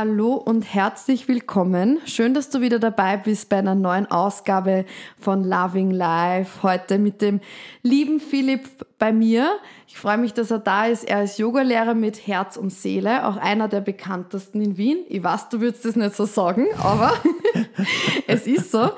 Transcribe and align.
Hallo 0.00 0.34
und 0.34 0.62
herzlich 0.62 1.26
willkommen. 1.26 1.98
Schön, 2.06 2.32
dass 2.32 2.50
du 2.50 2.60
wieder 2.60 2.78
dabei 2.78 3.16
bist 3.16 3.48
bei 3.48 3.56
einer 3.56 3.74
neuen 3.74 4.08
Ausgabe 4.08 4.84
von 5.18 5.42
Loving 5.42 5.90
Life. 5.90 6.62
Heute 6.62 7.00
mit 7.00 7.20
dem 7.20 7.40
lieben 7.82 8.20
Philipp 8.20 8.68
bei 9.00 9.12
mir. 9.12 9.58
Ich 9.88 9.98
freue 9.98 10.16
mich, 10.16 10.32
dass 10.34 10.52
er 10.52 10.60
da 10.60 10.86
ist. 10.86 11.02
Er 11.02 11.24
ist 11.24 11.40
Yogalehrer 11.40 11.94
mit 11.94 12.28
Herz 12.28 12.56
und 12.56 12.70
Seele, 12.70 13.26
auch 13.26 13.38
einer 13.38 13.66
der 13.66 13.80
bekanntesten 13.80 14.60
in 14.60 14.76
Wien. 14.76 14.98
Ich 15.08 15.24
weiß, 15.24 15.48
du 15.48 15.60
würdest 15.60 15.84
das 15.84 15.96
nicht 15.96 16.14
so 16.14 16.26
sagen, 16.26 16.68
aber 16.80 17.14
es 18.28 18.46
ist 18.46 18.70
so. 18.70 18.92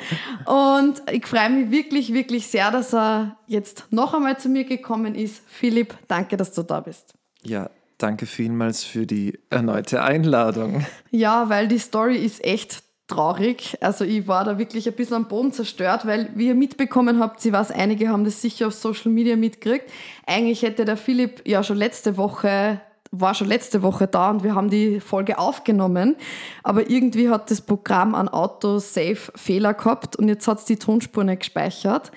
Und 0.44 1.02
ich 1.10 1.26
freue 1.26 1.48
mich 1.48 1.70
wirklich, 1.70 2.12
wirklich 2.12 2.46
sehr, 2.46 2.70
dass 2.70 2.92
er 2.92 3.38
jetzt 3.46 3.86
noch 3.88 4.12
einmal 4.12 4.38
zu 4.38 4.50
mir 4.50 4.64
gekommen 4.64 5.14
ist. 5.14 5.42
Philipp, 5.46 5.96
danke, 6.08 6.36
dass 6.36 6.52
du 6.52 6.62
da 6.62 6.80
bist. 6.80 7.14
Ja, 7.42 7.70
Danke 8.00 8.26
vielmals 8.26 8.82
für 8.82 9.06
die 9.06 9.38
erneute 9.50 10.02
Einladung. 10.02 10.86
Ja, 11.10 11.48
weil 11.48 11.68
die 11.68 11.78
Story 11.78 12.16
ist 12.16 12.42
echt 12.44 12.82
traurig. 13.08 13.76
Also 13.80 14.04
ich 14.04 14.26
war 14.26 14.44
da 14.44 14.58
wirklich 14.58 14.88
ein 14.88 14.94
bisschen 14.94 15.16
am 15.16 15.28
Boden 15.28 15.52
zerstört, 15.52 16.06
weil 16.06 16.30
wie 16.34 16.46
ihr 16.46 16.54
mitbekommen 16.54 17.20
habt, 17.20 17.40
sie 17.40 17.52
weiß, 17.52 17.72
einige 17.72 18.08
haben 18.08 18.24
das 18.24 18.40
sicher 18.40 18.68
auf 18.68 18.74
Social 18.74 19.10
Media 19.10 19.36
mitgekriegt. 19.36 19.90
Eigentlich 20.26 20.62
hätte 20.62 20.84
der 20.84 20.96
Philipp 20.96 21.46
ja 21.46 21.62
schon 21.62 21.76
letzte 21.76 22.16
Woche 22.16 22.80
war 23.12 23.34
schon 23.34 23.48
letzte 23.48 23.82
Woche 23.82 24.06
da 24.06 24.30
und 24.30 24.44
wir 24.44 24.54
haben 24.54 24.70
die 24.70 25.00
Folge 25.00 25.38
aufgenommen. 25.38 26.16
Aber 26.62 26.88
irgendwie 26.88 27.28
hat 27.28 27.50
das 27.50 27.60
Programm 27.60 28.14
an 28.14 28.28
Auto-Safe 28.28 29.32
Fehler 29.34 29.74
gehabt 29.74 30.14
und 30.14 30.28
jetzt 30.28 30.46
hat 30.46 30.60
es 30.60 30.64
die 30.64 30.76
Tonspur 30.76 31.24
nicht 31.24 31.40
gespeichert. 31.40 32.12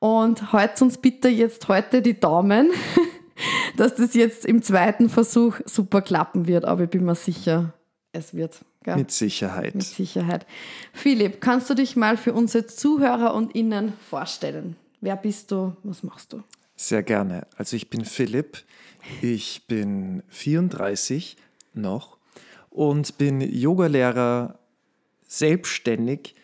Und 0.00 0.52
heute 0.52 0.82
uns 0.82 0.98
bitte 0.98 1.28
jetzt 1.28 1.68
heute 1.68 2.02
die 2.02 2.18
Daumen, 2.18 2.72
dass 3.76 3.94
das 3.94 4.14
jetzt 4.14 4.44
im 4.44 4.62
zweiten 4.62 5.08
Versuch 5.08 5.60
super 5.64 6.02
klappen 6.02 6.46
wird, 6.46 6.64
aber 6.64 6.84
ich 6.84 6.90
bin 6.90 7.04
mir 7.04 7.14
sicher, 7.14 7.74
es 8.12 8.34
wird. 8.34 8.60
Gell? 8.84 8.96
Mit 8.96 9.10
Sicherheit. 9.10 9.74
Mit 9.74 9.84
Sicherheit. 9.84 10.46
Philipp, 10.92 11.40
kannst 11.40 11.70
du 11.70 11.74
dich 11.74 11.96
mal 11.96 12.16
für 12.16 12.32
unsere 12.32 12.66
Zuhörer 12.66 13.34
und 13.34 13.54
Innen 13.54 13.92
vorstellen? 14.10 14.76
Wer 15.00 15.16
bist 15.16 15.50
du? 15.50 15.76
Was 15.82 16.02
machst 16.02 16.32
du? 16.32 16.42
Sehr 16.74 17.02
gerne. 17.02 17.46
Also 17.56 17.76
ich 17.76 17.90
bin 17.90 18.04
Philipp, 18.04 18.58
ich 19.20 19.66
bin 19.66 20.22
34 20.28 21.36
noch 21.74 22.18
und 22.70 23.18
bin 23.18 23.40
Yogalehrer 23.40 24.58
selbstständig 25.26 26.34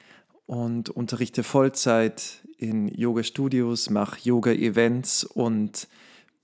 und 0.46 0.90
unterrichte 0.90 1.42
Vollzeit 1.42 2.40
in 2.56 2.88
Yoga-Studios, 2.88 3.90
mache 3.90 4.18
Yoga-Events 4.22 5.24
und 5.24 5.88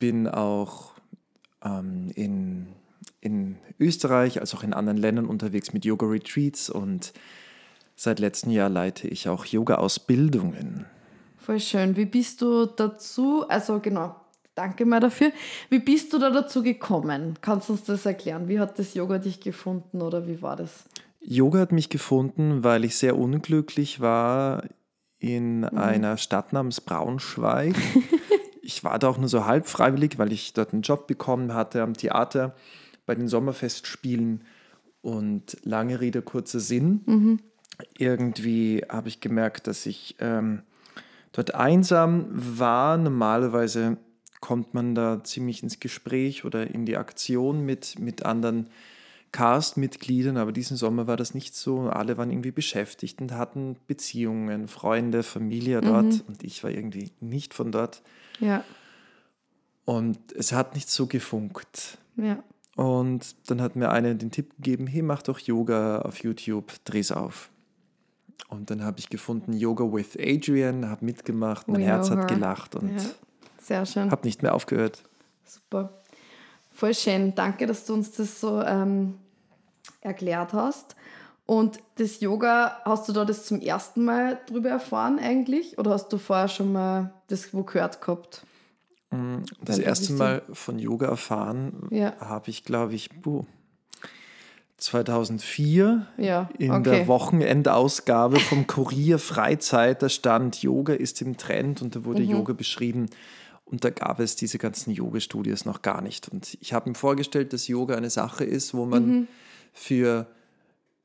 bin 0.05 0.29
auch 0.29 0.93
ähm, 1.65 2.11
in, 2.15 2.67
in 3.23 3.57
Österreich 3.81 4.39
als 4.39 4.55
auch 4.55 4.63
in 4.63 4.75
anderen 4.75 4.99
Ländern 4.99 5.25
unterwegs 5.25 5.73
mit 5.73 5.87
Yoga-Retreats 5.87 6.69
und 6.69 7.15
seit 7.97 8.21
letztem 8.21 8.53
Jahr 8.53 8.69
leite 8.69 9.09
ich 9.09 9.31
auch 9.31 9.47
Yoga-Ausbildungen. 9.47 10.85
Voll 11.39 11.59
schön. 11.59 11.97
Wie 11.97 12.05
bist 12.05 12.43
du 12.43 12.67
dazu, 12.67 13.49
also 13.49 13.81
genau, 13.81 14.15
danke 14.55 14.85
mal 14.85 15.01
dafür. 15.01 15.33
Wie 15.71 15.79
bist 15.79 16.13
du 16.13 16.19
da 16.19 16.29
dazu 16.29 16.63
gekommen? 16.63 17.39
Kannst 17.41 17.71
du 17.71 17.73
uns 17.73 17.85
das 17.85 18.05
erklären? 18.05 18.47
Wie 18.47 18.61
hat 18.61 18.79
das 18.79 18.93
Yoga 18.93 19.17
dich 19.17 19.41
gefunden 19.41 20.03
oder 20.03 20.29
wie 20.29 20.43
war 20.43 20.57
das? 20.57 20.85
Yoga 21.23 21.61
hat 21.61 21.73
mich 21.73 21.89
gefunden, 21.89 22.63
weil 22.63 22.85
ich 22.85 22.97
sehr 22.97 23.17
unglücklich 23.17 24.01
war 24.01 24.65
in 25.19 25.61
mhm. 25.61 25.79
einer 25.79 26.19
Stadt 26.19 26.53
namens 26.53 26.83
Braunschweig. 26.83 27.75
ich 28.65 28.83
war 28.83 28.99
da 28.99 29.09
auch 29.09 29.19
nur 29.19 29.29
so 29.29 29.45
halb 29.45 29.69
freiwillig, 29.69 30.19
weil 30.19 30.33
ich 30.33 30.53
dort 30.53 30.73
einen 30.73 30.83
Job 30.83 31.07
bekommen 31.07 31.55
hatte 31.55 31.83
am 31.83 31.95
Theater 31.95 32.55
bei 33.07 33.15
den 33.15 33.29
Sommerfestspielen. 33.29 34.45
Und 35.03 35.59
lange 35.65 36.01
Rede, 36.01 36.23
kurzer 36.23 36.61
Sinn. 36.61 37.03
Mhm. 37.05 37.41
Irgendwie 37.99 38.83
habe 38.89 39.09
ich 39.09 39.21
gemerkt, 39.21 39.67
dass 39.67 39.85
ich 39.85 40.17
ähm, 40.19 40.63
dort 41.33 41.55
einsam 41.55 42.27
war. 42.31 42.97
Normalerweise 42.97 43.99
kommt 44.41 44.73
man 44.73 44.95
da 44.95 45.23
ziemlich 45.23 45.63
ins 45.63 45.79
Gespräch 45.79 46.47
oder 46.47 46.71
in 46.71 46.87
die 46.87 46.97
Aktion 46.97 47.67
mit, 47.67 47.99
mit 47.99 48.25
anderen 48.25 48.71
Cast-Mitgliedern, 49.33 50.37
aber 50.39 50.53
diesen 50.53 50.77
Sommer 50.77 51.07
war 51.07 51.17
das 51.17 51.35
nicht 51.35 51.55
so. 51.55 51.81
Alle 51.91 52.17
waren 52.17 52.31
irgendwie 52.31 52.53
beschäftigt 52.53 53.21
und 53.21 53.33
hatten 53.33 53.77
Beziehungen, 53.87 54.69
Freunde, 54.69 55.23
Familie 55.23 55.83
dort 55.83 56.05
mhm. 56.05 56.23
und 56.29 56.45
ich 56.45 56.65
war 56.65 56.71
irgendwie 56.71 57.11
nicht 57.21 57.53
von 57.53 57.73
dort. 57.73 58.03
Ja. 58.41 58.65
Und 59.85 60.19
es 60.33 60.53
hat 60.53 60.75
nicht 60.75 60.89
so 60.89 61.07
gefunkt. 61.07 61.99
Ja. 62.17 62.43
Und 62.77 63.37
dann 63.49 63.61
hat 63.61 63.77
mir 63.77 63.91
einer 63.91 64.15
den 64.15 64.31
Tipp 64.31 64.57
gegeben, 64.57 64.87
hey, 64.87 65.03
mach 65.03 65.23
doch 65.23 65.39
Yoga 65.39 66.01
auf 66.01 66.23
YouTube, 66.23 66.73
dreh's 66.85 67.13
auf. 67.13 67.51
Und 68.49 68.71
dann 68.71 68.85
habe 68.85 68.99
ich 68.99 69.09
gefunden 69.09 69.53
Yoga 69.53 69.85
with 69.85 70.19
Adrian, 70.19 70.89
habe 70.89 71.05
mitgemacht, 71.05 71.69
mein 71.69 71.83
We 71.83 71.87
Herz 71.87 72.11
hat 72.11 72.29
gelacht 72.29 72.75
und 72.75 72.97
ja. 73.69 73.85
Habe 74.11 74.27
nicht 74.27 74.43
mehr 74.43 74.55
aufgehört. 74.55 75.03
Super. 75.45 76.03
Voll 76.73 76.95
schön. 76.95 77.35
Danke, 77.35 77.67
dass 77.67 77.87
du 77.87 77.95
uns 77.95 78.13
das 78.13 78.41
so 78.41 78.61
ähm, 78.61 79.15
erklärt 80.01 80.53
hast. 80.53 80.97
Und 81.47 81.79
das 81.97 82.21
Yoga, 82.21 82.81
hast 82.85 83.09
du 83.09 83.13
da 83.13 83.25
das 83.25 83.45
zum 83.45 83.61
ersten 83.61 84.05
Mal 84.05 84.41
drüber 84.47 84.71
erfahren 84.71 85.19
eigentlich? 85.19 85.79
Oder 85.79 85.91
hast 85.91 86.09
du 86.09 86.19
vorher 86.19 86.49
schon 86.49 86.73
mal 86.73 87.13
das 87.27 87.53
wo 87.53 87.63
gehört 87.65 88.01
gehabt? 88.01 88.47
Mm, 89.11 89.43
das 89.63 89.79
Weil 89.79 89.85
erste 89.85 90.13
Mal 90.15 90.43
von 90.53 90.79
Yoga 90.79 91.07
erfahren 91.09 91.89
ja. 91.91 92.15
habe 92.19 92.49
ich, 92.49 92.65
glaube 92.65 92.95
ich, 92.95 93.11
buh, 93.11 93.45
2004 94.79 96.07
ja, 96.17 96.49
in 96.59 96.71
okay. 96.71 96.83
der 96.83 97.09
Wochenendausgabe 97.09 98.41
vom 98.41 98.67
Kurier 98.67 99.19
Freizeit. 99.19 100.03
Da 100.03 100.09
stand, 100.09 100.63
Yoga 100.63 100.95
ist 100.95 101.21
im 101.21 101.37
Trend 101.37 101.83
und 101.83 101.95
da 101.95 102.05
wurde 102.05 102.23
mhm. 102.23 102.31
Yoga 102.31 102.55
beschrieben. 102.55 103.11
Und 103.67 103.85
da 103.85 103.91
gab 103.91 104.21
es 104.21 104.37
diese 104.37 104.59
ganzen 104.59 104.91
Yoga-Studios 104.91 105.65
noch 105.65 105.83
gar 105.83 106.01
nicht. 106.01 106.29
Und 106.29 106.57
ich 106.61 106.73
habe 106.73 106.89
mir 106.89 106.95
vorgestellt, 106.95 107.53
dass 107.53 107.67
Yoga 107.67 107.97
eine 107.97 108.11
Sache 108.11 108.45
ist, 108.45 108.75
wo 108.75 108.85
man 108.85 109.07
mhm. 109.07 109.29
für 109.73 110.27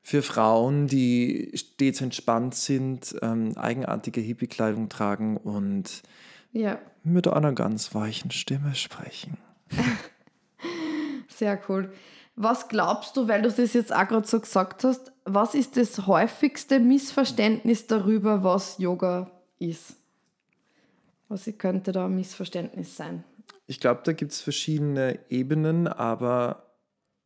für 0.02 0.22
Frauen, 0.22 0.86
die 0.86 1.52
stets 1.54 2.00
entspannt 2.00 2.54
sind, 2.54 3.14
ähm, 3.22 3.56
eigenartige 3.56 4.20
Hippie-Kleidung 4.20 4.88
tragen 4.88 5.36
und 5.36 6.02
ja. 6.52 6.78
mit 7.04 7.28
einer 7.28 7.52
ganz 7.52 7.94
weichen 7.94 8.30
Stimme 8.30 8.74
sprechen. 8.74 9.36
Sehr 11.28 11.60
cool. 11.68 11.92
Was 12.36 12.68
glaubst 12.68 13.16
du, 13.16 13.28
weil 13.28 13.42
du 13.42 13.50
das 13.50 13.74
jetzt 13.74 13.94
auch 13.94 14.08
gerade 14.08 14.26
so 14.26 14.40
gesagt 14.40 14.84
hast, 14.84 15.12
was 15.24 15.54
ist 15.54 15.76
das 15.76 16.06
häufigste 16.06 16.80
Missverständnis 16.80 17.86
darüber, 17.86 18.42
was 18.42 18.78
Yoga 18.78 19.30
ist? 19.58 19.96
Was 21.28 21.48
könnte 21.58 21.92
da 21.92 22.06
ein 22.06 22.14
Missverständnis 22.16 22.96
sein? 22.96 23.24
Ich 23.66 23.78
glaube, 23.78 24.00
da 24.04 24.12
gibt 24.12 24.32
es 24.32 24.40
verschiedene 24.40 25.20
Ebenen, 25.28 25.86
aber 25.86 26.74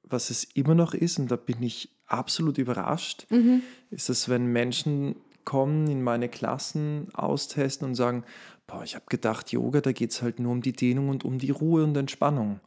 was 0.03 0.31
es 0.31 0.45
immer 0.45 0.75
noch 0.75 0.93
ist, 0.93 1.19
und 1.19 1.31
da 1.31 1.37
bin 1.37 1.63
ich 1.63 1.94
absolut 2.07 2.59
überrascht, 2.59 3.27
mhm. 3.31 3.63
ist, 3.91 4.09
dass 4.09 4.29
wenn 4.29 4.47
Menschen 4.47 5.17
kommen 5.45 5.89
in 5.89 6.03
meine 6.03 6.29
Klassen, 6.29 7.09
austesten 7.15 7.89
und 7.89 7.95
sagen, 7.95 8.25
boah, 8.67 8.83
ich 8.83 8.95
habe 8.95 9.05
gedacht, 9.09 9.53
Yoga, 9.53 9.81
da 9.81 9.93
geht 9.93 10.11
es 10.11 10.23
halt 10.23 10.41
nur 10.41 10.53
um 10.53 10.63
die 10.63 10.73
Dehnung 10.73 11.09
und 11.09 11.25
um 11.25 11.39
die 11.39 11.51
Ruhe 11.51 11.85
und 11.85 11.97
Entspannung. 11.97 12.61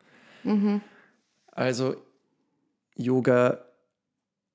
Mhm. 0.44 0.82
Also 1.52 1.96
Yoga 2.96 3.60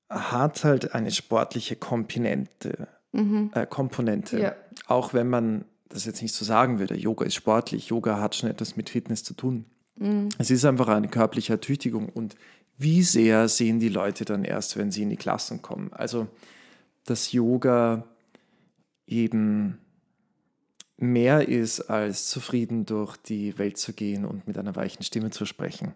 hat 0.09 0.63
halt 0.63 0.93
eine 0.93 1.11
sportliche 1.11 1.75
Komponente. 1.75 2.87
Mhm. 3.11 3.51
Äh, 3.53 3.65
Komponente. 3.65 4.39
Ja. 4.39 4.55
Auch 4.87 5.13
wenn 5.13 5.29
man 5.29 5.65
das 5.89 6.05
jetzt 6.05 6.21
nicht 6.21 6.33
so 6.33 6.45
sagen 6.45 6.79
würde, 6.79 6.95
Yoga 6.95 7.25
ist 7.25 7.35
sportlich, 7.35 7.87
Yoga 7.87 8.19
hat 8.19 8.35
schon 8.35 8.49
etwas 8.49 8.75
mit 8.75 8.89
Fitness 8.89 9.23
zu 9.23 9.33
tun. 9.33 9.65
Mhm. 9.95 10.29
Es 10.37 10.49
ist 10.49 10.65
einfach 10.65 10.87
eine 10.87 11.07
körperliche 11.07 11.53
Ertüchtigung 11.53 12.09
und 12.09 12.35
wie 12.83 13.03
sehr 13.03 13.47
sehen 13.47 13.79
die 13.79 13.89
Leute 13.89 14.25
dann 14.25 14.43
erst, 14.43 14.77
wenn 14.77 14.91
sie 14.91 15.03
in 15.03 15.09
die 15.09 15.17
Klassen 15.17 15.61
kommen? 15.61 15.91
Also, 15.93 16.27
dass 17.05 17.31
Yoga 17.31 18.03
eben 19.07 19.79
mehr 20.97 21.47
ist, 21.47 21.81
als 21.81 22.29
zufrieden 22.29 22.85
durch 22.85 23.17
die 23.17 23.57
Welt 23.57 23.77
zu 23.77 23.93
gehen 23.93 24.25
und 24.25 24.47
mit 24.47 24.57
einer 24.57 24.75
weichen 24.75 25.03
Stimme 25.03 25.31
zu 25.31 25.45
sprechen. 25.45 25.93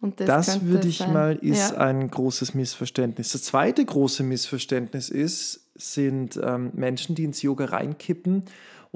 Das, 0.00 0.46
das 0.46 0.62
würde 0.62 0.88
ich 0.88 0.98
sein. 0.98 1.12
mal, 1.12 1.36
ist 1.36 1.72
ja. 1.72 1.78
ein 1.78 2.08
großes 2.08 2.54
Missverständnis. 2.54 3.32
Das 3.32 3.42
zweite 3.42 3.84
große 3.84 4.22
Missverständnis 4.22 5.08
ist, 5.08 5.66
sind 5.74 6.38
ähm, 6.42 6.70
Menschen, 6.74 7.14
die 7.14 7.24
ins 7.24 7.42
Yoga 7.42 7.66
reinkippen 7.66 8.44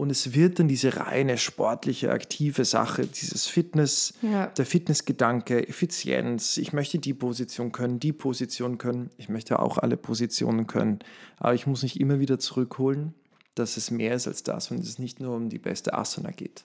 und 0.01 0.09
es 0.11 0.33
wird 0.35 0.59
dann 0.59 0.67
diese 0.67 0.97
reine 0.97 1.37
sportliche, 1.37 2.11
aktive 2.11 2.65
Sache, 2.65 3.07
dieses 3.07 3.47
Fitness, 3.47 4.15
Ja. 4.23 4.47
der 4.47 4.65
Fitnessgedanke, 4.65 5.69
Effizienz. 5.69 6.57
Ich 6.57 6.73
möchte 6.73 6.99
die 6.99 7.13
Position 7.13 7.71
können, 7.71 8.01
die 8.01 8.13
Position 8.15 8.79
können. 8.79 9.11
Ich 9.19 9.29
möchte 9.29 9.59
auch 9.59 9.77
alle 9.77 9.99
Positionen 9.99 10.67
können. 10.67 11.01
Aber 11.39 11.55
ich 11.55 11.67
muss 11.67 11.83
mich 11.83 12.01
immer 12.01 12.19
wieder 12.19 12.39
zurückholen, 12.39 13.13
dass 13.55 13.77
es 13.77 13.91
mehr 13.91 14.15
ist 14.15 14.27
als 14.27 14.43
das 14.43 14.71
und 14.71 14.81
es 14.81 14.99
nicht 14.99 15.21
nur 15.21 15.37
um 15.37 15.51
die 15.51 15.59
beste 15.59 15.93
Asana 15.93 16.31
geht. 16.31 16.65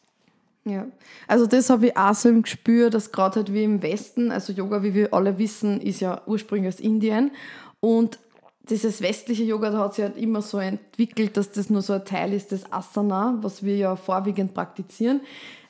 Ja, 0.64 0.88
also 1.28 1.46
das 1.46 1.70
habe 1.70 1.88
ich 1.88 1.98
auch 1.98 2.16
so 2.16 2.30
im 2.30 2.42
Gespür, 2.42 2.90
dass 2.90 3.12
gerade 3.12 3.36
halt 3.36 3.54
wie 3.54 3.64
im 3.66 3.82
Westen, 3.82 4.32
also 4.32 4.54
Yoga, 4.54 4.82
wie 4.82 4.94
wir 4.94 5.14
alle 5.14 5.38
wissen, 5.38 5.82
ist 5.82 6.00
ja 6.00 6.22
ursprünglich 6.26 6.74
aus 6.74 6.80
Indien 6.80 7.32
und 7.82 8.18
dieses 8.70 9.02
westliche 9.02 9.44
Yoga, 9.44 9.70
da 9.70 9.80
hat 9.80 9.96
sich 9.96 10.04
halt 10.04 10.18
immer 10.18 10.42
so 10.42 10.58
entwickelt, 10.58 11.38
dass 11.38 11.52
das 11.52 11.70
nur 11.70 11.82
so 11.82 11.94
ein 11.94 12.06
Teil 12.06 12.34
ist 12.34 12.52
des 12.52 12.72
Asana, 12.72 13.38
was 13.42 13.64
wir 13.64 13.78
ja 13.78 13.96
vorwiegend 13.96 14.54
praktizieren. 14.54 15.22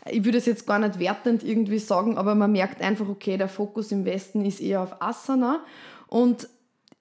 Ich 0.10 0.24
würde 0.24 0.38
es 0.38 0.46
jetzt 0.46 0.68
gar 0.68 0.80
nicht 0.80 1.00
wertend 1.00 1.44
irgendwie 1.44 1.80
sagen, 1.80 2.18
aber 2.18 2.36
man 2.36 2.52
merkt 2.52 2.82
einfach, 2.82 3.10
okay, 3.10 3.38
der 3.38 3.50
Fokus 3.50 3.92
im 3.92 4.06
Westen 4.06 4.46
ist 4.46 4.62
eher 4.62 4.82
auf 4.82 5.02
Asana 5.02 5.64
und 6.08 6.48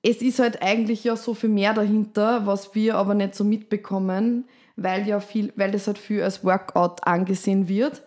es 0.02 0.20
ist 0.20 0.38
halt 0.38 0.62
eigentlich 0.62 1.04
ja 1.04 1.16
so 1.16 1.34
viel 1.34 1.48
mehr 1.48 1.72
dahinter, 1.72 2.46
was 2.46 2.74
wir 2.74 2.96
aber 2.96 3.14
nicht 3.14 3.34
so 3.34 3.44
mitbekommen, 3.44 4.44
weil 4.76 5.06
ja 5.06 5.20
viel, 5.20 5.52
weil 5.56 5.70
das 5.70 5.86
halt 5.86 5.98
viel 5.98 6.22
als 6.22 6.44
Workout 6.44 7.06
angesehen 7.06 7.68
wird. 7.68 8.02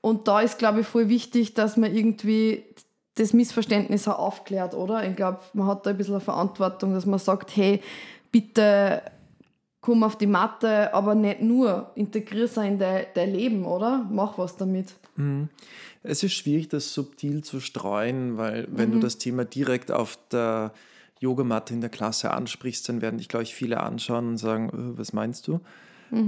Und 0.00 0.28
da 0.28 0.40
ist, 0.40 0.58
glaube 0.58 0.80
ich, 0.80 0.86
voll 0.86 1.08
wichtig, 1.08 1.54
dass 1.54 1.76
man 1.76 1.94
irgendwie 1.94 2.64
das 3.16 3.32
Missverständnis 3.32 4.08
auch 4.08 4.18
aufklärt, 4.18 4.74
oder? 4.74 5.08
Ich 5.08 5.14
glaube, 5.16 5.40
man 5.52 5.66
hat 5.66 5.86
da 5.86 5.90
ein 5.90 5.96
bisschen 5.96 6.14
eine 6.14 6.20
Verantwortung, 6.20 6.94
dass 6.94 7.06
man 7.06 7.18
sagt, 7.18 7.56
hey, 7.56 7.80
bitte 8.32 9.02
komm 9.80 10.02
auf 10.02 10.16
die 10.16 10.26
Matte, 10.26 10.92
aber 10.94 11.14
nicht 11.14 11.42
nur, 11.42 11.90
integrier 11.94 12.44
es 12.44 12.56
in 12.56 12.78
dein, 12.78 13.06
dein 13.14 13.32
Leben, 13.32 13.66
oder? 13.66 14.06
Mach 14.10 14.38
was 14.38 14.56
damit. 14.56 14.94
Es 16.02 16.22
ist 16.22 16.32
schwierig, 16.32 16.68
das 16.68 16.92
subtil 16.94 17.44
zu 17.44 17.60
streuen, 17.60 18.36
weil 18.36 18.66
wenn 18.70 18.90
du 18.92 18.98
das 18.98 19.18
Thema 19.18 19.44
direkt 19.44 19.92
auf 19.92 20.18
der 20.32 20.72
Yogamatte 21.20 21.72
in 21.74 21.80
der 21.80 21.90
Klasse 21.90 22.30
ansprichst, 22.32 22.88
dann 22.88 23.00
werden 23.00 23.18
dich, 23.18 23.28
glaube 23.28 23.44
ich, 23.44 23.54
viele 23.54 23.80
anschauen 23.80 24.28
und 24.28 24.38
sagen, 24.38 24.68
"Äh, 24.70 24.98
was 24.98 25.12
meinst 25.12 25.46
du? 25.46 25.60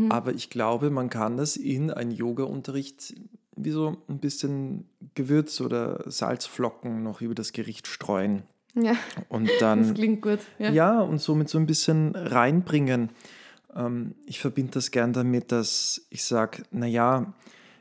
Aber 0.08 0.32
ich 0.34 0.50
glaube, 0.50 0.90
man 0.90 1.10
kann 1.10 1.36
das 1.36 1.56
in 1.56 1.90
einen 1.90 2.10
Yoga-Unterricht 2.10 3.14
wie 3.56 3.70
so 3.70 3.96
ein 4.08 4.18
bisschen 4.18 4.88
Gewürz 5.14 5.60
oder 5.60 6.04
Salzflocken 6.10 7.02
noch 7.02 7.20
über 7.20 7.34
das 7.34 7.52
Gericht 7.52 7.86
streuen. 7.86 8.42
Ja, 8.74 8.94
Und 9.28 9.48
das 9.48 9.58
dann 9.60 9.94
klingt 9.94 10.22
gut. 10.22 10.40
Ja. 10.58 10.70
ja, 10.70 11.00
und 11.00 11.18
somit 11.20 11.48
so 11.48 11.58
ein 11.58 11.66
bisschen 11.66 12.14
reinbringen. 12.14 13.10
Ähm, 13.74 14.14
ich 14.26 14.40
verbinde 14.40 14.72
das 14.72 14.90
gern 14.90 15.12
damit, 15.14 15.52
dass 15.52 16.06
ich 16.10 16.24
sage, 16.24 16.64
naja, 16.70 17.32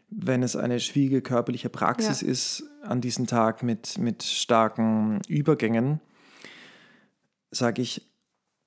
wenn 0.10 0.44
es 0.44 0.56
eine 0.56 0.80
schwierige 0.80 1.22
körperliche 1.22 1.70
Praxis 1.70 2.22
Ja. 2.22 2.28
ist 2.30 2.64
an 2.84 3.02
diesem 3.02 3.28
Tag 3.28 3.64
mit, 3.64 3.98
mit 3.98 4.24
starken 4.24 5.20
Übergängen, 5.28 6.00
sage 7.52 7.82
ich, 7.82 8.02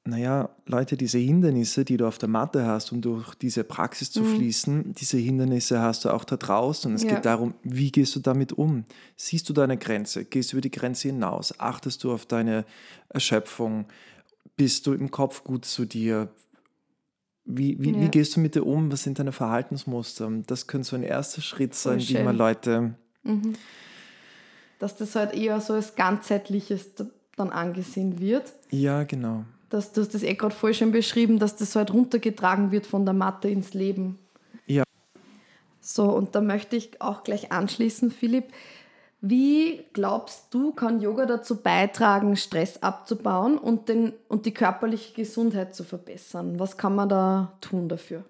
naja, 0.08 0.48
Leute, 0.66 0.96
diese 0.96 1.18
Hindernisse, 1.18 1.84
die 1.84 1.96
du 1.96 2.06
auf 2.06 2.18
der 2.18 2.28
Matte 2.28 2.66
hast, 2.66 2.92
um 2.92 3.00
durch 3.00 3.34
diese 3.34 3.62
Praxis 3.64 4.10
zu 4.10 4.24
fließen, 4.24 4.94
diese 4.94 5.18
Hindernisse 5.18 5.80
hast 5.80 6.04
du 6.04 6.10
auch 6.10 6.24
da 6.24 6.36
draußen. 6.36 6.90
Und 6.90 6.96
es 6.96 7.02
Ja. 7.04 7.14
geht 7.16 7.24
darum, 7.26 7.54
wie 7.62 7.92
gehst 7.92 8.16
du 8.16 8.20
damit 8.20 8.52
um? 8.52 8.84
Siehst 9.16 9.48
du 9.48 9.52
deine 9.52 9.76
Grenze? 9.76 10.24
Gehst 10.24 10.52
du 10.52 10.56
über 10.56 10.62
die 10.62 10.70
Grenze 10.70 11.08
hinaus? 11.08 11.58
Achtest 11.60 12.04
du 12.04 12.12
auf 12.12 12.26
deine 12.26 12.64
Erschöpfung? 13.10 13.86
Bist 14.56 14.86
du 14.86 14.94
im 14.94 15.10
Kopf 15.10 15.44
gut 15.44 15.64
zu 15.64 15.84
dir? 15.84 16.28
Wie, 17.44 17.76
wie, 17.80 17.92
Ja. 17.92 18.00
wie 18.00 18.08
gehst 18.08 18.36
du 18.36 18.40
mit 18.40 18.54
dir 18.54 18.66
um? 18.66 18.90
Was 18.90 19.02
sind 19.02 19.18
deine 19.18 19.32
Verhaltensmuster? 19.32 20.30
Das 20.46 20.66
könnte 20.66 20.88
so 20.88 20.96
ein 20.96 21.02
erster 21.02 21.42
Schritt 21.42 21.74
sein, 21.74 22.00
wie 22.00 22.22
man. 22.22 22.36
Leute 22.36 22.94
Dass 24.78 24.96
das 24.96 25.14
halt 25.16 25.34
eher 25.34 25.60
so 25.60 25.74
als 25.74 25.96
ganzheitliches 25.96 26.90
dann 27.36 27.50
angesehen 27.50 28.20
wird. 28.20 28.54
Ja, 28.70 29.04
genau. 29.04 29.44
Dass 29.70 29.92
du 29.92 30.00
hast 30.00 30.14
das 30.14 30.22
eh 30.22 30.34
gerade 30.34 30.54
voll 30.54 30.74
schön 30.74 30.92
beschrieben, 30.92 31.38
dass 31.38 31.56
das 31.56 31.76
halt 31.76 31.92
runtergetragen 31.92 32.70
wird 32.70 32.86
von 32.86 33.04
der 33.04 33.14
Matte 33.14 33.48
ins 33.48 33.74
Leben. 33.74 34.18
Ja. 34.66 34.84
So, 35.80 36.04
und 36.04 36.34
da 36.34 36.40
möchte 36.40 36.76
ich 36.76 37.00
auch 37.00 37.24
gleich 37.24 37.52
anschließen, 37.52 38.10
Philipp. 38.10 38.52
Wie 39.20 39.84
glaubst 39.94 40.54
du, 40.54 40.72
kann 40.72 41.00
Yoga 41.00 41.26
dazu 41.26 41.56
beitragen, 41.56 42.36
Stress 42.36 42.82
abzubauen 42.82 43.58
und, 43.58 43.88
den, 43.88 44.12
und 44.28 44.46
die 44.46 44.54
körperliche 44.54 45.12
Gesundheit 45.14 45.74
zu 45.74 45.82
verbessern? 45.82 46.60
Was 46.60 46.76
kann 46.76 46.94
man 46.94 47.08
da 47.08 47.52
tun 47.60 47.88
dafür? 47.88 48.24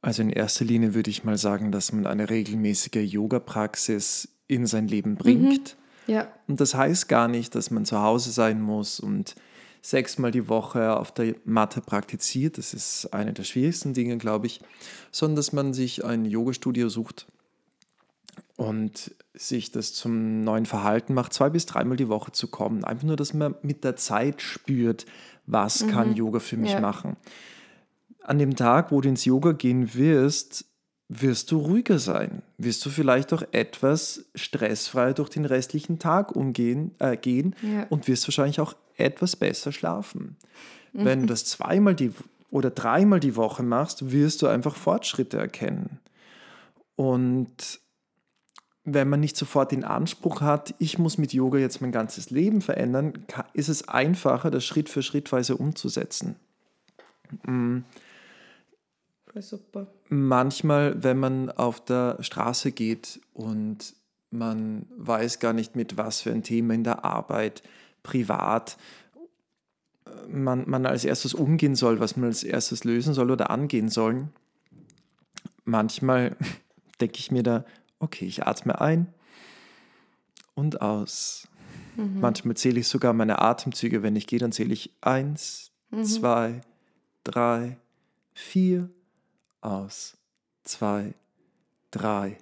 Also 0.00 0.22
in 0.22 0.30
erster 0.30 0.64
Linie 0.64 0.94
würde 0.94 1.10
ich 1.10 1.24
mal 1.24 1.36
sagen, 1.36 1.72
dass 1.72 1.92
man 1.92 2.06
eine 2.06 2.30
regelmäßige 2.30 3.12
Yoga-Praxis 3.12 4.28
in 4.46 4.66
sein 4.66 4.86
Leben 4.86 5.16
bringt. 5.16 5.76
Ja, 6.06 6.28
Und 6.48 6.60
das 6.60 6.74
heißt 6.74 7.08
gar 7.08 7.28
nicht, 7.28 7.54
dass 7.54 7.70
man 7.70 7.84
zu 7.84 8.00
Hause 8.00 8.30
sein 8.30 8.60
muss 8.60 9.00
und 9.00 9.36
sechsmal 9.82 10.30
die 10.30 10.48
Woche 10.48 10.96
auf 10.96 11.12
der 11.12 11.34
Matte 11.44 11.80
praktiziert. 11.80 12.56
Das 12.56 12.72
ist 12.72 13.12
eine 13.12 13.32
der 13.32 13.42
schwierigsten 13.44 13.92
Dinge, 13.94 14.16
glaube 14.16 14.46
ich. 14.46 14.60
Sondern 15.10 15.36
dass 15.36 15.52
man 15.52 15.74
sich 15.74 16.04
ein 16.04 16.24
Yoga-Studio 16.24 16.88
sucht 16.88 17.26
und 18.56 19.14
sich 19.34 19.72
das 19.72 19.92
zum 19.92 20.42
neuen 20.42 20.66
Verhalten 20.66 21.14
macht, 21.14 21.32
zwei 21.32 21.50
bis 21.50 21.66
dreimal 21.66 21.96
die 21.96 22.08
Woche 22.08 22.32
zu 22.32 22.48
kommen. 22.48 22.84
Einfach 22.84 23.04
nur, 23.04 23.16
dass 23.16 23.34
man 23.34 23.54
mit 23.62 23.82
der 23.82 23.96
Zeit 23.96 24.40
spürt, 24.42 25.06
was 25.46 25.86
kann 25.88 26.14
Yoga 26.14 26.38
für 26.38 26.56
mich 26.56 26.72
Ja. 26.72 26.80
machen. 26.80 27.16
An 28.22 28.38
dem 28.38 28.54
Tag, 28.54 28.92
wo 28.92 29.00
du 29.00 29.08
ins 29.08 29.24
Yoga 29.24 29.52
gehen 29.52 29.94
wirst, 29.94 30.66
wirst 31.08 31.50
du 31.50 31.58
ruhiger 31.58 31.98
sein. 31.98 32.42
Wirst 32.56 32.86
du 32.86 32.90
vielleicht 32.90 33.32
auch 33.32 33.42
etwas 33.50 34.26
stressfreier 34.34 35.12
durch 35.14 35.28
den 35.28 35.44
restlichen 35.44 35.98
Tag 35.98 36.36
umgehen 36.36 36.94
äh, 37.00 37.16
gehen 37.16 37.56
Ja. 37.62 37.86
und 37.90 38.06
wirst 38.06 38.28
wahrscheinlich 38.28 38.60
auch 38.60 38.74
etwas 38.96 39.36
besser 39.36 39.72
schlafen. 39.72 40.36
Wenn 40.92 41.22
du 41.22 41.26
das 41.26 41.44
zweimal 41.44 41.94
die 41.94 42.12
oder 42.50 42.70
dreimal 42.70 43.18
die 43.18 43.36
Woche 43.36 43.62
machst, 43.62 44.12
wirst 44.12 44.42
du 44.42 44.46
einfach 44.46 44.76
Fortschritte 44.76 45.38
erkennen. 45.38 46.00
Und 46.96 47.80
wenn 48.84 49.08
man 49.08 49.20
nicht 49.20 49.36
sofort 49.36 49.72
den 49.72 49.84
Anspruch 49.84 50.40
hat, 50.40 50.74
ich 50.78 50.98
muss 50.98 51.16
mit 51.16 51.32
Yoga 51.32 51.58
jetzt 51.58 51.80
mein 51.80 51.92
ganzes 51.92 52.30
Leben 52.30 52.60
verändern, 52.60 53.24
ist 53.54 53.68
es 53.68 53.88
einfacher, 53.88 54.50
das 54.50 54.64
Schritt 54.64 54.88
für 54.88 55.02
Schrittweise 55.02 55.56
umzusetzen. 55.56 56.36
voll 59.32 59.42
super. 59.42 59.86
Manchmal, 60.08 61.02
wenn 61.02 61.18
man 61.18 61.50
auf 61.50 61.82
der 61.84 62.18
Straße 62.20 62.72
geht 62.72 63.20
und 63.32 63.94
man 64.30 64.86
weiß 64.96 65.38
gar 65.38 65.52
nicht, 65.52 65.76
mit 65.76 65.96
was 65.96 66.20
für 66.20 66.32
ein 66.32 66.42
Thema 66.42 66.74
in 66.74 66.84
der 66.84 67.04
Arbeit, 67.04 67.62
privat, 68.02 68.76
äh, 70.06 70.28
man, 70.28 70.68
man 70.68 70.86
als 70.86 71.04
erstes 71.04 71.34
umgehen 71.34 71.74
soll, 71.74 72.00
was 72.00 72.16
man 72.16 72.26
als 72.26 72.44
erstes 72.44 72.84
lösen 72.84 73.14
soll 73.14 73.30
oder 73.30 73.50
angehen 73.50 73.88
soll. 73.88 74.28
Manchmal 75.64 76.36
denke 77.00 77.18
ich 77.18 77.30
mir 77.30 77.42
da, 77.42 77.64
okay, 77.98 78.26
ich 78.26 78.46
atme 78.46 78.80
ein 78.80 79.12
und 80.54 80.80
aus. 80.80 81.48
Manchmal 81.96 82.56
zähle 82.56 82.80
ich 82.80 82.88
sogar 82.88 83.12
meine 83.12 83.40
Atemzüge. 83.40 84.02
Wenn 84.02 84.16
ich 84.16 84.26
gehe, 84.26 84.38
dann 84.38 84.52
zähle 84.52 84.72
ich 84.72 84.94
eins, 85.02 85.72
zwei, 86.02 86.62
drei, 87.22 87.76
vier, 88.32 88.88
aus, 89.60 90.16
zwei, 90.62 91.14
drei, 91.90 92.38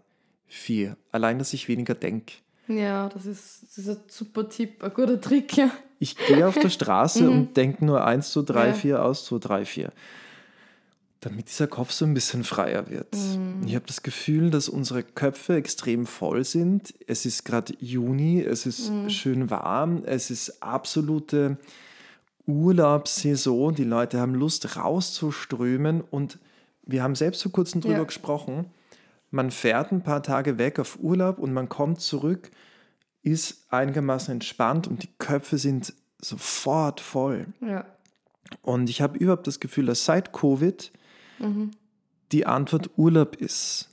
vier. 0.46 0.96
Allein, 1.10 1.38
dass 1.38 1.52
ich 1.52 1.68
weniger 1.68 1.94
denke. 1.94 2.34
Ja, 2.70 3.08
das 3.08 3.26
ist, 3.26 3.62
das 3.64 3.78
ist 3.78 3.88
ein 3.88 3.96
super 4.08 4.48
Tipp, 4.48 4.82
ein 4.82 4.92
guter 4.94 5.20
Trick. 5.20 5.56
Ja. 5.56 5.70
Ich 5.98 6.16
gehe 6.16 6.46
auf 6.46 6.58
der 6.58 6.70
Straße 6.70 7.28
und 7.30 7.56
denke 7.56 7.84
nur 7.84 8.04
eins, 8.04 8.32
zwei, 8.32 8.42
drei, 8.42 8.68
Ja. 8.68 8.74
vier, 8.74 9.04
aus, 9.04 9.24
zwei, 9.26 9.38
drei, 9.38 9.64
vier. 9.64 9.92
Damit 11.22 11.48
dieser 11.50 11.66
Kopf 11.66 11.90
so 11.92 12.06
ein 12.06 12.14
bisschen 12.14 12.44
freier 12.44 12.88
wird. 12.88 13.14
Ich 13.66 13.74
habe 13.74 13.84
das 13.86 14.02
Gefühl, 14.02 14.50
dass 14.50 14.70
unsere 14.70 15.02
Köpfe 15.02 15.54
extrem 15.56 16.06
voll 16.06 16.44
sind. 16.44 16.94
Es 17.06 17.26
ist 17.26 17.44
gerade 17.44 17.74
Juni, 17.78 18.40
es 18.40 18.64
ist 18.64 18.90
schön 19.08 19.50
warm, 19.50 20.02
es 20.06 20.30
ist 20.30 20.62
absolute 20.62 21.58
Urlaubssaison. 22.46 23.74
Die 23.74 23.84
Leute 23.84 24.18
haben 24.18 24.34
Lust 24.34 24.76
rauszuströmen 24.76 26.00
und 26.10 26.38
wir 26.86 27.02
haben 27.02 27.14
selbst 27.14 27.42
vor 27.42 27.52
kurzem 27.52 27.80
drüber 27.82 27.98
Ja. 27.98 28.04
gesprochen. 28.04 28.66
Man 29.30 29.50
fährt 29.50 29.92
ein 29.92 30.02
paar 30.02 30.22
Tage 30.22 30.58
weg 30.58 30.78
auf 30.78 30.99
Urlaub 31.00 31.38
und 31.38 31.52
man 31.52 31.68
kommt 31.68 32.00
zurück, 32.00 32.50
ist 33.22 33.66
einigermaßen 33.72 34.32
entspannt 34.32 34.88
und 34.88 35.02
die 35.02 35.10
Köpfe 35.18 35.58
sind 35.58 35.94
sofort 36.18 37.00
voll. 37.00 37.46
Ja. 37.60 37.84
Und 38.62 38.90
ich 38.90 39.00
habe 39.00 39.18
überhaupt 39.18 39.46
das 39.46 39.60
Gefühl, 39.60 39.87
dass 39.87 40.04
seit 40.04 40.32
Covid 40.32 40.90
die 42.32 42.46
Antwort 42.46 42.90
Urlaub 42.96 43.37
ist. 43.37 43.87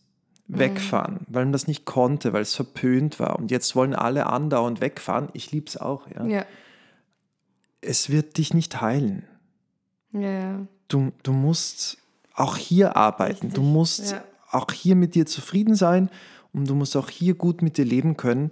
Wegfahren, 0.50 1.20
weil 1.28 1.44
man 1.44 1.52
das 1.52 1.68
nicht 1.68 1.84
konnte, 1.84 2.32
weil 2.32 2.42
es 2.42 2.56
verpönt 2.56 3.20
war. 3.20 3.38
Und 3.38 3.52
jetzt 3.52 3.76
wollen 3.76 3.94
alle 3.94 4.28
andauernd 4.28 4.80
wegfahren. 4.80 5.28
Ich 5.34 5.52
liebe 5.52 5.68
es 5.68 5.76
auch. 5.76 6.08
Ja. 6.10 6.26
ja. 6.26 6.46
Es 7.82 8.10
wird 8.10 8.38
dich 8.38 8.54
nicht 8.54 8.80
heilen. 8.80 9.26
Ja. 10.14 10.66
Du, 10.88 11.12
du 11.22 11.34
musst 11.34 11.98
auch 12.34 12.56
hier 12.56 12.96
arbeiten. 12.96 13.52
Du 13.52 13.62
musst 13.62 14.12
ja. 14.12 14.24
Auch 14.52 14.72
hier 14.72 14.96
mit 14.96 15.16
dir 15.16 15.26
zufrieden 15.26 15.76
sein 15.76 16.10
und 16.54 16.70
du 16.70 16.76
musst 16.76 16.96
auch 16.96 17.10
hier 17.10 17.36
gut 17.36 17.62
mit 17.62 17.78
dir 17.78 17.86
leben 17.86 18.18
können. 18.18 18.52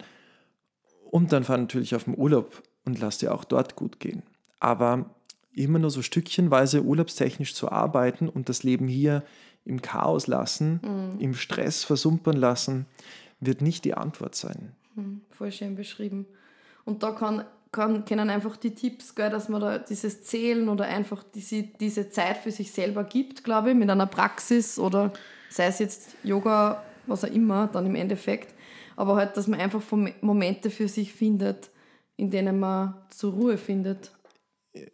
Und 1.10 1.32
dann 1.32 1.44
fahr 1.44 1.58
natürlich 1.58 1.96
auf 1.96 2.06
den 2.06 2.18
Urlaub 2.18 2.62
und 2.84 3.00
lass 3.00 3.18
dir 3.18 3.34
auch 3.34 3.44
dort 3.44 3.76
gut 3.76 4.00
gehen. 4.00 4.24
Aber 4.60 5.10
immer 5.54 5.80
nur 5.80 5.90
so 5.90 6.02
stückchenweise 6.02 6.84
urlaubstechnisch 6.84 7.56
zu 7.56 7.72
arbeiten 7.72 8.28
und 8.28 8.50
das 8.50 8.64
Leben 8.64 8.88
hier 8.88 9.24
im 9.64 9.82
Chaos 9.82 10.28
lassen, 10.28 11.16
im 11.20 11.34
Stress 11.34 11.84
versumpern 11.84 12.38
lassen, 12.38 12.86
wird 13.40 13.62
nicht 13.62 13.86
die 13.86 13.96
Antwort 13.96 14.36
sein. 14.36 14.74
Hm, 14.96 15.22
voll 15.32 15.52
schön 15.52 15.76
beschrieben. 15.76 16.26
Und 16.84 17.02
da 17.04 17.12
kann, 17.12 17.46
kann, 17.72 18.06
können 18.06 18.30
einfach 18.30 18.58
die 18.58 18.76
Tipps, 18.76 19.16
gell, 19.16 19.30
dass 19.30 19.50
man 19.50 19.62
da 19.62 19.80
dieses 19.80 20.24
Zählen 20.24 20.70
oder 20.70 20.86
einfach 20.86 21.24
diese, 21.24 21.64
diese 21.64 22.10
Zeit 22.10 22.38
für 22.38 22.52
sich 22.52 22.72
selber 22.72 23.04
gibt, 23.04 23.44
glaube 23.44 23.72
ich, 23.72 23.76
mit 23.76 23.90
einer 23.90 24.06
Praxis 24.06 24.78
oder 24.78 25.14
sei 25.56 25.68
es 25.68 25.80
jetzt 25.80 26.16
Yoga, 26.24 26.84
was 27.08 27.24
auch 27.24 27.30
immer, 27.32 27.68
dann 27.68 27.86
im 27.86 27.96
Endeffekt. 27.96 28.54
Aber 28.96 29.16
halt, 29.16 29.36
dass 29.38 29.48
man 29.48 29.60
einfach 29.60 29.82
Momente 30.22 30.70
für 30.70 30.88
sich 30.88 31.14
findet, 31.14 31.70
in 32.18 32.30
denen 32.32 32.60
man 32.60 32.96
zur 33.10 33.34
Ruhe 33.34 33.58
findet. 33.58 34.12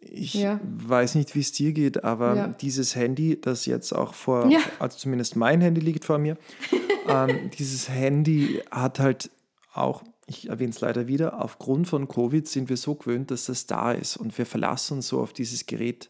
Ich 0.00 0.34
Ja. 0.34 0.60
weiß 0.62 1.16
nicht, 1.16 1.34
wie 1.34 1.40
es 1.40 1.52
dir 1.52 1.72
geht, 1.72 2.04
aber 2.04 2.36
Ja. 2.36 2.46
dieses 2.48 2.94
Handy, 2.94 3.40
das 3.40 3.66
jetzt 3.66 3.92
auch 3.92 4.14
vor, 4.14 4.48
Ja. 4.50 4.60
also 4.78 4.96
zumindest 4.98 5.34
mein 5.36 5.60
Handy 5.60 5.80
liegt 5.80 6.04
vor 6.04 6.18
mir, 6.18 6.36
ähm, 7.08 7.50
dieses 7.50 7.88
Handy 7.88 8.60
hat 8.70 9.00
halt 9.00 9.30
auch, 9.74 10.02
ich 10.26 10.48
erwähne 10.48 10.70
es 10.70 10.80
leider 10.80 11.08
wieder, 11.08 11.42
aufgrund 11.42 11.88
von 11.88 12.06
Covid 12.06 12.46
sind 12.46 12.68
wir 12.68 12.76
so 12.76 12.94
gewöhnt, 12.94 13.30
dass 13.32 13.46
das 13.46 13.66
da 13.66 13.90
ist 13.92 14.16
und 14.16 14.36
wir 14.38 14.46
verlassen 14.46 14.98
uns 14.98 15.08
so 15.08 15.20
auf 15.20 15.32
dieses 15.32 15.66
Gerät. 15.66 16.08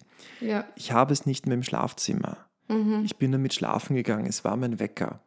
Ich 0.77 0.93
habe 0.93 1.13
es 1.13 1.25
nicht 1.25 1.47
mehr 1.47 1.55
im 1.55 1.63
Schlafzimmer. 1.63 2.37
Mhm. 2.69 3.02
Ich 3.04 3.16
bin 3.16 3.33
damit 3.33 3.54
schlafen 3.54 3.95
gegangen, 3.97 4.26
es 4.26 4.45
war 4.45 4.57
mein 4.57 4.78
Wecker. 4.78 5.21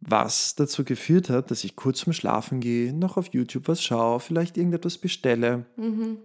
Was 0.00 0.54
dazu 0.56 0.84
geführt 0.84 1.30
hat, 1.30 1.50
dass 1.50 1.64
ich 1.64 1.76
kurz 1.76 2.00
zum 2.00 2.12
Schlafen 2.12 2.60
gehe, 2.60 2.92
noch 2.92 3.16
auf 3.16 3.28
YouTube 3.32 3.68
was 3.68 3.82
schaue, 3.82 4.20
vielleicht 4.20 4.56
irgendetwas 4.56 4.98
bestelle, 4.98 5.66
Mhm. 5.76 6.18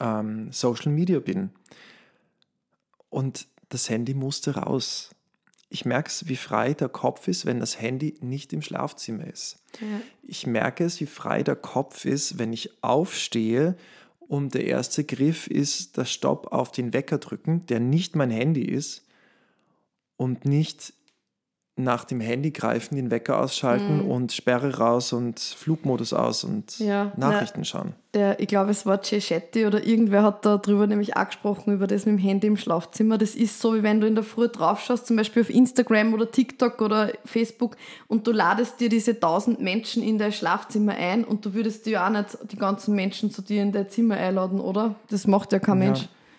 ähm, 0.00 0.50
Social 0.52 0.90
Media 0.90 1.20
bin. 1.20 1.50
Und 3.10 3.46
das 3.68 3.88
Handy 3.90 4.14
musste 4.14 4.56
raus. 4.56 5.10
Ich 5.68 5.84
merke 5.84 6.08
es, 6.08 6.28
wie 6.28 6.36
frei 6.36 6.74
der 6.74 6.88
Kopf 6.88 7.28
ist, 7.28 7.46
wenn 7.46 7.60
das 7.60 7.80
Handy 7.80 8.14
nicht 8.20 8.52
im 8.52 8.60
Schlafzimmer 8.62 9.26
ist. 9.26 9.56
ja. 9.80 9.86
Ich 10.22 10.46
merke 10.46 10.84
es, 10.84 11.00
wie 11.00 11.06
frei 11.06 11.42
der 11.42 11.56
Kopf 11.56 12.04
ist, 12.04 12.38
wenn 12.38 12.52
ich 12.52 12.82
aufstehe 12.82 13.76
und 14.20 14.54
der 14.54 14.64
erste 14.66 15.04
Griff 15.04 15.46
ist 15.46 15.96
das 15.98 16.10
Stopp 16.10 16.52
auf 16.52 16.72
den 16.72 16.92
Wecker 16.92 17.18
drücken, 17.18 17.64
der 17.66 17.80
nicht 17.80 18.16
mein 18.16 18.30
Handy 18.30 18.64
ist 18.64 19.04
und 20.22 20.44
nicht 20.44 20.94
nach 21.76 22.04
dem 22.04 22.20
Handy 22.20 22.50
greifen, 22.50 22.96
den 22.96 23.10
Wecker 23.10 23.40
ausschalten 23.40 24.02
und 24.02 24.30
Sperre 24.32 24.76
raus 24.76 25.14
und 25.14 25.40
Flugmodus 25.40 26.12
aus 26.12 26.44
und 26.44 26.78
Ja, 26.78 27.12
Nachrichten 27.16 27.64
schauen. 27.64 27.94
Der, 28.12 28.38
ich 28.40 28.46
glaube, 28.46 28.70
es 28.70 28.84
war 28.84 29.02
Shetty 29.02 29.64
oder 29.64 29.82
irgendwer 29.82 30.22
hat 30.22 30.44
darüber 30.44 30.86
nämlich 30.86 31.16
auch 31.16 31.24
gesprochen, 31.24 31.72
über 31.72 31.86
das 31.86 32.04
mit 32.04 32.18
dem 32.18 32.18
Handy 32.18 32.46
im 32.46 32.58
Schlafzimmer. 32.58 33.16
Das 33.16 33.34
ist 33.34 33.58
so, 33.58 33.74
wie 33.74 33.82
wenn 33.82 34.02
du 34.02 34.06
in 34.06 34.14
der 34.14 34.22
Früh 34.22 34.48
draufschaust, 34.48 35.06
zum 35.06 35.16
Beispiel 35.16 35.42
auf 35.42 35.48
Instagram 35.48 36.12
oder 36.12 36.30
TikTok 36.30 36.82
oder 36.82 37.10
Facebook 37.24 37.76
und 38.06 38.26
du 38.26 38.32
ladest 38.32 38.78
dir 38.78 38.90
diese 38.90 39.18
tausend 39.18 39.60
Menschen 39.60 40.02
in 40.02 40.18
dein 40.18 40.32
Schlafzimmer 40.32 40.92
ein 40.92 41.24
und 41.24 41.46
du 41.46 41.54
würdest 41.54 41.86
dir 41.86 41.92
ja 41.92 42.06
auch 42.06 42.10
nicht 42.10 42.36
die 42.52 42.56
ganzen 42.56 42.94
Menschen 42.94 43.30
zu 43.30 43.40
dir 43.40 43.62
in 43.62 43.72
dein 43.72 43.88
Zimmer 43.88 44.16
einladen, 44.18 44.60
oder? 44.60 44.94
Das 45.08 45.26
macht 45.26 45.52
ja 45.52 45.58
kein 45.58 45.80
Ja. 45.82 45.94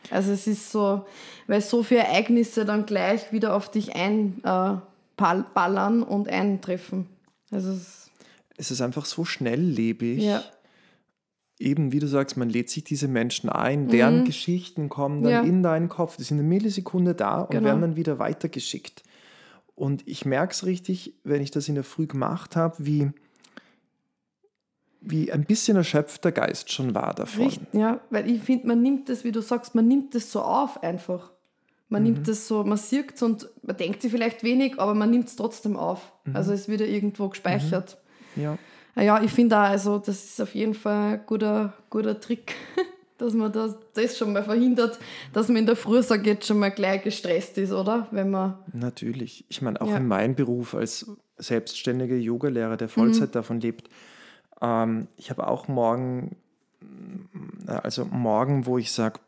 Also 0.09 0.31
es 0.31 0.47
ist 0.47 0.71
so, 0.71 1.05
weil 1.47 1.61
so 1.61 1.83
viele 1.83 2.01
Ereignisse 2.01 2.65
dann 2.65 2.85
gleich 2.85 3.31
wieder 3.31 3.55
auf 3.55 3.69
dich 3.71 3.95
einballern 3.95 4.81
äh, 6.01 6.05
und 6.05 6.27
eintreffen. 6.29 7.07
Also 7.51 7.71
es, 7.71 8.09
Es 8.57 8.71
ist 8.71 8.81
einfach 8.81 9.05
so 9.05 9.25
schnelllebig. 9.25 10.21
ja. 10.23 10.43
eben, 11.59 11.93
wie 11.93 11.99
du 11.99 12.07
sagst, 12.07 12.35
man 12.35 12.49
lädt 12.49 12.69
sich 12.69 12.83
diese 12.83 13.07
Menschen 13.07 13.49
ein, 13.49 13.87
deren 13.87 14.25
Geschichten 14.25 14.89
kommen 14.89 15.23
dann 15.23 15.31
Mhm. 15.31 15.45
Ja. 15.45 15.49
in 15.49 15.63
deinen 15.63 15.87
Kopf. 15.87 16.17
Die 16.17 16.23
sind 16.23 16.39
eine 16.39 16.47
Millisekunde 16.47 17.15
da 17.15 17.41
und 17.41 17.51
Genau. 17.51 17.65
werden 17.65 17.81
dann 17.81 17.95
wieder 17.95 18.19
weitergeschickt. 18.19 19.03
Und 19.75 20.05
ich 20.07 20.25
merke 20.25 20.51
es 20.51 20.65
richtig, 20.65 21.13
wenn 21.23 21.41
ich 21.41 21.51
das 21.51 21.69
in 21.69 21.75
der 21.75 21.85
Früh 21.85 22.05
gemacht 22.05 22.55
habe, 22.57 22.85
wie, 22.85 23.11
wie 25.05 25.31
ein 25.31 25.43
bisschen 25.43 25.75
erschöpft 25.77 26.23
der 26.23 26.31
Geist 26.31 26.71
schon 26.71 26.95
war 26.95 27.13
davon. 27.13 27.43
Richtig, 27.45 27.67
ja, 27.73 27.99
weil 28.09 28.29
ich 28.29 28.41
finde, 28.41 28.67
man 28.67 28.81
nimmt 28.81 29.09
das, 29.09 29.23
wie 29.23 29.31
du 29.31 29.41
sagst, 29.41 29.75
man 29.75 29.87
nimmt 29.87 30.15
das 30.15 30.31
so 30.31 30.41
auf 30.41 30.81
einfach. 30.81 31.31
Man 31.89 32.03
nimmt 32.03 32.27
das 32.27 32.47
so, 32.47 32.63
man 32.63 32.77
sieht 32.77 33.21
und 33.21 33.47
man 33.61 33.77
denkt 33.77 34.01
sich 34.01 34.09
vielleicht 34.11 34.43
wenig, 34.43 34.79
aber 34.79 34.95
man 34.95 35.11
nimmt 35.11 35.27
es 35.27 35.35
trotzdem 35.35 35.75
auf. 35.77 36.11
Also 36.33 36.51
es 36.51 36.67
wird 36.67 36.81
ja 36.81 36.87
irgendwo 36.87 37.29
gespeichert. 37.29 37.97
Ja. 38.35 38.57
Ah 38.95 39.01
Ja, 39.03 39.21
ich 39.21 39.29
finde 39.31 39.57
auch, 39.57 39.63
also 39.63 39.99
das 39.99 40.23
ist 40.23 40.41
auf 40.41 40.55
jeden 40.55 40.73
Fall 40.73 41.13
ein 41.15 41.21
guter, 41.27 41.73
guter 41.91 42.19
Trick, 42.19 42.55
dass 43.19 43.33
man 43.33 43.51
das, 43.51 43.77
das 43.93 44.17
schon 44.17 44.33
mal 44.33 44.43
verhindert, 44.43 44.97
dass 45.33 45.49
man 45.49 45.57
in 45.57 45.65
der 45.67 45.75
Früh 45.75 46.01
sagt, 46.01 46.25
jetzt 46.25 46.47
schon 46.47 46.57
mal 46.59 46.69
gleich 46.71 47.03
gestresst 47.03 47.57
ist, 47.59 47.71
oder? 47.71 48.07
Wenn 48.11 48.31
man, 48.31 48.57
Natürlich. 48.73 49.45
Ich 49.49 49.61
meine, 49.61 49.79
auch 49.81 49.87
Ja. 49.89 49.97
in 49.97 50.07
meinem 50.07 50.33
Beruf 50.35 50.73
als 50.73 51.05
selbstständiger 51.37 52.15
Yogalehrer, 52.15 52.77
der 52.77 52.89
Vollzeit 52.89 53.29
Mhm. 53.29 53.33
davon 53.33 53.59
lebt, 53.59 53.89
ähm, 54.63 55.07
ich 55.17 55.29
habe 55.29 55.47
auch 55.47 55.67
morgen, 55.67 56.35
äh, 57.67 57.71
also 57.71 58.05
morgen, 58.05 58.65
wo 58.65 58.77
ich 58.79 58.91
sage, 58.91 59.19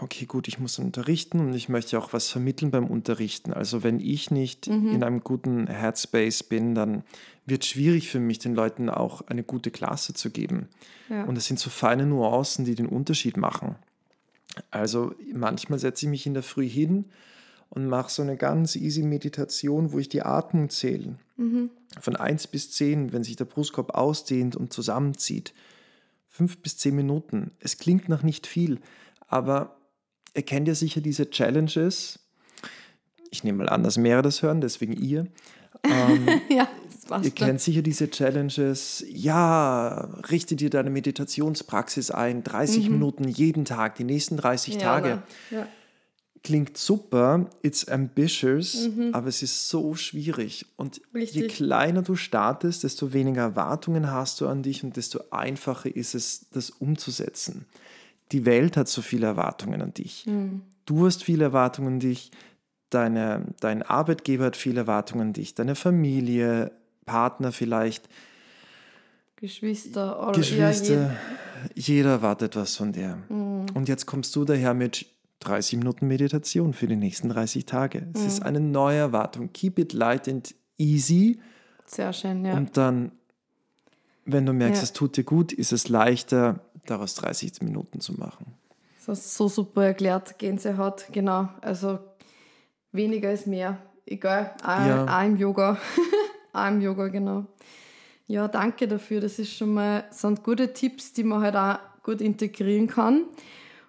okay, 0.00 0.24
gut, 0.24 0.48
ich 0.48 0.58
muss 0.58 0.78
unterrichten 0.78 1.40
und 1.40 1.52
ich 1.52 1.68
möchte 1.68 1.98
auch 1.98 2.14
was 2.14 2.30
vermitteln 2.30 2.70
beim 2.70 2.86
Unterrichten. 2.86 3.52
Also 3.52 3.82
wenn 3.82 4.00
ich 4.00 4.30
nicht 4.30 4.66
Mhm. 4.66 4.92
in 4.94 5.04
einem 5.04 5.20
guten 5.22 5.66
Headspace 5.66 6.42
bin, 6.44 6.74
dann 6.74 7.02
wird 7.44 7.64
es 7.64 7.68
schwierig 7.68 8.08
für 8.08 8.18
mich, 8.18 8.38
den 8.38 8.54
Leuten 8.54 8.88
auch 8.88 9.26
eine 9.26 9.42
gute 9.42 9.70
Klasse 9.70 10.14
zu 10.14 10.30
geben. 10.30 10.68
ja. 11.10 11.24
Und 11.24 11.36
es 11.36 11.46
sind 11.46 11.58
so 11.60 11.68
feine 11.68 12.06
Nuancen, 12.06 12.64
die 12.64 12.74
den 12.74 12.86
Unterschied 12.86 13.36
machen. 13.36 13.76
Also 14.70 15.14
manchmal 15.34 15.78
setze 15.78 16.06
ich 16.06 16.10
mich 16.10 16.26
in 16.26 16.34
der 16.34 16.42
Früh 16.42 16.68
hin 16.68 17.04
und 17.70 17.86
mache 17.86 18.10
so 18.10 18.22
eine 18.22 18.36
ganz 18.36 18.76
easy 18.76 19.02
Meditation, 19.02 19.92
wo 19.92 19.98
ich 19.98 20.08
die 20.08 20.22
Atmung 20.22 20.70
zähle. 20.70 21.16
Von 22.00 22.16
1 22.16 22.48
bis 22.48 22.70
10, 22.72 23.12
wenn 23.12 23.22
sich 23.24 23.36
der 23.36 23.44
Brustkorb 23.44 23.94
ausdehnt 23.94 24.56
und 24.56 24.72
zusammenzieht. 24.72 25.52
5 26.28 26.58
bis 26.58 26.78
10 26.78 26.94
Minuten. 26.94 27.52
Es 27.60 27.78
klingt 27.78 28.08
noch 28.08 28.22
nicht 28.22 28.46
viel, 28.46 28.80
aber 29.26 29.76
ihr 30.34 30.42
kennt 30.42 30.68
ja 30.68 30.74
sicher 30.74 31.00
diese 31.00 31.30
Challenges. 31.30 32.20
Ich 33.30 33.44
nehme 33.44 33.58
mal 33.58 33.68
an, 33.68 33.82
dass 33.82 33.98
mehrere 33.98 34.22
das 34.22 34.42
hören, 34.42 34.60
deswegen 34.60 34.94
ihr. 34.94 35.26
Ähm, 35.84 36.26
ja, 36.48 36.68
das 36.86 37.04
passt 37.04 37.24
Ihr 37.24 37.30
kennt 37.30 37.60
sicher 37.60 37.82
diese 37.82 38.10
Challenges. 38.10 39.04
Ja, 39.08 40.08
richte 40.30 40.56
dir 40.56 40.70
deine 40.70 40.90
Meditationspraxis 40.90 42.10
ein. 42.10 42.42
30 42.42 42.90
Minuten 42.90 43.28
jeden 43.28 43.64
Tag, 43.64 43.96
die 43.96 44.04
nächsten 44.04 44.36
30 44.36 44.74
Ja, 44.74 44.80
Tage. 44.80 45.22
Ja. 45.50 45.66
Klingt 46.44 46.78
super, 46.78 47.50
it's 47.62 47.88
ambitious, 47.88 48.88
aber 49.12 49.28
es 49.28 49.42
ist 49.42 49.68
so 49.68 49.94
schwierig. 49.94 50.66
Und 50.76 51.00
je 51.12 51.20
Richtig. 51.20 51.54
kleiner 51.54 52.02
du 52.02 52.14
startest, 52.14 52.84
desto 52.84 53.12
weniger 53.12 53.42
Erwartungen 53.42 54.10
hast 54.10 54.40
du 54.40 54.46
an 54.48 54.62
dich 54.62 54.84
und 54.84 54.96
desto 54.96 55.20
einfacher 55.30 55.94
ist 55.94 56.14
es, 56.14 56.46
das 56.52 56.70
umzusetzen. 56.70 57.66
Die 58.32 58.46
Welt 58.46 58.76
hat 58.76 58.88
so 58.88 59.02
viele 59.02 59.26
Erwartungen 59.26 59.82
an 59.82 59.94
dich. 59.94 60.26
Du 60.86 61.06
hast 61.06 61.24
viele 61.24 61.44
Erwartungen 61.44 61.94
an 61.94 62.00
dich. 62.00 62.30
Deine, 62.90 63.46
dein 63.60 63.82
Arbeitgeber 63.82 64.46
hat 64.46 64.56
viele 64.56 64.80
Erwartungen 64.80 65.28
an 65.28 65.32
dich. 65.32 65.54
Deine 65.54 65.74
Familie, 65.74 66.70
Partner 67.04 67.52
vielleicht, 67.52 68.08
Geschwister 69.40 70.20
oder 70.20 70.32
Geschwister. 70.32 70.94
Ja, 70.94 71.16
jeder 71.74 72.10
erwartet 72.10 72.56
was 72.56 72.76
von 72.76 72.92
dir. 72.92 73.18
Mhm. 73.28 73.66
Und 73.74 73.88
jetzt 73.88 74.06
kommst 74.06 74.34
du 74.34 74.44
daher 74.44 74.74
mit 74.74 75.06
30 75.40 75.78
Minuten 75.78 76.08
Meditation 76.08 76.72
für 76.72 76.86
die 76.86 76.96
nächsten 76.96 77.28
30 77.28 77.64
Tage. 77.66 78.06
Es 78.14 78.20
Mhm. 78.22 78.26
ist 78.26 78.42
eine 78.42 78.60
neue 78.60 78.98
Erwartung. 78.98 79.52
Keep 79.52 79.78
it 79.78 79.92
light 79.92 80.28
and 80.28 80.54
easy. 80.78 81.38
sehr 81.86 82.12
schön, 82.12 82.44
ja. 82.44 82.54
Und 82.54 82.76
dann, 82.76 83.12
wenn 84.26 84.44
du 84.44 84.52
merkst, 84.52 84.82
Ja. 84.82 84.84
es 84.84 84.92
tut 84.92 85.16
dir 85.16 85.24
gut, 85.24 85.52
ist 85.52 85.72
es 85.72 85.88
leichter, 85.88 86.60
daraus 86.86 87.14
30 87.14 87.62
Minuten 87.62 88.00
zu 88.00 88.12
machen. 88.14 88.54
Das 89.06 89.06
du 89.08 89.36
so 89.36 89.48
super 89.48 89.86
erklärt, 89.86 90.38
Gänsehaut, 90.38 91.06
genau. 91.12 91.48
Also 91.62 91.98
weniger 92.92 93.32
ist 93.32 93.46
mehr. 93.46 93.78
Egal, 94.04 94.54
auch, 94.62 94.86
Ja. 94.86 95.18
auch 95.18 95.24
im 95.24 95.36
Yoga. 95.36 95.78
auch 96.52 96.68
im 96.68 96.80
Yoga, 96.82 97.08
genau. 97.08 97.46
Ja, 98.26 98.48
danke 98.48 98.86
dafür. 98.86 99.20
Das 99.22 99.38
ist 99.38 99.54
schon 99.54 99.72
mal, 99.72 100.04
sind 100.10 100.42
gute 100.44 100.74
Tipps, 100.74 101.14
die 101.14 101.24
man 101.24 101.40
halt 101.40 101.56
auch 101.56 101.78
gut 102.02 102.20
integrieren 102.20 102.86
kann. 102.86 103.24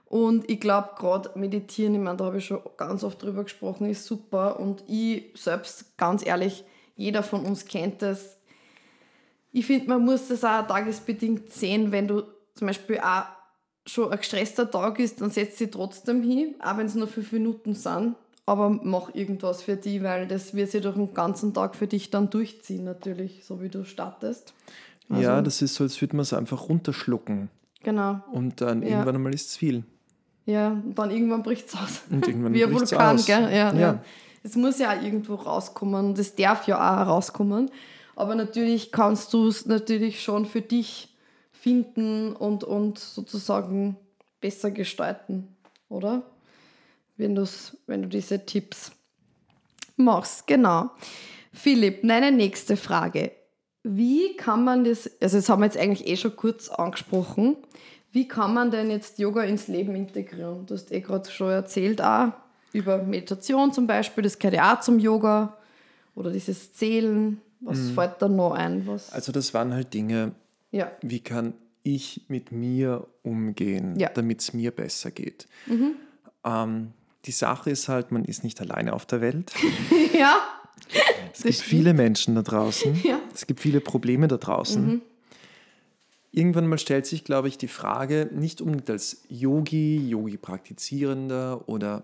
Und 0.10 0.50
ich 0.50 0.60
glaube, 0.60 0.90
gerade 0.98 1.30
meditieren, 1.36 1.94
ich 1.94 2.02
meine, 2.02 2.18
da 2.18 2.26
habe 2.26 2.40
ich 2.40 2.46
schon 2.46 2.62
ganz 2.78 3.04
oft 3.04 3.22
drüber 3.22 3.44
gesprochen, 3.44 3.88
ist 3.90 4.06
super. 4.06 4.60
Und 4.60 4.84
ich 4.88 5.26
selbst, 5.36 5.96
ganz 5.98 6.26
ehrlich, 6.26 6.64
jeder 6.96 7.22
von 7.22 7.46
uns 7.46 7.66
kennt 7.66 8.02
das. 8.02 8.38
Ich 9.52 9.68
finde, 9.68 9.88
man 9.88 10.04
muss 10.04 10.28
das 10.28 10.44
auch 10.44 10.66
tagesbedingt 10.68 11.52
sehen, 11.52 11.92
wenn 11.92 12.08
du 12.08 12.24
zum 12.56 12.68
Beispiel 12.68 13.00
auch 13.00 13.26
schon 13.86 14.12
ein 14.12 14.18
gestresster 14.18 14.70
Tag 14.70 15.00
ist, 15.00 15.22
dann 15.22 15.30
setz 15.30 15.58
dich 15.58 15.70
trotzdem 15.72 16.24
hin, 16.24 16.56
auch 16.60 16.78
wenn 16.78 16.88
es 16.88 16.96
nur 16.96 17.08
fünf 17.08 17.32
Minuten 17.32 17.76
sind. 17.76 18.16
Aber 18.48 18.70
mach 18.70 19.14
irgendwas 19.14 19.62
für 19.62 19.76
dich, 19.76 20.02
weil 20.02 20.28
das 20.28 20.56
wird 20.56 20.72
sich 20.72 20.82
durch 20.82 20.96
den 20.96 21.14
ganzen 21.14 21.54
Tag 21.54 21.76
für 21.76 21.86
dich 21.86 22.10
dann 22.10 22.32
durchziehen, 22.32 22.84
natürlich, 22.84 23.46
so 23.46 23.62
wie 23.62 23.70
du 23.70 23.86
startest. 23.86 24.54
Also, 25.08 25.22
ja, 25.22 25.42
das 25.44 25.62
ist 25.62 25.76
so, 25.76 25.84
als 25.84 26.02
würde 26.02 26.16
man 26.16 26.24
es 26.24 26.34
einfach 26.34 26.68
runterschlucken. 26.68 27.50
Genau. 27.84 28.22
Und 28.32 28.60
dann 28.62 28.82
Ja. 28.82 28.90
irgendwann 28.90 29.16
einmal 29.16 29.34
ist 29.36 29.50
es 29.50 29.58
viel. 29.58 29.84
Ja, 30.46 30.70
und 30.70 30.96
dann 30.96 31.12
irgendwann 31.12 31.44
bricht 31.44 31.68
es 31.68 31.76
aus. 31.76 32.02
Und 32.10 32.28
irgendwann 32.28 32.54
Wie 32.56 32.64
ein 32.64 32.74
Vulkan, 32.74 33.16
aus. 33.16 33.26
gell? 33.26 33.44
Ja, 33.44 33.74
ja. 33.74 33.74
Ja. 33.74 34.04
Es 34.44 34.56
muss 34.56 34.80
ja 34.80 34.92
auch 34.92 35.02
irgendwo 35.02 35.36
rauskommen 35.36 36.08
und 36.08 36.20
es 36.20 36.36
darf 36.36 36.68
ja 36.68 36.78
auch 36.78 37.08
rauskommen. 37.08 37.70
Aber 38.16 38.36
natürlich 38.36 38.92
kannst 38.92 39.34
du 39.34 39.48
es 39.48 39.66
natürlich 39.66 40.24
schon 40.24 40.46
für 40.46 40.62
dich 40.62 41.16
finden 41.52 42.34
und, 42.34 42.64
und 42.64 43.00
sozusagen 43.00 43.98
besser 44.42 44.72
gestalten, 44.72 45.56
oder? 45.90 46.24
Wenn, 47.18 47.36
du's, 47.36 47.78
wenn 47.86 48.02
du 48.02 48.08
diese 48.08 48.46
Tipps 48.46 48.92
machst, 49.98 50.48
genau. 50.48 50.90
Philipp, 51.52 52.02
deine 52.04 52.32
nächste 52.32 52.78
Frage. 52.78 53.32
Wie 53.84 54.36
kann 54.36 54.64
man 54.64 54.84
das, 54.84 55.10
also 55.22 55.38
das 55.38 55.50
haben 55.50 55.62
wir 55.62 55.66
jetzt 55.66 55.78
eigentlich 55.78 56.08
eh 56.08 56.16
schon 56.16 56.36
kurz 56.36 56.70
angesprochen, 56.70 57.58
wie 58.12 58.28
kann 58.28 58.54
man 58.54 58.72
denn 58.72 58.90
jetzt 58.90 59.20
Yoga 59.20 59.44
ins 59.44 59.68
Leben 59.68 59.96
integrieren? 59.96 60.66
Du 60.66 60.74
hast 60.74 60.92
eh 60.92 61.00
gerade 61.02 61.30
schon 61.30 61.50
erzählt, 61.52 62.02
auch 62.02 62.30
über 62.74 63.02
Meditation 63.04 63.72
zum 63.74 63.88
Beispiel, 63.88 64.24
das 64.24 64.38
gehört 64.40 64.56
ja 64.56 64.76
auch 64.76 64.80
zum 64.82 65.00
Yoga 65.00 65.58
oder 66.16 66.32
dieses 66.32 66.74
Zählen. 66.74 67.40
Was 67.62 67.90
fällt 67.90 68.22
da 68.22 68.28
noch 68.30 68.52
ein? 68.54 68.88
Was, 68.88 69.12
Also 69.12 69.32
das 69.32 69.54
waren 69.54 69.74
halt 69.74 69.94
Dinge, 69.94 70.32
ja, 70.72 70.92
wie 71.02 71.20
kann 71.20 71.54
ich 71.84 72.22
mit 72.30 72.52
mir 72.52 73.06
umgehen, 73.24 73.98
Ja. 74.00 74.10
damit 74.14 74.42
es 74.42 74.54
mir 74.54 74.72
besser 74.72 75.12
geht. 75.12 75.48
Ähm, 76.46 76.92
die 77.26 77.32
Sache 77.32 77.70
ist 77.70 77.90
halt, 77.90 78.12
man 78.12 78.24
ist 78.26 78.44
nicht 78.44 78.62
alleine 78.62 78.94
auf 78.94 79.06
der 79.06 79.20
Welt. 79.22 79.52
ja, 80.18 80.38
Es 81.34 81.44
gibt 81.44 81.56
viele 81.58 81.94
Menschen 81.94 82.36
da 82.36 82.42
draußen. 82.44 82.96
Ja. 83.04 83.20
Es 83.34 83.46
gibt 83.46 83.60
viele 83.60 83.82
Probleme 83.82 84.28
da 84.28 84.38
draußen. 84.38 85.02
Irgendwann 86.32 86.68
mal 86.68 86.78
stellt 86.78 87.06
sich, 87.06 87.24
glaube 87.24 87.48
ich, 87.48 87.58
die 87.58 87.68
Frage, 87.68 88.30
nicht 88.32 88.62
unbedingt 88.62 88.90
als 88.90 89.24
Yogi, 89.30 90.10
Yogi-Praktizierender 90.10 91.68
oder 91.68 92.04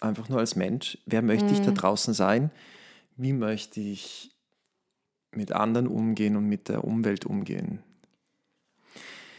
einfach 0.00 0.28
nur 0.28 0.38
als 0.38 0.56
Mensch, 0.56 0.98
wer 1.06 1.22
möchte 1.22 1.52
ich 1.52 1.60
da 1.60 1.70
draußen 1.70 2.12
sein? 2.12 2.50
Wie 3.16 3.32
möchte 3.32 3.80
ich 3.80 4.30
mit 5.30 5.52
anderen 5.52 5.86
umgehen 5.86 6.36
und 6.36 6.46
mit 6.46 6.68
der 6.68 6.84
Umwelt 6.84 7.24
umgehen? 7.24 7.82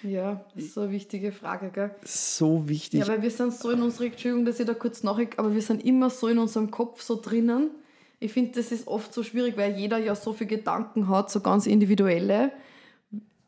ja, 0.03 0.43
das 0.53 0.65
ist 0.65 0.73
so 0.73 0.81
eine 0.81 0.91
wichtige 0.91 1.31
Frage, 1.31 1.69
gell? 1.69 1.91
So 2.03 2.67
wichtig. 2.67 2.99
Ja, 3.01 3.07
weil 3.07 3.21
wir 3.21 3.31
sind 3.31 3.53
so 3.53 3.71
in 3.71 3.81
unserer, 3.81 4.05
Entschuldigung, 4.05 4.45
dass 4.45 4.59
ich 4.59 4.65
da 4.65 4.73
kurz 4.73 5.03
nachrück, 5.03 5.39
aber 5.39 5.53
wir 5.53 5.61
sind 5.61 5.83
immer 5.83 6.09
so 6.09 6.27
in 6.27 6.37
unserem 6.39 6.71
Kopf 6.71 7.01
so 7.01 7.19
drinnen. 7.21 7.71
Ich 8.19 8.33
finde, 8.33 8.51
das 8.53 8.71
ist 8.71 8.87
oft 8.87 9.13
so 9.13 9.23
schwierig, 9.23 9.57
weil 9.57 9.77
jeder 9.77 9.97
ja 9.97 10.15
so 10.15 10.33
viele 10.33 10.49
Gedanken 10.49 11.07
hat, 11.07 11.31
so 11.31 11.39
ganz 11.39 11.67
individuelle, 11.67 12.51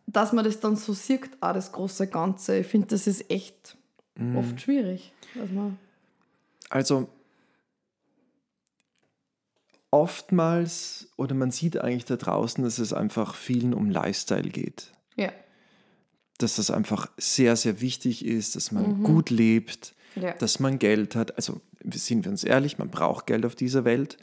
dass 0.08 0.34
man 0.34 0.46
das 0.46 0.60
dann 0.60 0.76
so 0.76 0.94
sieht, 0.94 1.30
auch 1.42 1.54
das 1.54 1.72
große 1.72 2.08
Ganze. 2.08 2.60
Ich 2.60 2.68
finde, 2.68 2.88
das 2.88 3.08
ist 3.08 3.30
echt 3.30 3.78
oft 4.36 4.62
schwierig. 4.62 5.12
Man, 5.52 5.78
Also 6.70 7.10
oftmals, 9.92 11.10
oder 11.16 11.36
man 11.36 11.52
sieht 11.52 11.78
eigentlich 11.78 12.06
da 12.06 12.18
draußen, 12.18 12.64
dass 12.64 12.80
es 12.80 12.94
einfach 12.94 13.36
vielen 13.36 13.74
um 13.74 13.90
Lifestyle 13.90 14.50
geht. 14.50 14.92
ja, 15.16 15.32
Dass 16.38 16.58
das 16.58 16.70
einfach 16.70 17.10
sehr, 17.18 17.56
sehr 17.56 17.80
wichtig 17.82 18.26
ist, 18.26 18.56
dass 18.56 18.72
man 18.72 19.04
gut 19.04 19.30
lebt, 19.30 19.96
ja. 20.16 20.34
dass 20.34 20.60
man 20.60 20.80
Geld 20.80 21.16
hat. 21.16 21.36
Also 21.38 21.62
sind 21.94 22.26
wir 22.26 22.32
uns 22.32 22.44
ehrlich, 22.44 22.78
man 22.78 22.90
braucht 22.90 23.28
Geld 23.28 23.46
auf 23.46 23.56
dieser 23.56 23.86
Welt. 23.86 24.18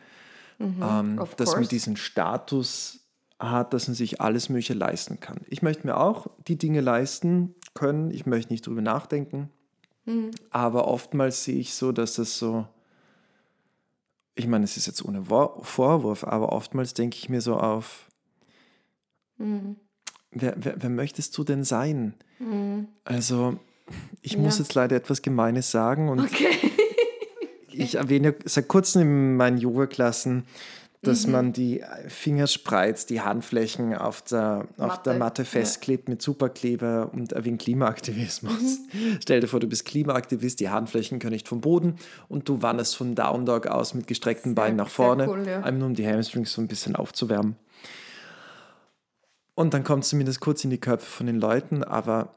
ähm, 0.61 1.19
of 1.19 1.35
dass 1.37 1.51
man 1.51 1.61
course. 1.61 1.71
diesen 1.71 1.97
Status 1.97 3.02
hat, 3.51 3.75
dass 3.75 3.89
man 3.89 3.95
sich 3.95 4.21
alles 4.21 4.49
Mögliche 4.49 4.75
leisten 4.75 5.21
kann. 5.21 5.41
Ich 5.49 5.63
möchte 5.63 5.87
mir 5.87 5.97
auch 5.97 6.29
die 6.47 6.57
Dinge 6.57 6.81
leisten 6.81 7.55
können. 7.75 8.11
Ich 8.11 8.25
möchte 8.27 8.53
nicht 8.53 8.67
drüber 8.67 8.83
nachdenken. 8.83 9.51
Aber 10.51 10.89
oftmals 10.89 11.45
sehe 11.45 11.59
ich 11.59 11.75
so, 11.75 11.93
dass 11.93 12.15
das 12.15 12.39
so, 12.39 12.67
ich 14.35 14.47
meine, 14.49 14.65
es 14.65 14.77
ist 14.77 14.87
jetzt 14.87 15.05
ohne 15.05 15.25
Vorwurf, 15.25 16.25
aber 16.25 16.53
oftmals 16.53 16.93
denke 16.95 17.17
ich 17.19 17.29
mir 17.29 17.41
so 17.41 17.57
auf, 17.57 18.09
wer, 19.39 20.55
wer, 20.57 20.75
wer 20.83 20.91
möchtest 20.91 21.37
du 21.39 21.45
denn 21.45 21.65
sein? 21.65 22.15
Also, 23.05 23.59
ich 24.23 24.39
muss 24.39 24.59
Ja. 24.59 24.65
jetzt 24.65 24.75
leider 24.75 24.97
etwas 24.97 25.23
Gemeines 25.23 25.71
sagen 25.71 26.09
und 26.09 26.21
Okay. 26.21 26.49
ich 27.73 27.95
erwähne 27.97 28.35
seit 28.45 28.67
kurzem 28.69 29.03
in 29.03 29.37
meinen 29.37 29.59
Yoga-Klassen, 29.59 30.45
dass 31.05 31.27
Mhm. 31.27 31.33
man 31.33 31.53
die 31.53 31.85
Finger 32.09 32.47
spreizt, 32.47 33.11
die 33.11 33.21
Handflächen 33.21 33.95
auf 33.95 34.23
der, 34.23 34.69
auf 34.79 35.03
der 35.03 35.15
Matte, 35.15 35.19
Matte 35.19 35.43
ja. 35.43 35.47
festklebt 35.47 36.09
mit 36.09 36.23
Superkleber 36.23 37.11
und 37.13 37.33
erwähnt 37.33 37.61
Klimaaktivismus. 37.61 38.53
Mhm. 38.93 39.19
Stell 39.21 39.41
dir 39.41 39.49
vor, 39.49 39.59
du 39.61 39.67
bist 39.67 39.85
Klimaaktivist, 39.85 40.61
die 40.61 40.71
Handflächen 40.71 41.19
können 41.19 41.33
nicht 41.33 41.49
vom 41.49 41.61
Boden 41.61 41.97
und 42.29 42.49
du 42.49 42.63
wanderst 42.63 42.97
von 42.97 43.15
Down 43.17 43.45
Dog 43.47 43.67
aus 43.67 43.95
mit 43.95 44.07
gestreckten 44.07 44.51
Sehr- 44.53 44.55
Beinen 44.55 44.77
nach 44.77 44.89
vorne, 44.91 45.29
cool, 45.29 45.45
ja. 45.47 45.57
einfach 45.59 45.73
nur 45.73 45.89
um 45.89 45.95
die 45.95 46.07
Hamstrings 46.07 46.53
so 46.53 46.63
ein 46.63 46.69
bisschen 46.69 46.95
aufzuwärmen. 46.97 47.57
Und 49.55 49.75
dann 49.75 49.85
kommt 49.85 50.05
es 50.05 50.11
zumindest 50.11 50.41
kurz 50.41 50.65
in 50.65 50.71
die 50.71 50.79
Köpfe 50.81 51.07
von 51.07 51.27
den 51.27 51.39
Leuten, 51.41 51.85
aber 51.85 52.35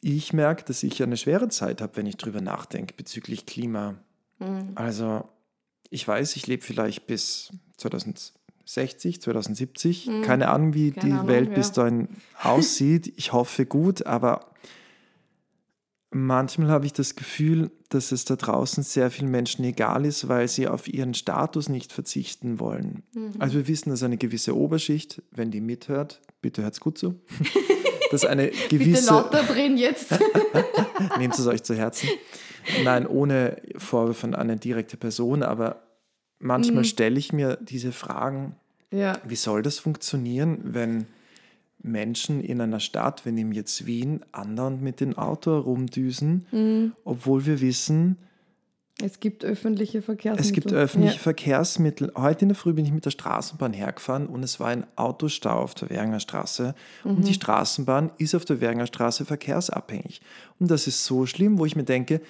ich 0.00 0.32
merke, 0.32 0.64
dass 0.64 0.82
ich 0.82 1.02
eine 1.02 1.16
schwere 1.16 1.48
Zeit 1.48 1.80
habe, 1.80 1.96
wenn 1.96 2.06
ich 2.06 2.16
drüber 2.16 2.40
nachdenke 2.40 2.94
bezüglich 2.96 3.46
Klima. 3.46 3.94
Mhm. 4.40 4.72
Also, 4.74 5.28
ich 5.92 6.08
weiß, 6.08 6.36
ich 6.36 6.46
lebe 6.46 6.64
vielleicht 6.64 7.06
bis 7.06 7.50
2060, 7.76 9.20
2070. 9.20 10.10
Keine 10.22 10.48
Ahnung, 10.48 10.72
wie 10.72 10.90
Mhm. 10.90 10.94
Keine 10.94 11.06
die 11.06 11.12
Ahnung, 11.12 11.28
Welt 11.28 11.48
ja. 11.50 11.54
bis 11.54 11.72
dahin 11.72 12.08
aussieht. 12.42 13.12
Ich 13.16 13.32
hoffe 13.34 13.66
gut, 13.66 14.06
aber 14.06 14.52
manchmal 16.10 16.68
habe 16.68 16.86
ich 16.86 16.94
das 16.94 17.14
Gefühl, 17.14 17.70
dass 17.90 18.10
es 18.10 18.24
da 18.24 18.36
draußen 18.36 18.82
sehr 18.82 19.10
vielen 19.10 19.30
Menschen 19.30 19.64
egal 19.64 20.06
ist, 20.06 20.28
weil 20.28 20.48
sie 20.48 20.66
auf 20.66 20.88
ihren 20.88 21.12
Status 21.12 21.68
nicht 21.68 21.92
verzichten 21.92 22.58
wollen. 22.58 23.02
Mhm. 23.12 23.32
Also 23.38 23.56
wir 23.56 23.68
wissen, 23.68 23.90
dass 23.90 24.02
eine 24.02 24.16
gewisse 24.16 24.56
Oberschicht, 24.56 25.20
wenn 25.30 25.50
die 25.50 25.60
mithört, 25.60 26.22
bitte 26.40 26.62
hört's 26.62 26.80
gut 26.80 26.96
zu, 26.96 27.20
dass 28.10 28.24
eine 28.24 28.46
Bitte 28.46 28.78
gewisse... 28.78 29.10
lauter 29.10 29.42
drehen 29.42 29.76
jetzt. 29.76 30.08
Nehmt 31.18 31.38
es 31.38 31.46
euch 31.46 31.62
zu 31.62 31.74
Herzen. 31.74 32.08
Nein, 32.84 33.06
ohne 33.06 33.56
Vorwürfe 33.76 34.26
an 34.26 34.34
eine 34.34 34.56
direkte 34.56 34.96
Person, 34.96 35.42
aber 35.42 35.82
manchmal 36.38 36.84
stelle 36.84 37.18
ich 37.18 37.32
mir 37.32 37.58
diese 37.60 37.92
Fragen, 37.92 38.56
ja. 38.90 39.18
wie 39.24 39.36
soll 39.36 39.62
das 39.62 39.78
funktionieren, 39.78 40.60
wenn 40.62 41.06
Menschen 41.82 42.40
in 42.40 42.60
einer 42.60 42.80
Stadt, 42.80 43.24
wir 43.24 43.32
nehmen 43.32 43.52
jetzt 43.52 43.86
Wien, 43.86 44.20
andauernd 44.30 44.82
mit 44.82 45.00
dem 45.00 45.18
Auto 45.18 45.52
herumdüsen, 45.52 46.94
obwohl 47.04 47.44
wir 47.46 47.60
wissen, 47.60 48.18
Es 49.04 49.20
gibt 49.20 49.44
öffentliche 49.44 50.00
Verkehrsmittel. 50.02 50.46
es 50.46 50.52
gibt 50.52 50.72
öffentliche 50.72 51.16
Ja. 51.16 51.20
Verkehrsmittel. 51.20 52.12
Heute 52.16 52.42
in 52.42 52.48
der 52.50 52.56
Früh 52.56 52.72
bin 52.72 52.84
ich 52.84 52.92
mit 52.92 53.04
der 53.04 53.10
Straßenbahn 53.10 53.72
hergefahren 53.72 54.26
und 54.26 54.42
es 54.42 54.60
war 54.60 54.68
ein 54.68 54.86
Autostau 54.96 55.58
auf 55.60 55.74
der 55.74 55.90
Währinger 55.90 56.20
Straße. 56.20 56.74
Und 57.04 57.26
die 57.26 57.34
Straßenbahn 57.34 58.12
ist 58.18 58.34
auf 58.34 58.44
der 58.44 58.60
Währinger 58.60 58.86
Straße 58.86 59.24
verkehrsabhängig. 59.24 60.20
Und 60.60 60.70
das 60.70 60.86
ist 60.86 61.04
so 61.04 61.26
schlimm, 61.26 61.58
wo 61.58 61.66
ich 61.66 61.76
mir 61.76 61.84
denke, 61.84 62.20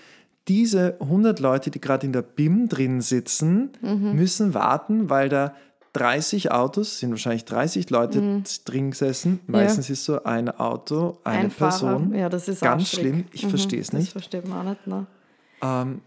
diese 0.49 0.97
100 1.01 1.39
Leute, 1.41 1.71
die 1.71 1.81
gerade 1.81 2.07
in 2.07 2.13
der 2.13 2.23
BIM 2.23 2.69
drin 2.69 3.01
sitzen, 3.01 3.71
müssen 3.83 4.55
warten, 4.55 5.09
weil 5.11 5.29
da 5.29 5.55
30 5.93 6.51
Autos, 6.51 6.99
sind 7.01 7.11
wahrscheinlich 7.11 7.45
30 7.45 7.91
Leute 7.91 8.43
drin 8.65 8.91
gesessen. 8.93 9.41
Meistens 9.47 9.91
ist 9.91 10.05
so 10.07 10.25
ein 10.25 10.49
Auto, 10.49 11.19
eine 11.23 11.39
Ein 11.45 11.51
Fahrer. 11.51 11.71
Person. 11.99 12.15
Ja, 12.15 12.31
das 12.31 12.49
ist 12.49 12.63
Ganz 12.63 12.89
schlimm. 12.89 13.25
Ich 13.33 13.45
Mhm, 13.45 13.51
verstehe 13.51 13.81
es 13.81 13.89
Das 13.91 14.01
nicht. 14.01 14.13
versteht 14.13 14.49
man 14.49 14.67
auch 14.67 14.71
nicht. 14.71 14.87
Ne? 14.87 15.07
Ähm, 15.63 16.01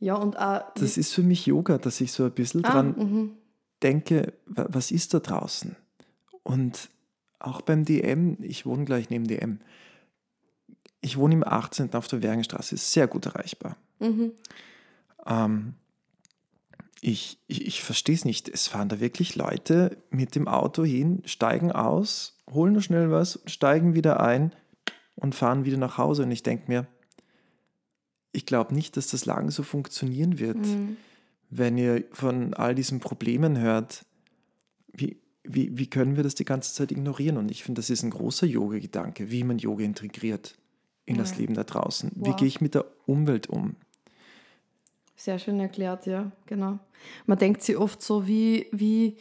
Ja, 0.00 0.14
und 0.14 0.38
auch, 0.38 0.72
Das 0.74 0.96
ist 0.96 1.12
für 1.12 1.22
mich 1.22 1.46
Yoga, 1.46 1.78
dass 1.78 2.00
ich 2.00 2.10
so 2.12 2.24
ein 2.24 2.32
bisschen 2.32 2.64
Ah, 2.64 2.72
dran 2.72 3.32
denke, 3.82 4.32
wa- 4.46 4.66
was 4.70 4.90
ist 4.90 5.14
da 5.14 5.20
draußen? 5.20 5.76
Und 6.42 6.88
auch 7.38 7.60
beim 7.60 7.84
DM, 7.84 8.38
ich 8.40 8.66
wohne 8.66 8.84
gleich 8.84 9.10
neben 9.10 9.26
DM. 9.26 9.60
Ich 11.02 11.16
wohne 11.16 11.34
im 11.34 11.44
18. 11.46 11.94
auf 11.94 12.08
der 12.08 12.22
Wergenstraße, 12.22 12.74
ist 12.74 12.92
sehr 12.92 13.06
gut 13.08 13.26
erreichbar. 13.26 13.76
Mhm. 14.00 14.32
Ähm, 15.26 15.74
ich 17.00 17.38
ich, 17.46 17.66
ich 17.66 17.82
verstehe 17.82 18.14
es 18.14 18.24
nicht. 18.24 18.48
Es 18.48 18.68
fahren 18.68 18.88
da 18.90 19.00
wirklich 19.00 19.34
Leute 19.36 19.96
mit 20.10 20.34
dem 20.34 20.48
Auto 20.48 20.84
hin, 20.84 21.22
steigen 21.24 21.72
aus, 21.72 22.36
holen 22.50 22.72
nur 22.74 22.82
schnell 22.82 23.10
was, 23.10 23.40
steigen 23.46 23.94
wieder 23.94 24.20
ein 24.20 24.52
und 25.14 25.34
fahren 25.34 25.64
wieder 25.64 25.78
nach 25.78 25.96
Hause. 25.98 26.24
Und 26.24 26.30
ich 26.30 26.42
denke 26.42 26.64
mir, 26.68 26.86
ich 28.32 28.46
glaube 28.46 28.74
nicht, 28.74 28.96
dass 28.96 29.08
das 29.08 29.26
lange 29.26 29.50
so 29.50 29.62
funktionieren 29.62 30.38
wird 30.38 30.56
Mhm. 30.58 30.96
wenn 31.50 31.76
ihr 31.78 32.04
von 32.12 32.54
all 32.54 32.74
diesen 32.76 33.00
Problemen 33.00 33.58
hört, 33.58 34.04
wie, 34.92 35.16
wie, 35.42 35.76
wie 35.76 35.88
können 35.88 36.14
wir 36.16 36.22
das 36.22 36.34
die 36.36 36.44
ganze 36.44 36.72
Zeit 36.74 36.92
ignorieren? 36.92 37.36
Und 37.38 37.50
ich 37.50 37.64
finde, 37.64 37.80
das 37.80 37.90
ist 37.90 38.02
ein 38.04 38.10
großer 38.10 38.46
Yoga-Gedanke, 38.46 39.30
wie 39.32 39.42
man 39.42 39.58
Yoga 39.58 39.82
integriert 39.84 40.56
in 41.06 41.16
das 41.18 41.36
Leben 41.38 41.54
da 41.54 41.64
draußen. 41.64 42.12
Wie 42.14 42.28
Wow. 42.30 42.36
gehe 42.36 42.46
ich 42.46 42.60
mit 42.60 42.74
der 42.76 42.84
Umwelt 43.06 43.48
um? 43.48 43.74
Sehr 45.16 45.38
schön 45.40 45.58
erklärt, 45.60 46.06
ja, 46.06 46.30
genau. 46.46 46.78
Man 47.26 47.36
denkt 47.38 47.62
sich 47.62 47.76
oft 47.76 48.00
so, 48.00 48.26
wie, 48.28 48.66
wie, 48.72 49.16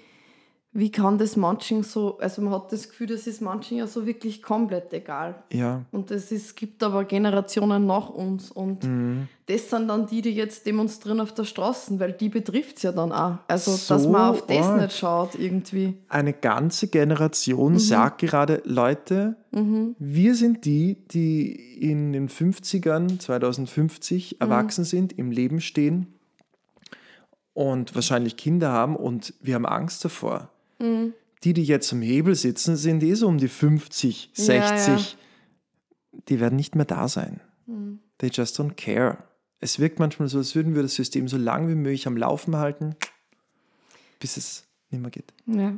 wie 0.71 0.91
kann 0.91 1.17
das 1.17 1.35
manchen 1.35 1.81
so, 1.81 2.19
also 2.19 2.43
man 2.43 2.53
hat 2.53 2.71
das 2.71 2.87
Gefühl, 2.89 3.07
das 3.07 3.25
ist 3.25 3.41
manchen 3.41 3.77
ja 3.79 3.87
so 3.87 4.05
wirklich 4.05 4.43
komplett 4.43 4.93
egal. 4.93 5.43
Ja, 5.51 5.83
Und 5.91 6.11
es 6.11 6.31
ist, 6.31 6.55
gibt 6.55 6.83
aber 6.83 7.05
Generationen 7.05 7.87
nach 7.87 8.09
uns. 8.09 8.51
Und 8.51 8.83
Mhm. 8.83 9.27
das 9.47 9.67
sind 9.71 9.87
dann 9.87 10.05
die, 10.05 10.21
die 10.21 10.29
jetzt 10.29 10.67
demonstrieren 10.67 11.21
auf 11.21 11.33
der 11.33 11.45
Straße, 11.45 11.99
weil 11.99 12.13
die 12.13 12.29
betrifft 12.29 12.77
es 12.77 12.83
ja 12.83 12.91
dann 12.91 13.11
auch. 13.11 13.39
Also, 13.47 13.71
dass 13.71 14.03
So 14.03 14.09
man 14.11 14.29
auf 14.29 14.45
das 14.45 14.75
nicht 14.75 14.93
schaut 14.99 15.33
irgendwie. 15.33 15.97
eine 16.07 16.33
ganze 16.33 16.87
Generation 16.87 17.73
Mhm. 17.73 17.79
sagt 17.79 18.21
gerade, 18.21 18.61
Leute, 18.63 19.37
wir 19.51 20.35
sind 20.35 20.65
die, 20.65 20.97
die 21.07 21.51
in 21.81 22.13
den 22.13 22.29
50ern, 22.29 23.19
2050 23.19 24.33
Mhm. 24.33 24.37
erwachsen 24.39 24.83
sind, 24.83 25.13
im 25.17 25.31
Leben 25.31 25.61
stehen 25.61 26.13
und 27.53 27.95
wahrscheinlich 27.95 28.37
Kinder 28.37 28.71
haben 28.71 28.95
und 28.95 29.33
wir 29.41 29.55
haben 29.55 29.65
Angst 29.65 30.05
davor. 30.05 30.49
Mhm. 30.79 31.13
Die, 31.43 31.53
die 31.53 31.63
jetzt 31.63 31.93
am 31.93 32.01
Hebel 32.01 32.35
sitzen, 32.35 32.75
sind 32.75 33.01
eh 33.03 33.13
so 33.13 33.27
um 33.27 33.37
die 33.37 33.47
50, 33.47 34.31
Ja, 34.35 34.43
60. 34.43 35.17
Die 36.27 36.39
werden 36.39 36.55
nicht 36.55 36.75
mehr 36.75 36.85
da 36.85 37.07
sein. 37.07 37.39
Mhm. 37.65 37.99
They 38.17 38.29
just 38.29 38.59
don't 38.59 38.73
care. 38.73 39.19
Es 39.59 39.79
wirkt 39.79 39.99
manchmal 39.99 40.27
so, 40.27 40.37
als 40.37 40.55
würden 40.55 40.75
wir 40.75 40.81
das 40.81 40.95
System 40.95 41.27
so 41.27 41.37
lange 41.37 41.69
wie 41.69 41.75
möglich 41.75 42.07
am 42.07 42.17
Laufen 42.17 42.55
halten, 42.57 42.95
bis 44.19 44.37
es 44.37 44.67
nicht 44.89 45.01
mehr 45.01 45.11
geht. 45.11 45.33
Ja. 45.45 45.77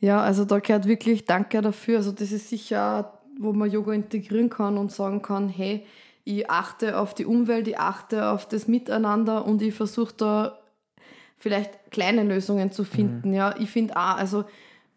ja, 0.00 0.20
also 0.20 0.44
da 0.44 0.58
gehört 0.58 0.86
wirklich 0.86 1.24
Danke 1.24 1.60
dafür. 1.60 1.98
Also 1.98 2.12
das 2.12 2.32
ist 2.32 2.48
sicher, 2.48 3.20
wo 3.38 3.52
man 3.52 3.70
Yoga 3.70 3.92
integrieren 3.92 4.50
kann 4.50 4.78
und 4.78 4.92
sagen 4.92 5.22
kann, 5.22 5.48
hey, 5.48 5.84
ich 6.24 6.50
achte 6.50 6.98
auf 6.98 7.14
die 7.14 7.24
Umwelt, 7.24 7.68
ich 7.68 7.78
achte 7.78 8.28
auf 8.28 8.46
das 8.46 8.68
Miteinander 8.68 9.46
und 9.46 9.62
ich 9.62 9.74
versuche 9.74 10.14
da 10.16 10.58
vielleicht 11.38 11.90
kleine 11.90 12.22
Lösungen 12.24 12.70
zu 12.72 12.84
finden. 12.84 13.32
Ja, 13.32 13.54
ich 13.58 13.70
finde 13.70 13.96
auch, 13.96 14.16
also 14.16 14.44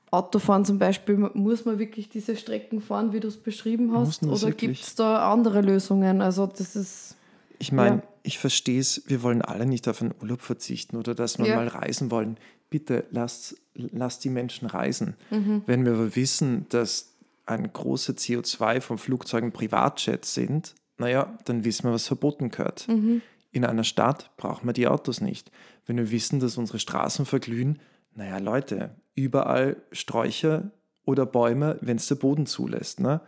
Autofahren 0.09 0.65
zum 0.65 0.77
Beispiel, 0.77 1.15
muss 1.33 1.63
man 1.63 1.79
wirklich 1.79 2.09
diese 2.09 2.35
Strecken 2.35 2.81
fahren, 2.81 3.13
wie 3.13 3.21
du 3.21 3.29
es 3.29 3.37
beschrieben 3.37 3.95
hast? 3.95 4.23
Man 4.23 4.31
Oder 4.33 4.51
gibt 4.51 4.81
es 4.81 4.95
da 4.95 5.31
andere 5.31 5.61
Lösungen? 5.61 6.21
Also 6.21 6.47
das 6.47 6.75
ist, 6.75 7.15
Ich 7.59 7.71
meine, 7.71 7.97
Ja. 7.97 8.03
ich 8.23 8.39
verstehe 8.39 8.79
es, 8.79 9.03
wir 9.05 9.21
wollen 9.21 9.41
alle 9.43 9.65
nicht 9.67 9.87
auf 9.87 10.01
einen 10.01 10.13
Urlaub 10.19 10.41
verzichten 10.41 10.97
oder 10.97 11.13
dass 11.15 11.37
wir 11.37 11.45
Ja. 11.45 11.55
mal 11.55 11.67
reisen 11.67 12.09
wollen. 12.11 12.37
Bitte 12.71 13.05
lasst, 13.11 13.55
lasst 13.75 14.23
die 14.23 14.29
Menschen 14.29 14.67
reisen. 14.67 15.15
Mhm. 15.29 15.61
Wenn 15.67 15.85
wir 15.85 15.93
aber 15.93 16.15
wissen, 16.15 16.65
dass 16.69 17.13
ein 17.45 17.71
großer 17.71 18.13
CO2 18.13 18.81
von 18.81 18.97
Flugzeugen 18.97 19.51
Privatjets 19.51 20.33
sind, 20.33 20.73
naja, 20.97 21.37
dann 21.45 21.63
wissen 21.63 21.83
wir, 21.83 21.93
was 21.93 22.07
verboten 22.07 22.49
gehört. 22.49 22.87
Mhm. 22.87 23.21
In 23.51 23.63
einer 23.65 23.83
Stadt 23.83 24.31
brauchen 24.37 24.65
wir 24.67 24.73
die 24.73 24.87
Autos 24.87 25.21
nicht. 25.21 25.51
Wenn 25.85 25.97
wir 25.97 26.11
wissen, 26.11 26.39
dass 26.39 26.57
unsere 26.57 26.79
Straßen 26.79 27.25
verglühen, 27.25 27.79
naja, 28.15 28.37
Leute, 28.37 28.95
überall 29.15 29.77
Sträucher 29.91 30.71
oder 31.05 31.25
Bäume, 31.25 31.77
wenn 31.81 31.97
es 31.97 32.07
der 32.07 32.15
Boden 32.15 32.45
zulässt. 32.45 32.99
Ne? 32.99 33.21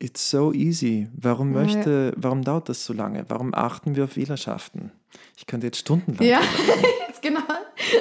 It's 0.00 0.30
so 0.30 0.52
easy. 0.52 1.08
Warum 1.14 1.54
Ja. 1.54 1.62
möchte, 1.62 2.12
warum 2.16 2.42
dauert 2.44 2.68
das 2.68 2.84
so 2.84 2.92
lange? 2.92 3.24
Warum 3.28 3.54
achten 3.54 3.96
wir 3.96 4.04
auf 4.04 4.16
Wählerschafen? 4.16 4.92
Ich 5.36 5.46
könnte 5.46 5.66
jetzt 5.66 5.78
stundenlang. 5.78 6.26
ja, 6.26 6.40
jetzt 7.08 7.22
genau, 7.22 7.40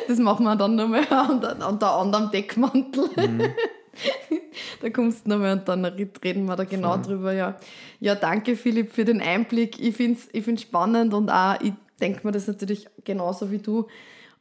das 0.08 0.18
machen 0.20 0.46
wir 0.46 0.56
dann 0.56 0.76
nochmal 0.76 1.06
unter, 1.30 1.68
unter 1.70 1.92
anderem 1.98 2.32
Deckmantel. 2.32 3.10
Mhm. 3.16 3.42
da 4.82 4.90
kommst 4.90 5.26
du 5.26 5.30
nochmal 5.32 5.58
und 5.58 5.68
dann 5.68 5.86
reden 5.86 6.46
wir 6.46 6.56
da 6.56 6.66
genau 6.66 6.98
drüber. 6.98 7.34
Ja. 7.34 7.58
ja, 8.00 8.16
danke 8.16 8.56
Philipp 8.56 8.92
für 8.94 9.06
den 9.06 9.22
Einblick. 9.22 9.80
Ich 9.80 9.96
finde 9.96 10.20
es 10.20 10.28
ich 10.32 10.44
find's 10.44 10.62
spannend 10.64 11.14
und 11.14 11.30
auch, 11.30 11.60
ich 11.62 11.74
denke 12.02 12.22
mir 12.26 12.32
das 12.32 12.48
natürlich 12.48 12.88
genauso 13.04 13.52
wie 13.52 13.60
du. 13.60 13.88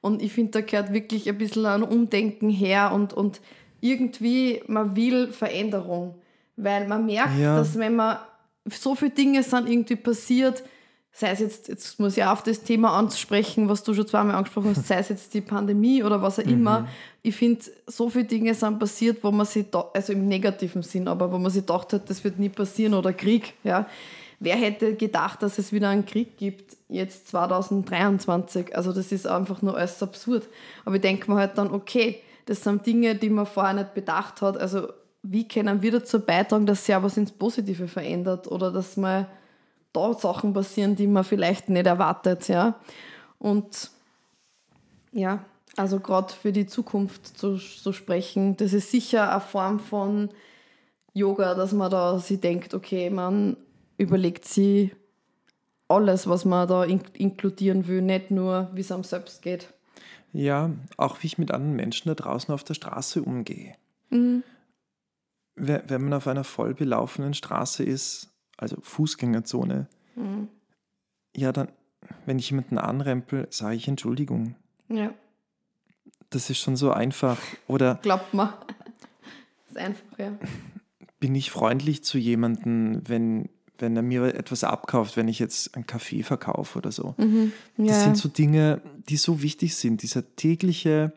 Und 0.03 0.23
ich 0.23 0.33
finde, 0.33 0.53
da 0.53 0.61
gehört 0.61 0.93
wirklich 0.93 1.29
ein 1.29 1.39
bisschen 1.39 1.67
ein 1.67 1.83
Umdenken 1.83 2.51
her 2.51 2.93
und, 2.93 3.13
und 3.13 3.41
irgendwie, 3.81 4.63
man 4.67 4.97
will 4.97 5.33
Veränderung. 5.33 6.15
Weil 6.57 6.87
man 6.89 7.07
merkt, 7.07 7.39
Ja. 7.39 7.57
dass 7.57 7.79
wenn 7.79 7.97
man 7.97 8.19
so 8.71 8.95
viele 8.95 9.11
Dinge 9.11 9.43
sind 9.43 9.69
irgendwie 9.69 9.97
passiert, 9.97 10.63
sei 11.13 11.31
es 11.31 11.41
jetzt, 11.41 11.69
jetzt 11.69 11.99
muss 11.99 12.17
ich 12.17 12.25
auch 12.25 12.33
auf 12.33 12.43
das 12.43 12.63
Thema 12.63 12.93
ansprechen, 12.99 13.69
was 13.69 13.83
du 13.83 13.95
schon 13.95 14.07
zweimal 14.07 14.35
angesprochen 14.37 14.75
hast, 14.77 14.87
sei 14.87 14.99
es 14.99 15.09
jetzt 15.09 15.33
die 15.35 15.41
Pandemie 15.41 16.03
oder 16.03 16.21
was 16.21 16.39
auch 16.39 16.45
immer. 16.45 16.89
Ich 17.23 17.37
finde, 17.37 17.65
so 17.87 18.11
viele 18.11 18.25
Dinge 18.25 18.55
sind 18.55 18.79
passiert, 18.79 19.23
wo 19.25 19.31
man 19.31 19.47
sich, 19.47 19.67
da, 19.71 19.89
also 19.95 20.13
im 20.13 20.29
negativen 20.29 20.83
Sinn, 20.83 21.09
aber 21.09 21.33
wo 21.33 21.39
man 21.39 21.51
sich 21.51 21.63
gedacht 21.63 21.93
hat, 21.95 22.11
das 22.11 22.23
wird 22.23 22.39
nie 22.39 22.51
passieren 22.51 22.93
oder 22.95 23.13
Krieg. 23.15 23.55
Ja. 23.65 23.87
Wer 24.39 24.57
hätte 24.57 24.95
gedacht, 24.95 25.43
dass 25.43 25.59
es 25.59 25.73
wieder 25.73 25.89
einen 25.89 26.05
Krieg 26.05 26.37
gibt, 26.37 26.77
jetzt 26.89 27.29
2023? 27.29 28.77
Also 28.77 28.93
das 28.93 29.13
ist 29.13 29.27
einfach 29.27 29.63
nur 29.63 29.77
alles 29.77 30.03
absurd. 30.03 30.49
Aber 30.85 30.97
ich 30.97 31.03
denke 31.03 31.31
mir 31.31 31.39
halt 31.39 31.57
dann, 31.57 31.71
okay, 31.71 32.21
das 32.45 32.63
sind 32.63 32.87
Dinge, 32.87 33.15
die 33.15 33.31
man 33.31 33.47
vorher 33.47 33.75
nicht 33.75 33.95
bedacht 33.95 34.43
hat. 34.43 34.57
Also 34.59 34.89
wie 35.23 35.49
können 35.49 35.83
wir 35.83 35.93
dazu 35.93 36.21
beitragen, 36.21 36.67
dass 36.67 36.85
sich 36.85 36.95
auch 36.95 37.03
was 37.03 37.17
ins 37.17 37.33
Positive 37.33 37.89
verändert 37.89 38.47
oder 38.47 38.71
dass 38.71 38.97
mal 38.97 39.29
da 39.93 40.13
Sachen 40.13 40.53
passieren, 40.53 40.95
die 40.95 41.07
man 41.07 41.25
vielleicht 41.25 41.69
nicht 41.69 41.87
erwartet, 41.87 42.49
ja. 42.49 42.79
Und 43.39 43.91
ja, 45.13 45.45
also 45.77 46.01
gerade 46.01 46.33
für 46.33 46.53
die 46.53 46.67
Zukunft 46.67 47.39
zu, 47.39 47.57
zu 47.57 47.93
sprechen, 47.93 48.57
das 48.57 48.73
ist 48.73 48.91
sicher 48.91 49.31
eine 49.31 49.41
Form 49.41 49.81
von 49.81 50.31
Yoga, 51.15 51.55
dass 51.55 51.73
man 51.73 51.91
da 51.91 52.19
sich 52.19 52.41
denkt, 52.41 52.75
okay, 52.75 53.09
man 53.11 53.57
überlegt 53.99 54.45
sich 54.45 54.95
alles, 55.89 56.29
was 56.29 56.45
man 56.45 56.67
da 56.69 56.85
in 56.85 57.01
inkludieren 57.15 57.87
will, 57.87 58.03
nicht 58.03 58.31
nur, 58.31 58.71
wie 58.75 58.81
es 58.81 58.91
einem 58.93 59.05
selbst 59.05 59.43
geht. 59.43 59.73
Ja, 60.33 60.71
auch 60.97 61.23
wie 61.23 61.29
ich 61.29 61.39
mit 61.39 61.51
anderen 61.53 61.77
Menschen 61.77 62.09
da 62.09 62.15
draußen 62.15 62.53
auf 62.53 62.65
der 62.65 62.75
Straße 62.75 63.23
umgehe. 63.23 63.75
Mhm. 64.11 64.43
Wenn 65.55 66.03
man 66.03 66.13
auf 66.13 66.27
einer 66.27 66.45
voll 66.45 66.75
belaufenen 66.75 67.33
Straße 67.33 67.83
ist, 67.83 68.29
also 68.59 68.77
Fußgängerzone, 68.83 69.87
Mhm. 70.17 70.49
ja, 71.37 71.53
dann, 71.53 71.69
wenn 72.25 72.39
ich 72.39 72.51
jemanden 72.51 72.79
anrempel, 72.79 73.47
sage 73.51 73.77
ich 73.77 73.87
Entschuldigung. 73.89 74.55
Ja, 74.89 75.13
Das 76.31 76.51
ist 76.51 76.59
schon 76.59 76.77
so 76.77 76.91
einfach. 76.91 77.39
Oder 77.69 77.95
glaubt 78.03 78.35
man. 78.35 78.53
ist 79.69 79.77
einfach, 79.79 80.19
ja. 80.19 80.33
bin 81.21 81.35
ich 81.35 81.51
freundlich 81.51 82.03
zu 82.05 82.19
jemandem, 82.19 83.03
wenn, 83.09 83.49
wenn 83.79 83.97
er 83.97 84.03
mir 84.03 84.35
etwas 84.35 84.65
abkauft, 84.65 85.17
wenn 85.17 85.29
ich 85.29 85.39
jetzt 85.39 85.75
einen 85.75 85.87
Kaffee 85.87 86.23
verkaufe 86.23 86.79
oder 86.79 86.93
so. 86.93 87.15
Mhm. 87.19 87.53
Das 87.77 87.89
ja. 87.89 88.03
sind 88.05 88.17
so 88.17 88.29
Dinge, 88.29 88.81
die 89.09 89.17
so 89.17 89.43
wichtig 89.43 89.75
sind. 89.77 90.03
Dieser 90.03 90.37
tägliche, 90.37 91.13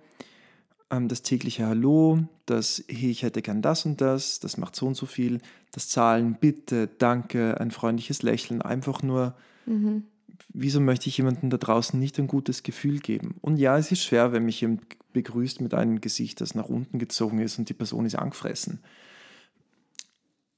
ähm, 0.91 1.07
das 1.07 1.21
tägliche 1.21 1.65
Hallo, 1.67 2.19
das, 2.45 2.83
hey, 2.89 3.09
ich 3.11 3.23
hätte 3.23 3.41
gern 3.41 3.61
das 3.61 3.85
und 3.85 4.01
das, 4.01 4.39
das 4.39 4.57
macht 4.57 4.75
so 4.75 4.87
und 4.87 4.95
so 4.95 5.05
viel, 5.05 5.39
das 5.71 5.87
Zahlen, 5.89 6.35
bitte, 6.39 6.87
danke, 6.97 7.59
ein 7.59 7.71
freundliches 7.71 8.23
Lächeln, 8.23 8.61
einfach 8.61 9.03
nur, 9.03 9.35
Mhm. 9.65 10.03
wieso 10.51 10.79
möchte 10.79 11.09
ich 11.09 11.17
jemandem 11.17 11.51
da 11.51 11.57
draußen 11.57 11.99
nicht 11.99 12.17
ein 12.17 12.25
gutes 12.27 12.63
Gefühl 12.63 12.99
geben? 12.99 13.35
Und 13.41 13.57
ja, 13.57 13.77
es 13.77 13.91
ist 13.91 14.03
schwer, 14.03 14.31
wenn 14.31 14.45
mich 14.45 14.61
jemand 14.61 14.81
begrüßt 15.13 15.61
mit 15.61 15.73
einem 15.75 16.01
Gesicht, 16.01 16.41
das 16.41 16.55
nach 16.55 16.69
unten 16.69 16.97
gezogen 16.97 17.37
ist 17.39 17.59
und 17.59 17.69
die 17.69 17.73
Person 17.75 18.05
ist 18.05 18.15
angefressen. 18.15 18.79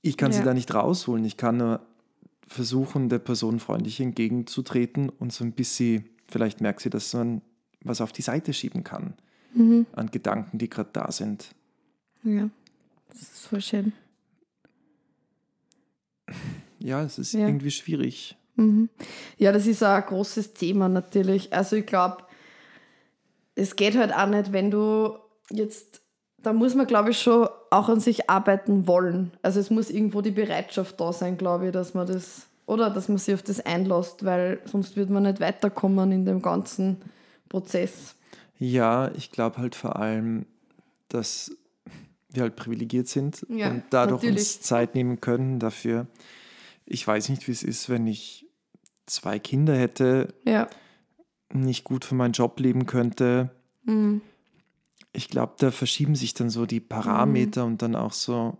Ich 0.01 0.17
kann 0.17 0.31
sie 0.31 0.39
Ja. 0.39 0.45
da 0.45 0.53
nicht 0.53 0.73
rausholen. 0.73 1.25
Ich 1.25 1.37
kann 1.37 1.57
nur 1.57 1.81
versuchen, 2.51 3.09
der 3.09 3.19
Person 3.19 3.59
freundlich 3.59 3.99
entgegenzutreten 3.99 5.09
und 5.09 5.31
so 5.33 5.43
ein 5.43 5.53
bisschen, 5.53 6.09
vielleicht 6.27 6.61
merkt 6.61 6.81
sie, 6.81 6.89
dass 6.89 7.13
man 7.13 7.41
was 7.83 8.01
auf 8.01 8.11
die 8.11 8.21
Seite 8.21 8.53
schieben 8.53 8.83
kann 8.83 9.13
Mhm. 9.53 9.85
an 9.93 10.11
Gedanken, 10.11 10.57
die 10.57 10.69
gerade 10.69 10.89
da 10.93 11.11
sind. 11.11 11.53
Ja, 12.23 12.49
das 13.09 13.21
ist 13.21 13.47
voll 13.47 13.61
schön. 13.61 13.93
Ja, 16.79 17.03
es 17.03 17.17
ist 17.19 17.33
Ja. 17.33 17.47
irgendwie 17.47 17.71
schwierig. 17.71 18.37
Mhm. 18.55 18.89
Ja, 19.37 19.51
das 19.51 19.67
ist 19.67 19.83
auch 19.83 19.89
ein 19.95 20.03
großes 20.05 20.53
Thema 20.53 20.89
natürlich. 20.89 21.53
Also 21.53 21.75
ich 21.75 21.85
glaube, 21.85 22.23
es 23.55 23.75
geht 23.75 23.95
halt 23.97 24.13
auch 24.13 24.27
nicht, 24.27 24.51
wenn 24.51 24.71
du 24.71 25.17
jetzt, 25.49 26.00
da 26.43 26.53
muss 26.53 26.75
man 26.75 26.87
glaube 26.87 27.11
ich 27.11 27.19
schon 27.21 27.47
auch 27.69 27.89
an 27.89 27.99
sich 27.99 28.29
arbeiten 28.29 28.87
wollen. 28.87 29.31
Also 29.41 29.59
es 29.59 29.69
muss 29.69 29.89
irgendwo 29.89 30.21
die 30.21 30.31
Bereitschaft 30.31 30.99
da 30.99 31.13
sein, 31.13 31.37
glaube 31.37 31.67
ich, 31.67 31.71
dass 31.71 31.93
man 31.93 32.07
das, 32.07 32.47
oder 32.65 32.89
dass 32.89 33.07
man 33.09 33.17
sich 33.17 33.33
auf 33.33 33.43
das 33.43 33.59
einlässt, 33.65 34.25
weil 34.25 34.59
sonst 34.65 34.95
wird 34.95 35.09
man 35.09 35.23
nicht 35.23 35.39
weiterkommen 35.39 36.11
in 36.11 36.25
dem 36.25 36.41
ganzen 36.41 36.97
Prozess. 37.49 38.15
Ja, 38.57 39.11
ich 39.15 39.31
glaube 39.31 39.57
halt 39.57 39.75
vor 39.75 39.95
allem, 39.97 40.45
dass 41.09 41.51
wir 42.29 42.43
halt 42.43 42.55
privilegiert 42.55 43.07
sind 43.07 43.45
Ja, 43.49 43.69
und 43.69 43.83
dadurch 43.89 44.21
natürlich. 44.23 44.39
uns 44.39 44.61
Zeit 44.61 44.95
nehmen 44.95 45.19
können 45.19 45.59
dafür. 45.59 46.07
Ich 46.85 47.05
weiß 47.05 47.29
nicht, 47.29 47.47
wie 47.47 47.51
es 47.51 47.63
ist, 47.63 47.89
wenn 47.89 48.07
ich 48.07 48.45
zwei 49.05 49.39
Kinder 49.39 49.75
hätte, 49.75 50.33
Ja. 50.45 50.67
nicht 51.53 51.83
gut 51.83 52.05
für 52.05 52.15
meinen 52.15 52.31
Job 52.33 52.59
leben 52.59 52.85
könnte. 52.85 53.49
Mhm. 53.83 54.21
Ich 55.13 55.27
glaube, 55.29 55.53
da 55.59 55.71
verschieben 55.71 56.15
sich 56.15 56.33
dann 56.33 56.49
so 56.49 56.65
die 56.65 56.79
Parameter 56.79 57.65
und 57.65 57.81
dann 57.81 57.95
auch 57.95 58.13
so 58.13 58.55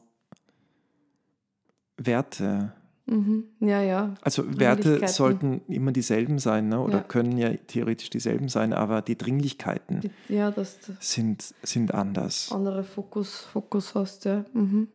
Werte. 1.98 2.74
Mhm. 3.06 3.46
Ja, 3.60 3.82
ja. 3.82 4.14
Also 4.22 4.60
Werte 4.60 5.08
sollten 5.08 5.62
immer 5.68 5.92
dieselben 5.92 6.40
sein, 6.40 6.70
ne? 6.70 6.80
oder 6.80 6.98
Ja. 7.00 7.04
können 7.04 7.38
ja 7.38 7.54
theoretisch 7.68 8.10
dieselben 8.10 8.48
sein, 8.48 8.74
aber 8.74 9.02
die 9.02 9.18
Dringlichkeiten 9.18 10.02
Die- 10.02 10.12
Ja, 10.36 10.52
dass 10.52 10.80
du 10.80 10.96
sind, 11.00 11.54
sind 11.64 11.94
anders. 11.94 12.52
andere 12.52 12.84
Fokus, 12.84 13.42
Fokus 13.42 13.96
hast, 13.96 14.26
ja. 14.26 14.46
Mhm. 14.54 14.88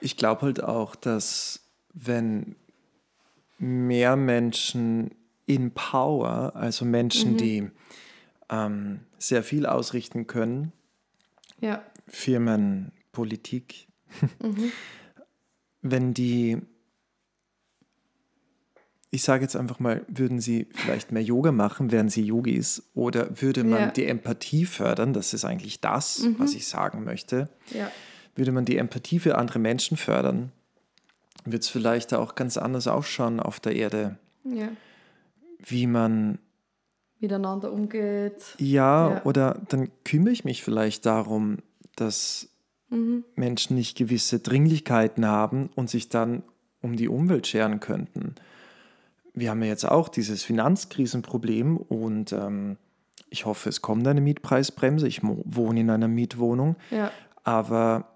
Ich 0.00 0.16
glaube 0.16 0.42
halt 0.42 0.62
auch, 0.62 0.94
dass 0.94 1.60
wenn 1.92 2.54
mehr 3.58 4.14
Menschen 4.14 5.10
in 5.46 5.72
Power, 5.72 6.52
also 6.54 6.84
Menschen, 6.84 7.36
die 7.36 7.70
ähm, 8.50 9.00
sehr 9.18 9.42
viel 9.42 9.66
ausrichten 9.66 10.26
können, 10.26 10.72
Ja. 11.60 11.82
Firmen, 12.06 12.92
Politik, 13.12 13.88
wenn 15.82 16.14
die, 16.14 16.58
ich 19.10 19.22
sage 19.22 19.42
jetzt 19.42 19.56
einfach 19.56 19.80
mal, 19.80 20.04
würden 20.08 20.40
sie 20.40 20.66
vielleicht 20.74 21.12
mehr 21.12 21.22
Yoga 21.22 21.50
machen, 21.52 21.90
wären 21.92 22.08
sie 22.08 22.22
Yogis, 22.22 22.90
oder 22.94 23.40
würde 23.40 23.64
man 23.64 23.80
Ja. 23.80 23.90
die 23.90 24.04
Empathie 24.06 24.64
fördern, 24.66 25.12
das 25.12 25.34
ist 25.34 25.44
eigentlich 25.44 25.80
das, 25.80 26.26
was 26.38 26.54
ich 26.54 26.66
sagen 26.66 27.04
möchte, 27.04 27.48
Ja. 27.72 27.90
würde 28.34 28.52
man 28.52 28.64
die 28.64 28.76
Empathie 28.76 29.18
für 29.18 29.36
andere 29.38 29.58
Menschen 29.58 29.96
fördern, 29.96 30.52
wird 31.44 31.62
es 31.62 31.68
vielleicht 31.68 32.12
auch 32.14 32.34
ganz 32.34 32.56
anders 32.56 32.86
ausschauen 32.86 33.40
auf 33.40 33.60
der 33.60 33.74
Erde, 33.76 34.18
Ja. 34.44 34.68
wie 35.58 35.86
man 35.86 36.38
Miteinander 37.20 37.72
umgeht. 37.72 38.54
Ja, 38.58 39.10
Ja. 39.14 39.24
oder 39.24 39.60
dann 39.68 39.90
kümmere 40.04 40.32
ich 40.32 40.44
mich 40.44 40.62
vielleicht 40.62 41.04
darum, 41.06 41.58
dass 41.96 42.48
Mhm. 42.90 43.24
Menschen 43.34 43.76
nicht 43.76 43.98
gewisse 43.98 44.38
Dringlichkeiten 44.38 45.26
haben 45.26 45.68
und 45.74 45.90
sich 45.90 46.08
dann 46.08 46.42
um 46.80 46.96
die 46.96 47.08
Umwelt 47.08 47.46
scheren 47.46 47.80
könnten. 47.80 48.34
Wir 49.34 49.50
haben 49.50 49.60
ja 49.62 49.68
jetzt 49.68 49.84
auch 49.84 50.08
dieses 50.08 50.42
Finanzkrisenproblem 50.42 51.76
und 51.76 52.32
ähm, 52.32 52.76
ich 53.30 53.44
hoffe, 53.44 53.68
es 53.68 53.82
kommt 53.82 54.06
eine 54.08 54.20
Mietpreisbremse. 54.22 55.06
Ich 55.06 55.20
wohne 55.22 55.80
in 55.80 55.90
einer 55.90 56.08
Mietwohnung, 56.08 56.76
Ja. 56.90 57.10
aber 57.44 58.08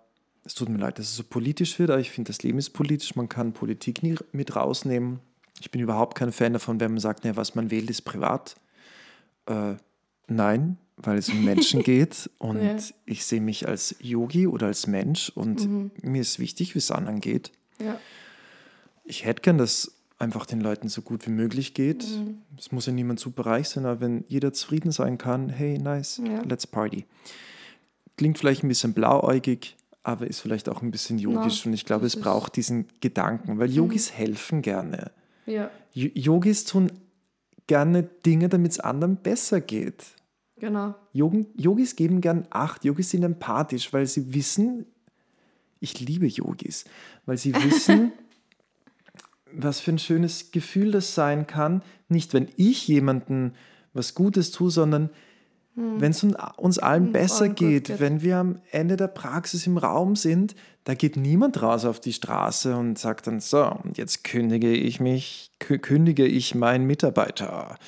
es 0.44 0.54
tut 0.54 0.68
mir 0.70 0.78
leid, 0.78 0.98
dass 0.98 1.06
es 1.06 1.16
so 1.16 1.22
politisch 1.24 1.78
wird, 1.78 1.90
aber 1.90 2.00
ich 2.00 2.10
finde, 2.10 2.30
das 2.30 2.42
Leben 2.42 2.58
ist 2.58 2.70
politisch. 2.70 3.14
Man 3.14 3.28
kann 3.28 3.52
Politik 3.52 4.02
nie 4.02 4.14
mit 4.32 4.56
rausnehmen. 4.56 5.20
Ich 5.60 5.70
bin 5.70 5.80
überhaupt 5.82 6.16
kein 6.16 6.32
Fan 6.32 6.54
davon, 6.54 6.80
wenn 6.80 6.92
man 6.92 7.00
sagt, 7.00 7.24
ja, 7.26 7.36
was 7.36 7.54
man 7.54 7.70
wählt, 7.70 7.90
ist 7.90 8.02
privat. 8.02 8.56
Äh, 9.46 9.74
nein, 10.28 10.76
weil 10.96 11.18
es 11.18 11.28
um 11.28 11.44
Menschen 11.44 11.82
geht 11.84 12.30
und 12.38 12.62
Ja. 12.62 12.76
ich 13.06 13.24
sehe 13.24 13.40
mich 13.40 13.66
als 13.68 13.96
Yogi 14.00 14.46
oder 14.46 14.66
als 14.66 14.86
Mensch 14.86 15.30
und 15.30 16.02
mir 16.04 16.20
ist 16.20 16.38
wichtig, 16.38 16.74
wie 16.74 16.78
es 16.78 16.90
anderen 16.90 17.20
geht. 17.20 17.50
Ja. 17.80 17.98
Ich 19.04 19.24
hätte 19.24 19.42
gern, 19.42 19.58
dass 19.58 19.92
einfach 20.18 20.46
den 20.46 20.60
Leuten 20.60 20.88
so 20.88 21.02
gut 21.02 21.26
wie 21.26 21.30
möglich 21.32 21.74
geht. 21.74 22.04
Mhm. 22.08 22.38
Es 22.56 22.70
muss 22.70 22.86
ja 22.86 22.92
niemand 22.92 23.18
super 23.18 23.46
reich 23.46 23.68
sein, 23.68 23.84
aber 23.84 24.00
wenn 24.00 24.24
jeder 24.28 24.52
zufrieden 24.52 24.92
sein 24.92 25.18
kann, 25.18 25.48
hey, 25.48 25.78
nice, 25.78 26.20
Ja. 26.24 26.42
let's 26.42 26.66
party. 26.66 27.04
Klingt 28.16 28.38
vielleicht 28.38 28.62
ein 28.62 28.68
bisschen 28.68 28.92
blauäugig, 28.92 29.76
aber 30.04 30.28
ist 30.28 30.38
vielleicht 30.40 30.68
auch 30.68 30.82
ein 30.82 30.92
bisschen 30.92 31.18
yogisch 31.18 31.62
Na, 31.64 31.70
und 31.70 31.74
ich 31.74 31.84
glaube, 31.84 32.06
es 32.06 32.14
braucht 32.14 32.54
diesen 32.54 32.86
Gedanken, 33.00 33.58
weil 33.58 33.72
Yogis 33.72 34.12
helfen 34.12 34.62
gerne. 34.62 35.10
Ja. 35.46 35.70
Yogis 35.92 36.64
tun 36.64 36.92
gerne 37.66 38.02
Dinge, 38.02 38.48
damit 38.48 38.72
es 38.72 38.80
anderen 38.80 39.16
besser 39.16 39.60
geht. 39.60 40.04
Genau. 40.56 40.94
Yogis 41.12 41.96
geben 41.96 42.20
gern 42.20 42.46
Acht. 42.50 42.84
Yogis 42.84 43.10
sind 43.10 43.24
empathisch, 43.24 43.92
weil 43.92 44.06
sie 44.06 44.32
wissen, 44.32 44.86
ich 45.80 45.98
liebe 46.00 46.26
Yogis, 46.26 46.84
weil 47.26 47.36
sie 47.36 47.54
wissen, 47.54 48.12
was 49.52 49.80
für 49.80 49.92
ein 49.92 49.98
schönes 49.98 50.52
Gefühl 50.52 50.92
das 50.92 51.14
sein 51.14 51.46
kann. 51.46 51.82
Nicht, 52.08 52.32
wenn 52.32 52.48
ich 52.56 52.86
jemandem 52.86 53.52
was 53.92 54.14
Gutes 54.14 54.52
tue, 54.52 54.70
sondern 54.70 55.10
wenn 55.74 56.10
es 56.10 56.22
un- 56.22 56.36
uns 56.56 56.78
allen 56.78 57.04
Uns 57.04 57.12
besser 57.12 57.48
geht, 57.48 57.86
geht. 57.86 58.00
wenn 58.00 58.20
wir 58.22 58.36
am 58.38 58.60
Ende 58.70 58.96
der 58.96 59.06
Praxis 59.08 59.66
im 59.66 59.78
Raum 59.78 60.16
sind, 60.16 60.54
da 60.84 60.94
geht 60.94 61.16
niemand 61.16 61.62
raus 61.62 61.84
auf 61.84 61.98
die 62.00 62.12
Straße 62.12 62.76
und 62.76 62.98
sagt 62.98 63.26
dann, 63.26 63.40
so, 63.40 63.64
und 63.82 63.96
jetzt 63.96 64.22
kündige 64.24 64.72
ich 64.72 65.00
mich, 65.00 65.50
kü- 65.60 65.78
kündige 65.78 66.26
ich 66.26 66.54
meinen 66.54 66.86
Mitarbeiter 66.86 67.78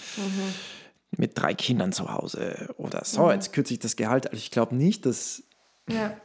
mit 1.16 1.32
drei 1.38 1.54
Kindern 1.54 1.92
zu 1.92 2.12
Hause 2.12 2.74
oder 2.78 3.04
so, 3.04 3.30
jetzt 3.30 3.52
kürze 3.52 3.74
ich 3.74 3.80
das 3.80 3.96
Gehalt. 3.96 4.26
Also 4.28 4.38
ich 4.38 4.50
glaube 4.50 4.74
nicht, 4.74 5.04
dass, 5.06 5.42
Ja. 5.90 6.16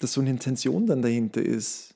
dass 0.00 0.12
so 0.14 0.20
eine 0.20 0.30
Intention 0.30 0.86
dann 0.86 1.00
dahinter 1.02 1.40
ist. 1.42 1.94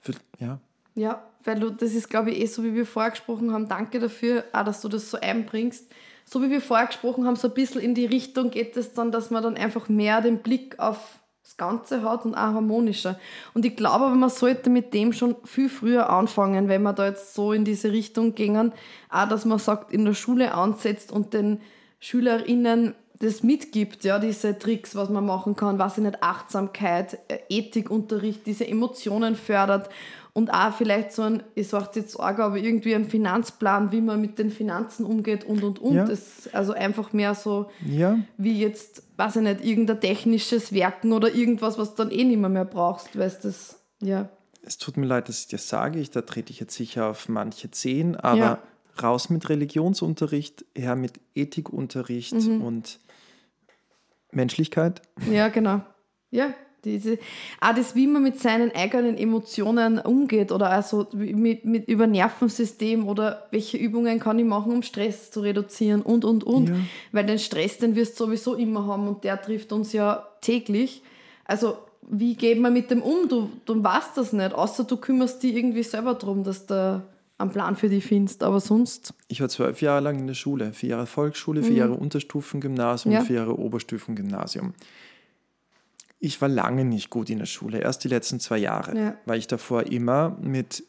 Für, 0.00 0.12
ja. 0.38 0.60
Ja, 0.94 1.22
weil 1.44 1.60
du, 1.60 1.70
das 1.70 1.92
ist, 1.92 2.10
glaube 2.10 2.30
ich, 2.32 2.40
eh 2.40 2.46
so, 2.46 2.62
wie 2.64 2.74
wir 2.74 2.86
vorher 2.86 3.10
gesprochen 3.12 3.52
haben. 3.52 3.68
Danke 3.68 3.98
dafür, 4.00 4.44
auch, 4.52 4.64
dass 4.64 4.80
du 4.80 4.88
das 4.88 5.10
so 5.10 5.18
einbringst. 5.20 5.86
So 6.24 6.42
wie 6.42 6.50
wir 6.50 6.60
vorher 6.60 6.86
gesprochen 6.86 7.26
haben, 7.26 7.36
so 7.36 7.48
ein 7.48 7.54
bisschen 7.54 7.80
in 7.80 7.94
die 7.94 8.06
Richtung 8.06 8.50
geht 8.50 8.76
es 8.76 8.94
dann, 8.94 9.12
dass 9.12 9.30
man 9.30 9.42
dann 9.42 9.56
einfach 9.56 9.88
mehr 9.88 10.20
den 10.20 10.38
Blick 10.38 10.78
auf 10.78 11.18
das 11.42 11.56
Ganze 11.56 12.02
hat 12.02 12.24
und 12.24 12.34
auch 12.34 12.54
harmonischer. 12.54 13.18
Und 13.52 13.64
ich 13.64 13.76
glaube 13.76 14.06
aber, 14.06 14.14
man 14.14 14.30
sollte 14.30 14.70
mit 14.70 14.94
dem 14.94 15.12
schon 15.12 15.36
viel 15.44 15.68
früher 15.68 16.08
anfangen, 16.08 16.68
wenn 16.68 16.82
man 16.82 16.94
da 16.94 17.06
jetzt 17.06 17.34
so 17.34 17.52
in 17.52 17.64
diese 17.64 17.92
Richtung 17.92 18.34
gingen. 18.34 18.72
Auch, 19.10 19.28
dass 19.28 19.44
man 19.44 19.58
sagt, 19.58 19.92
in 19.92 20.04
der 20.04 20.14
Schule 20.14 20.54
ansetzt 20.54 21.10
und 21.10 21.34
den 21.34 21.60
SchülerInnen 21.98 22.94
das 23.22 23.44
mitgibt, 23.44 24.02
ja, 24.02 24.18
diese 24.18 24.58
Tricks, 24.58 24.96
was 24.96 25.08
man 25.08 25.24
machen 25.24 25.54
kann, 25.54 25.78
was 25.78 25.96
ich 25.96 26.02
nicht, 26.02 26.22
Achtsamkeit, 26.24 27.18
äh, 27.28 27.38
Ethikunterricht, 27.48 28.46
diese 28.46 28.66
Emotionen 28.66 29.36
fördert 29.36 29.88
und 30.34 30.50
auch 30.50 30.72
vielleicht 30.72 31.12
so 31.12 31.22
ein, 31.22 31.42
ich 31.54 31.68
sage 31.68 31.90
jetzt 32.00 32.18
arg, 32.18 32.38
aber 32.38 32.56
irgendwie 32.56 32.94
ein 32.94 33.04
Finanzplan, 33.04 33.92
wie 33.92 34.00
man 34.00 34.20
mit 34.20 34.38
den 34.38 34.50
Finanzen 34.50 35.04
umgeht 35.04 35.44
und 35.44 35.62
und 35.62 35.78
und. 35.78 35.94
Ja. 35.94 36.04
Das, 36.06 36.48
also 36.54 36.72
einfach 36.72 37.12
mehr 37.12 37.34
so 37.34 37.70
Ja, 37.86 38.18
wie 38.38 38.58
jetzt, 38.60 39.02
weiß 39.18 39.36
ich 39.36 39.42
nicht, 39.42 39.64
irgendein 39.64 40.00
technisches 40.00 40.72
Werken 40.72 41.12
oder 41.12 41.34
irgendwas, 41.34 41.76
was 41.78 41.94
du 41.94 42.04
dann 42.04 42.12
eh 42.12 42.24
nicht 42.24 42.38
mehr, 42.38 42.48
mehr 42.48 42.64
brauchst, 42.64 43.18
weißt 43.18 43.44
das, 43.44 43.78
ja. 44.00 44.28
es 44.64 44.78
tut 44.78 44.96
mir 44.96 45.06
leid, 45.06 45.28
dass 45.28 45.40
ich 45.42 45.48
das 45.48 45.68
sage. 45.68 45.98
Ich, 46.00 46.10
da 46.10 46.22
trete 46.22 46.50
ich 46.50 46.60
jetzt 46.60 46.74
sicher 46.76 47.08
auf 47.10 47.28
manche 47.28 47.70
Zehen, 47.70 48.16
aber 48.16 48.36
Ja. 48.38 48.58
raus 49.02 49.28
mit 49.28 49.48
Religionsunterricht, 49.50 50.64
her 50.74 50.96
mit 50.96 51.20
Ethikunterricht 51.34 52.32
Mhm. 52.34 52.62
und 52.62 53.00
Menschlichkeit. 54.30 55.02
Ja, 55.30 55.48
genau. 55.48 55.82
Ja, 56.30 56.54
diese, 56.84 57.18
auch 57.60 57.74
das, 57.74 57.94
wie 57.94 58.06
man 58.06 58.22
mit 58.22 58.38
seinen 58.38 58.74
eigenen 58.74 59.16
Emotionen 59.16 59.98
umgeht 59.98 60.50
oder 60.52 60.70
also 60.70 61.06
mit, 61.12 61.64
mit 61.64 61.88
über 61.88 62.06
Nervensystem 62.06 63.06
oder 63.06 63.46
welche 63.50 63.76
Übungen 63.76 64.18
kann 64.18 64.38
ich 64.38 64.44
machen, 64.44 64.72
um 64.72 64.82
Stress 64.82 65.30
zu 65.30 65.40
reduzieren 65.40 66.02
und 66.02 66.24
und 66.24 66.44
und. 66.44 66.68
Ja. 66.68 66.74
Weil 67.12 67.26
den 67.26 67.38
Stress, 67.38 67.78
den 67.78 67.94
wirst 67.94 68.18
du 68.18 68.24
sowieso 68.26 68.54
immer 68.54 68.86
haben 68.86 69.06
und 69.08 69.24
der 69.24 69.40
trifft 69.40 69.72
uns 69.72 69.92
ja 69.92 70.26
täglich. 70.40 71.02
Also 71.44 71.76
wie 72.08 72.34
geht 72.34 72.60
man 72.60 72.72
mit 72.72 72.90
dem 72.90 73.00
um? 73.02 73.28
Du, 73.28 73.48
du 73.64 73.82
weißt 73.82 74.16
das 74.16 74.32
nicht, 74.32 74.52
außer 74.54 74.84
du 74.84 74.96
kümmerst 74.96 75.42
dich 75.42 75.54
irgendwie 75.54 75.82
selber 75.84 76.14
darum, 76.14 76.42
dass 76.42 76.66
du 76.66 77.00
einen 77.38 77.50
Plan 77.50 77.76
für 77.76 77.88
dich 77.88 78.04
findest. 78.04 78.42
Aber 78.42 78.60
sonst, 78.60 79.14
Ich 79.28 79.40
war 79.40 79.48
zwölf 79.48 79.80
Jahre 79.82 80.00
lang 80.02 80.18
in 80.18 80.26
der 80.26 80.34
Schule, 80.34 80.72
vier 80.72 80.90
Jahre 80.90 81.06
Volksschule, 81.06 81.62
vier 81.62 81.76
Jahre 81.76 81.94
Unterstufengymnasium, 81.94 83.12
Mhm. 83.14 83.18
Ja. 83.20 83.24
vier 83.24 83.36
Jahre 83.36 83.58
Oberstufengymnasium. 83.58 84.74
Ich 86.24 86.40
war 86.40 86.48
lange 86.48 86.84
nicht 86.84 87.10
gut 87.10 87.30
in 87.30 87.38
der 87.40 87.46
Schule, 87.46 87.80
erst 87.80 88.04
die 88.04 88.08
letzten 88.08 88.38
zwei 88.38 88.58
Jahre, 88.58 88.96
Ja. 88.96 89.14
weil 89.26 89.38
ich 89.40 89.48
davor 89.48 89.82
immer 89.86 90.36
mit, 90.40 90.84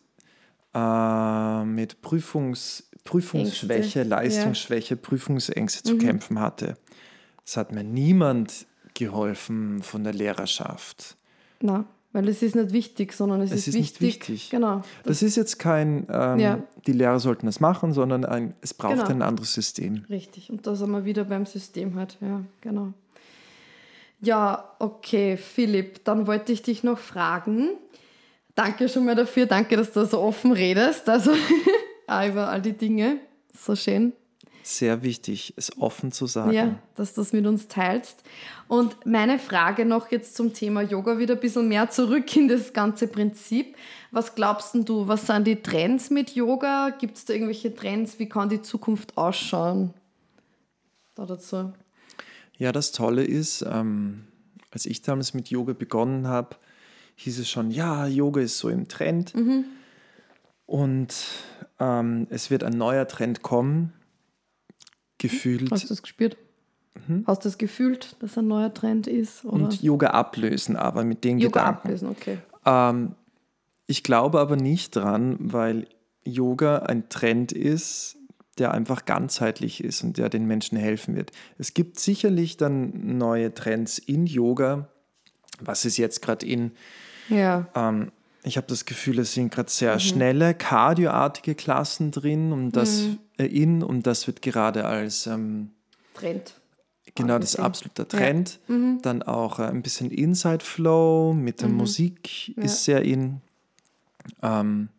äh, 0.75 1.63
mit 1.65 2.01
Prüfungs, 2.01 2.89
Prüfungsschwäche, 3.03 4.01
Ängste, 4.01 4.03
Leistungsschwäche, 4.03 4.95
Prüfungsängste 4.95 5.89
Mhm. 5.91 5.99
zu 5.99 6.05
kämpfen 6.05 6.39
hatte. 6.39 6.75
Es 7.45 7.57
hat 7.57 7.71
mir 7.71 7.83
niemand 7.83 8.67
geholfen 8.93 9.81
von 9.81 10.03
der 10.03 10.13
Lehrerschaft. 10.13 11.17
na, 11.65 11.85
weil 12.11 12.27
es 12.27 12.43
ist 12.43 12.55
nicht 12.55 12.73
wichtig, 12.73 13.13
sondern 13.13 13.41
es, 13.41 13.49
Es 13.51 13.59
ist, 13.61 13.67
ist 13.69 13.75
nicht 13.75 14.01
wichtig. 14.01 14.29
wichtig. 14.29 14.49
Genau. 14.51 14.81
Das 15.03 15.23
ist 15.23 15.35
jetzt 15.37 15.57
kein, 15.57 16.05
ähm, 16.11 16.37
Ja. 16.37 16.59
die 16.85 16.91
Lehrer 16.91 17.19
sollten 17.19 17.45
das 17.47 17.59
machen, 17.59 17.91
sondern 17.93 18.23
ein, 18.25 18.53
es 18.61 18.73
braucht 18.75 18.95
Genau. 18.97 19.07
ein 19.09 19.21
anderes 19.23 19.53
System. 19.53 20.05
Richtig, 20.09 20.51
und 20.51 20.67
da 20.67 20.75
sind 20.75 20.91
wir 20.91 21.05
wieder 21.05 21.23
beim 21.23 21.45
System 21.47 21.95
halt, 21.95 22.17
ja, 22.21 22.41
genau. 22.61 22.93
Ja, 24.23 24.73
okay, 24.79 25.35
Philipp, 25.35 26.05
dann 26.05 26.27
wollte 26.27 26.53
ich 26.53 26.61
dich 26.61 26.81
noch 26.81 26.97
fragen. 26.97 27.71
Danke 28.55 28.87
schon 28.87 29.03
mal 29.03 29.15
dafür, 29.15 29.47
danke, 29.47 29.75
dass 29.75 29.91
du 29.91 30.05
so 30.05 30.21
offen 30.21 30.53
redest, 30.53 31.09
also 31.09 31.31
über 32.07 32.47
all 32.47 32.61
die 32.61 32.71
Dinge. 32.71 33.17
So 33.53 33.75
schön. 33.75 34.13
Sehr 34.61 35.03
wichtig, 35.03 35.53
es 35.57 35.77
offen 35.77 36.13
zu 36.13 36.25
sagen. 36.25 36.53
Ja, 36.53 36.79
dass 36.95 37.13
du 37.13 37.19
das 37.19 37.33
mit 37.33 37.45
uns 37.45 37.67
teilst. 37.67 38.23
Und 38.69 39.05
meine 39.05 39.39
Frage 39.39 39.83
noch 39.83 40.09
jetzt 40.09 40.37
zum 40.37 40.53
Thema 40.53 40.81
Yoga 40.81 41.17
wieder 41.17 41.33
ein 41.33 41.41
bisschen 41.41 41.67
mehr 41.67 41.89
zurück 41.89 42.33
in 42.37 42.47
das 42.47 42.71
ganze 42.71 43.07
Prinzip. 43.07 43.75
Was 44.11 44.35
glaubst 44.35 44.73
denn 44.73 44.85
du, 44.85 45.05
was 45.05 45.27
sind 45.27 45.47
die 45.47 45.61
Trends 45.61 46.09
mit 46.11 46.33
Yoga? 46.33 46.91
Gibt 46.91 47.17
es 47.17 47.25
da 47.25 47.33
irgendwelche 47.33 47.75
Trends? 47.75 48.19
Wie 48.19 48.29
kann 48.29 48.47
die 48.47 48.61
Zukunft 48.61 49.17
ausschauen? 49.17 49.93
Da 51.15 51.25
dazu. 51.25 51.73
Ja, 52.57 52.71
das 52.71 52.91
Tolle 52.91 53.23
ist, 53.23 53.65
ähm, 53.67 54.25
als 54.71 54.85
ich 54.85 55.01
damals 55.01 55.33
mit 55.33 55.49
Yoga 55.49 55.73
begonnen 55.73 56.27
habe, 56.27 56.55
hieß 57.15 57.39
es 57.39 57.49
schon, 57.49 57.71
ja, 57.71 58.07
Yoga 58.07 58.41
ist 58.41 58.57
so 58.57 58.69
im 58.69 58.87
Trend. 58.87 59.35
Mhm. 59.35 59.65
Und 60.65 61.15
ähm, 61.79 62.27
es 62.29 62.49
wird 62.49 62.63
ein 62.63 62.73
neuer 62.73 63.07
Trend 63.07 63.41
kommen. 63.41 63.93
Gefühlt. 65.17 65.71
Hast 65.71 65.85
du 65.85 65.87
das 65.89 66.01
gespürt? 66.01 66.37
Hast 67.25 67.43
du 67.43 67.49
das 67.49 67.57
gefühlt, 67.57 68.15
dass 68.21 68.37
ein 68.37 68.47
neuer 68.47 68.73
Trend 68.73 69.07
ist? 69.07 69.43
Oder? 69.45 69.65
Und 69.65 69.81
Yoga 69.81 70.07
ablösen, 70.07 70.75
aber 70.75 71.03
mit 71.03 71.23
den 71.23 71.39
Yoga 71.39 71.61
Gedanken. 71.61 71.87
ablösen, 71.87 72.09
okay. 72.09 72.37
Ähm, 72.65 73.15
ich 73.87 74.03
glaube 74.03 74.39
aber 74.39 74.55
nicht 74.55 74.95
dran, 74.95 75.37
weil 75.39 75.87
Yoga 76.23 76.79
ein 76.79 77.09
Trend 77.09 77.51
ist, 77.51 78.17
der 78.57 78.73
einfach 78.73 79.05
ganzheitlich 79.05 79.83
ist 79.83 80.03
und 80.03 80.17
der 80.17 80.29
den 80.29 80.45
Menschen 80.45 80.77
helfen 80.77 81.15
wird. 81.15 81.31
Es 81.57 81.73
gibt 81.73 81.99
sicherlich 81.99 82.57
dann 82.57 83.17
neue 83.17 83.53
Trends 83.53 83.97
in 83.97 84.25
Yoga. 84.25 84.89
Was 85.59 85.85
ist 85.85 85.97
jetzt 85.97 86.21
gerade 86.21 86.45
in? 86.45 86.71
Ja. 87.29 87.67
Ähm, 87.75 88.11
ich 88.43 88.57
habe 88.57 88.67
das 88.67 88.85
Gefühl, 88.85 89.19
es 89.19 89.33
sind 89.33 89.53
gerade 89.53 89.69
sehr 89.71 89.99
schnelle, 89.99 90.53
kardioartige 90.53 91.55
Klassen 91.55 92.11
drin 92.11 92.51
und 92.51 92.71
das 92.71 93.05
äh, 93.37 93.45
in 93.45 93.81
und 93.81 94.05
das 94.05 94.27
wird 94.27 94.41
gerade 94.41 94.85
als 94.85 95.27
ähm, 95.27 95.71
Trend. 96.13 96.59
Genau, 97.15 97.37
das 97.37 97.53
ist 97.53 97.59
absoluter 97.59 98.07
Trend. 98.07 98.59
Dann 99.01 99.21
auch 99.23 99.59
äh, 99.59 99.63
ein 99.63 99.81
bisschen 99.81 100.09
Inside 100.09 100.63
Flow 100.65 101.33
mit 101.33 101.61
der 101.61 101.69
Musik 101.69 102.57
ist 102.57 102.83
sehr 102.83 103.03
in. 103.03 103.41
Ähm, 104.41 104.89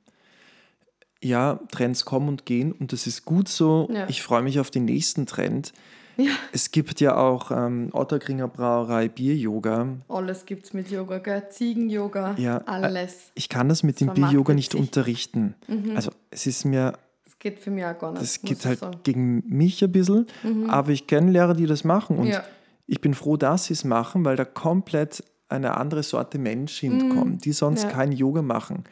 ja, 1.25 1.59
Trends 1.73 2.05
kommen 2.05 2.29
und 2.29 2.47
gehen 2.47 2.73
und 2.73 2.93
das 2.93 3.07
ist 3.07 3.25
gut 3.25 3.49
so. 3.49 3.89
Ja. 3.93 4.07
Ich 4.09 4.23
freue 4.23 4.43
mich 4.43 4.61
auf 4.61 4.71
den 4.71 4.85
nächsten 4.85 5.27
Trend. 5.27 5.73
Ja. 6.17 6.31
Es 6.53 6.71
gibt 6.71 7.01
ja 7.01 7.17
auch 7.17 7.51
ähm, 7.51 7.89
Otterkringer 7.93 8.47
Brauerei 8.47 9.09
Bier-Yoga. 9.09 9.89
Alles 10.09 10.47
gibt 10.47 10.67
es 10.67 10.73
mit 10.73 10.89
Yoga, 10.89 11.19
gell? 11.19 11.43
Ziegen-Yoga, 11.51 12.37
Ja, 12.39 12.59
äh, 12.59 12.63
alles. 12.67 13.33
Ich 13.35 13.49
kann 13.49 13.69
das 13.69 13.83
mit 13.83 13.99
dem 14.01 14.07
vermarktet 14.09 14.31
Bier-Yoga 14.31 14.55
nicht 14.55 14.73
sich. 14.73 14.81
unterrichten. 14.81 15.55
Also 15.97 16.13
es 16.31 16.47
ist 16.47 16.65
mir 16.65 16.93
Das 17.25 17.37
geht 17.41 17.59
für 17.59 17.73
mich 17.73 17.85
auch 17.85 17.99
gar 17.99 18.13
nicht. 18.13 18.23
Das 18.23 18.41
muss 18.43 18.49
geht 18.49 18.65
halt 18.65 18.79
sagen. 18.79 18.99
gegen 19.03 19.43
mich 19.49 19.83
ein 19.83 19.91
bisschen, 19.91 20.27
aber 20.69 20.91
ich 20.91 21.09
kenne 21.09 21.33
Lehrer, 21.33 21.55
die 21.55 21.67
das 21.67 21.83
machen 21.83 22.19
und 22.19 22.29
Ja. 22.29 22.45
ich 22.87 23.01
bin 23.01 23.15
froh, 23.15 23.37
dass 23.37 23.65
sie 23.65 23.73
es 23.73 23.83
machen, 23.83 24.25
weil 24.25 24.37
da 24.37 24.45
komplett 24.45 25.25
eine 25.49 25.77
andere 25.77 26.03
Sorte 26.05 26.39
Mensch 26.39 26.79
hinkommt, 26.79 27.45
die 27.45 27.53
sonst 27.53 27.85
Mhm. 27.85 27.91
Ja. 27.91 27.97
kein 27.97 28.13
Yoga 28.13 28.43
machen. 28.43 28.85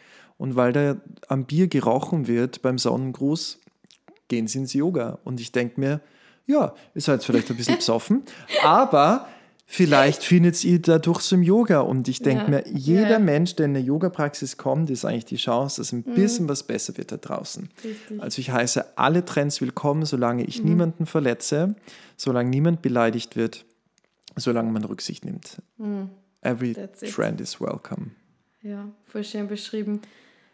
Und 0.43 0.57
weil 0.57 0.73
da 0.73 0.97
am 1.29 1.45
Bier 1.45 1.69
gerochen 1.69 2.27
wird 2.27 2.63
beim 2.63 2.77
Sonnengruß, 2.77 3.61
gehen 4.27 4.49
sie 4.49 4.59
ins 4.59 4.73
Yoga. 4.73 5.21
Und 5.23 5.41
ich 5.41 5.53
denke 5.53 5.79
mir, 5.79 6.01
ja, 6.47 6.75
ist 6.95 7.07
halt 7.07 7.23
vielleicht 7.23 7.49
ein 7.51 7.57
bisschen 7.57 7.77
besoffen, 7.83 8.23
aber 8.65 9.29
vielleicht 9.67 10.25
findet 10.25 10.65
ihr 10.65 10.81
dadurch 10.83 11.21
zum 11.21 11.45
Yoga. 11.45 11.81
Und 11.81 12.09
ich 12.09 12.19
denke 12.23 12.43
Ja. 12.45 12.49
mir, 12.51 12.65
jeder 12.67 13.11
Ja. 13.11 13.19
Mensch, 13.21 13.55
der 13.55 13.67
in 13.67 13.77
eine 13.77 13.85
Yoga-Praxis 13.87 14.57
kommt, 14.57 14.91
ist 14.91 15.05
eigentlich 15.05 15.27
die 15.27 15.37
Chance, 15.37 15.81
dass 15.81 15.93
ein 15.93 16.03
bisschen 16.03 16.49
was 16.49 16.65
besser 16.65 16.97
wird 16.97 17.13
da 17.13 17.19
draußen. 17.19 17.63
Mhm. 17.63 17.89
Richtig. 17.89 18.21
Also 18.23 18.41
ich 18.41 18.51
heiße 18.51 18.99
alle 18.99 19.25
Trends 19.25 19.61
willkommen, 19.61 20.05
solange 20.07 20.43
Mhm. 20.43 20.49
ich 20.49 20.65
niemanden 20.65 21.07
verletze, 21.07 21.77
solange 22.17 22.51
niemand 22.51 22.83
beleidigt 22.83 23.37
wird, 23.37 23.65
solange 24.35 24.73
man 24.73 24.83
Rücksicht 24.83 25.25
nimmt. 25.25 25.63
Every 26.41 26.71
Mhm. 26.71 26.83
It. 27.01 27.15
trend 27.15 27.41
is 27.41 27.61
welcome. 27.61 28.11
Ja, 28.63 28.89
voll 29.05 29.23
schön 29.23 29.47
beschrieben. 29.47 30.01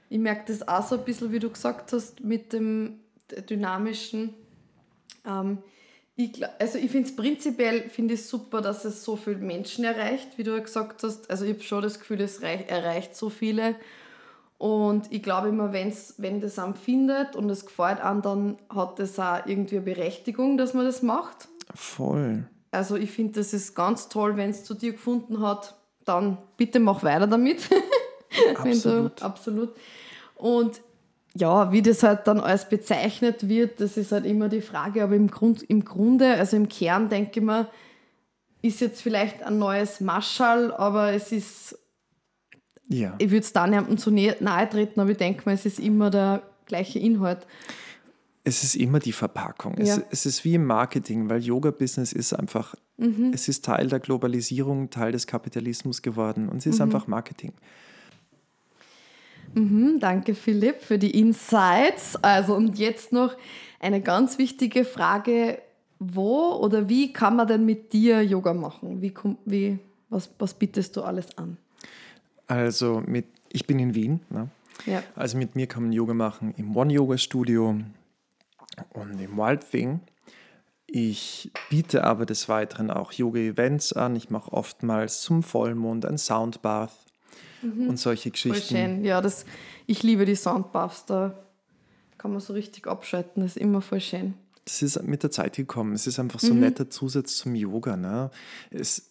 Ich 0.08 0.18
merke 0.18 0.44
das 0.52 0.66
auch 0.66 0.86
so 0.86 0.96
ein 0.96 1.04
bisschen, 1.04 1.32
wie 1.32 1.38
du 1.38 1.50
gesagt 1.50 1.92
hast, 1.92 2.22
mit 2.24 2.52
dem 2.52 3.00
dynamischen. 3.48 4.34
Ähm, 5.26 5.58
ich, 6.16 6.42
also 6.58 6.78
ich 6.78 6.90
finde 6.90 7.08
es 7.08 7.14
prinzipiell 7.14 7.88
finde 7.88 8.14
ich 8.14 8.26
super, 8.26 8.60
dass 8.60 8.84
es 8.84 9.04
so 9.04 9.16
viele 9.16 9.36
Menschen 9.36 9.84
erreicht, 9.84 10.36
wie 10.36 10.42
du 10.42 10.50
ja 10.56 10.62
gesagt 10.62 11.02
hast. 11.02 11.30
Also 11.30 11.44
ich 11.44 11.52
habe 11.52 11.62
schon 11.62 11.82
das 11.82 12.00
Gefühl, 12.00 12.20
es 12.20 12.42
reich, 12.42 12.68
erreicht 12.68 13.14
so 13.14 13.30
viele. 13.30 13.76
Und 14.58 15.12
ich 15.12 15.22
glaube 15.22 15.48
immer, 15.48 15.72
wenn's, 15.72 16.14
wenn 16.18 16.40
das 16.40 16.58
einem 16.58 16.74
findet 16.74 17.36
und 17.36 17.48
es 17.48 17.64
gefällt 17.64 18.00
einem, 18.00 18.22
dann 18.22 18.58
hat 18.68 18.98
das 18.98 19.18
auch 19.20 19.46
irgendwie 19.46 19.76
eine 19.76 19.84
Berechtigung, 19.84 20.58
dass 20.58 20.74
man 20.74 20.84
das 20.84 21.02
macht. 21.02 21.46
Voll. 21.74 22.48
Also 22.72 22.96
ich 22.96 23.12
finde, 23.12 23.34
das 23.34 23.52
ist 23.52 23.74
ganz 23.74 24.08
toll, 24.08 24.36
wenn 24.36 24.50
es 24.50 24.64
zu 24.64 24.74
dir 24.74 24.92
gefunden 24.92 25.40
hat, 25.40 25.76
dann 26.04 26.38
bitte 26.56 26.80
mach 26.80 27.04
weiter 27.04 27.28
damit. 27.28 27.68
Absolut. 28.56 29.20
du, 29.20 29.24
absolut. 29.24 29.76
Und 30.36 30.80
ja, 31.34 31.70
wie 31.72 31.82
das 31.82 32.02
halt 32.02 32.26
dann 32.26 32.40
alles 32.40 32.68
bezeichnet 32.68 33.48
wird, 33.48 33.80
das 33.80 33.96
ist 33.96 34.12
halt 34.12 34.24
immer 34.26 34.48
die 34.48 34.60
Frage. 34.60 35.02
Aber 35.04 35.14
im, 35.14 35.28
Grund, 35.30 35.62
im 35.62 35.84
Grunde, 35.84 36.34
also 36.34 36.56
im 36.56 36.68
Kern 36.68 37.08
denke 37.08 37.40
ich 37.40 37.44
mir, 37.46 37.68
ist 38.62 38.80
jetzt 38.80 39.02
vielleicht 39.02 39.42
ein 39.42 39.58
neues 39.58 40.00
Maschall, 40.00 40.72
aber 40.72 41.12
es 41.12 41.30
ist, 41.30 41.78
Ja. 42.88 43.14
ich 43.18 43.30
würde 43.30 43.44
es 43.44 43.52
da 43.52 43.66
niemandem 43.66 43.98
zu 43.98 44.10
nahe 44.10 44.68
treten, 44.68 44.98
aber 45.00 45.10
ich 45.10 45.16
denke 45.18 45.42
mal, 45.44 45.52
es 45.54 45.64
ist 45.64 45.78
immer 45.78 46.10
der 46.10 46.42
gleiche 46.66 46.98
Inhalt. 46.98 47.46
Es 48.44 48.64
ist 48.64 48.74
immer 48.74 48.98
die 48.98 49.12
Verpackung. 49.12 49.76
Ja. 49.78 49.96
Es, 49.96 50.02
es 50.10 50.26
ist 50.26 50.44
wie 50.44 50.54
im 50.54 50.64
Marketing, 50.64 51.28
weil 51.30 51.42
Yoga-Business 51.44 52.12
ist 52.12 52.32
einfach, 52.32 52.74
Mhm. 52.96 53.30
es 53.32 53.46
ist 53.46 53.64
Teil 53.64 53.86
der 53.88 54.00
Globalisierung, 54.00 54.90
Teil 54.90 55.12
des 55.12 55.26
Kapitalismus 55.28 56.02
geworden 56.02 56.48
und 56.48 56.58
es 56.58 56.66
Mhm. 56.66 56.72
ist 56.72 56.80
einfach 56.80 57.06
Marketing. 57.06 57.52
Mhm, 59.54 59.98
danke 60.00 60.34
Philipp 60.34 60.82
für 60.82 60.98
die 60.98 61.18
Insights. 61.18 62.16
Also 62.22 62.54
und 62.54 62.78
jetzt 62.78 63.12
noch 63.12 63.34
eine 63.80 64.00
ganz 64.00 64.38
wichtige 64.38 64.84
Frage. 64.84 65.60
Wo 66.00 66.52
oder 66.52 66.88
wie 66.88 67.12
kann 67.12 67.36
man 67.36 67.48
denn 67.48 67.64
mit 67.64 67.92
dir 67.92 68.22
Yoga 68.22 68.54
machen? 68.54 69.02
Wie, 69.02 69.12
wie, 69.44 69.78
was, 70.08 70.30
was 70.38 70.54
bietest 70.54 70.96
du 70.96 71.02
alles 71.02 71.36
an? 71.36 71.56
Also 72.46 73.02
mit, 73.04 73.26
ich 73.52 73.66
bin 73.66 73.78
in 73.80 73.94
Wien, 73.94 74.20
ne? 74.30 74.48
Ja. 74.86 75.02
Also 75.16 75.36
mit 75.36 75.56
mir 75.56 75.66
kann 75.66 75.82
man 75.82 75.92
Yoga 75.92 76.14
machen 76.14 76.54
im 76.56 76.76
One 76.76 76.92
Yoga 76.92 77.18
Studio 77.18 77.70
und 78.90 79.20
im 79.20 79.36
Wild 79.36 79.72
Wing. 79.72 80.00
Ich 80.86 81.50
biete 81.68 82.04
aber 82.04 82.24
des 82.24 82.48
Weiteren 82.48 82.90
auch 82.90 83.12
Yoga-Events 83.12 83.92
an. 83.92 84.16
Ich 84.16 84.30
mache 84.30 84.52
oftmals 84.52 85.20
zum 85.20 85.42
Vollmond 85.42 86.06
ein 86.06 86.16
Soundbath 86.16 87.07
und 87.62 87.98
solche 87.98 88.28
Mhm. 88.28 88.32
Voll 88.34 88.50
Geschichten. 88.52 88.74
schön. 88.76 89.04
Ja, 89.04 89.20
das, 89.20 89.44
ich 89.86 90.02
liebe 90.02 90.24
die 90.24 90.34
Soundbuffs. 90.36 91.06
Da 91.06 91.38
kann 92.18 92.30
man 92.32 92.40
so 92.40 92.52
richtig 92.52 92.86
abschalten. 92.86 93.42
Das 93.42 93.52
ist 93.56 93.62
immer 93.62 93.80
voll 93.80 94.00
schön. 94.00 94.34
Das 94.64 94.82
ist 94.82 95.02
mit 95.02 95.22
der 95.22 95.30
Zeit 95.30 95.56
gekommen. 95.56 95.92
Es 95.94 96.06
ist 96.06 96.18
einfach 96.18 96.40
so 96.40 96.52
ein 96.52 96.60
netter 96.60 96.90
Zusatz 96.90 97.36
zum 97.36 97.54
Yoga. 97.54 97.96
Ne? 97.96 98.30
Es, 98.70 99.10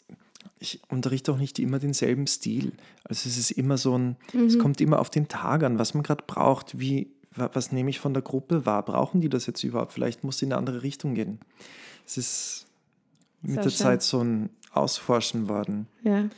ich 0.60 0.82
unterrichte 0.90 1.32
auch 1.32 1.38
nicht 1.38 1.58
immer 1.60 1.80
denselben 1.80 2.28
Stil. 2.28 2.74
Also 3.04 3.28
es 3.28 3.38
ist 3.38 3.52
immer 3.52 3.78
so 3.78 3.98
ein, 3.98 4.18
es 4.46 4.60
kommt 4.60 4.82
immer 4.82 5.00
auf 5.00 5.10
den 5.10 5.28
Tag 5.28 5.64
an, 5.64 5.80
was 5.80 5.94
man 5.96 6.04
gerade 6.04 6.24
braucht. 6.28 6.80
Wie, 6.80 7.12
wa- 7.36 7.50
was 7.54 7.72
nehme 7.72 7.90
ich 7.90 8.00
von 8.00 8.14
der 8.14 8.22
Gruppe 8.22 8.66
wahr? 8.68 8.84
Brauchen 8.86 9.20
die 9.22 9.30
das 9.30 9.48
jetzt 9.48 9.64
überhaupt? 9.64 9.94
Vielleicht 9.94 10.24
muss 10.24 10.36
es 10.36 10.42
in 10.44 10.52
eine 10.52 10.58
andere 10.60 10.84
Richtung 10.84 11.16
gehen. 11.16 11.40
Es 12.06 12.18
ist 12.18 12.66
mit 13.42 13.56
Sehr 13.56 13.64
der 13.64 13.70
schön. 13.72 13.78
Zeit 13.78 14.04
so 14.04 14.22
ein 14.24 14.50
Ausforschen 14.74 15.48
worden. 15.50 15.88
Ja. 16.04 16.30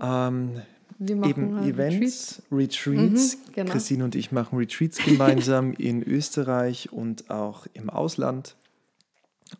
Ähm, 0.00 0.60
eben 1.08 1.58
äh, 1.58 1.68
Events, 1.68 2.42
Retreats. 2.50 3.36
Mhm, 3.36 3.52
genau. 3.54 3.72
Christine 3.72 4.04
und 4.04 4.14
ich 4.14 4.32
machen 4.32 4.58
Retreats 4.58 4.98
gemeinsam 4.98 5.72
in 5.78 6.02
Österreich 6.02 6.92
und 6.92 7.30
auch 7.30 7.66
im 7.74 7.90
Ausland. 7.90 8.56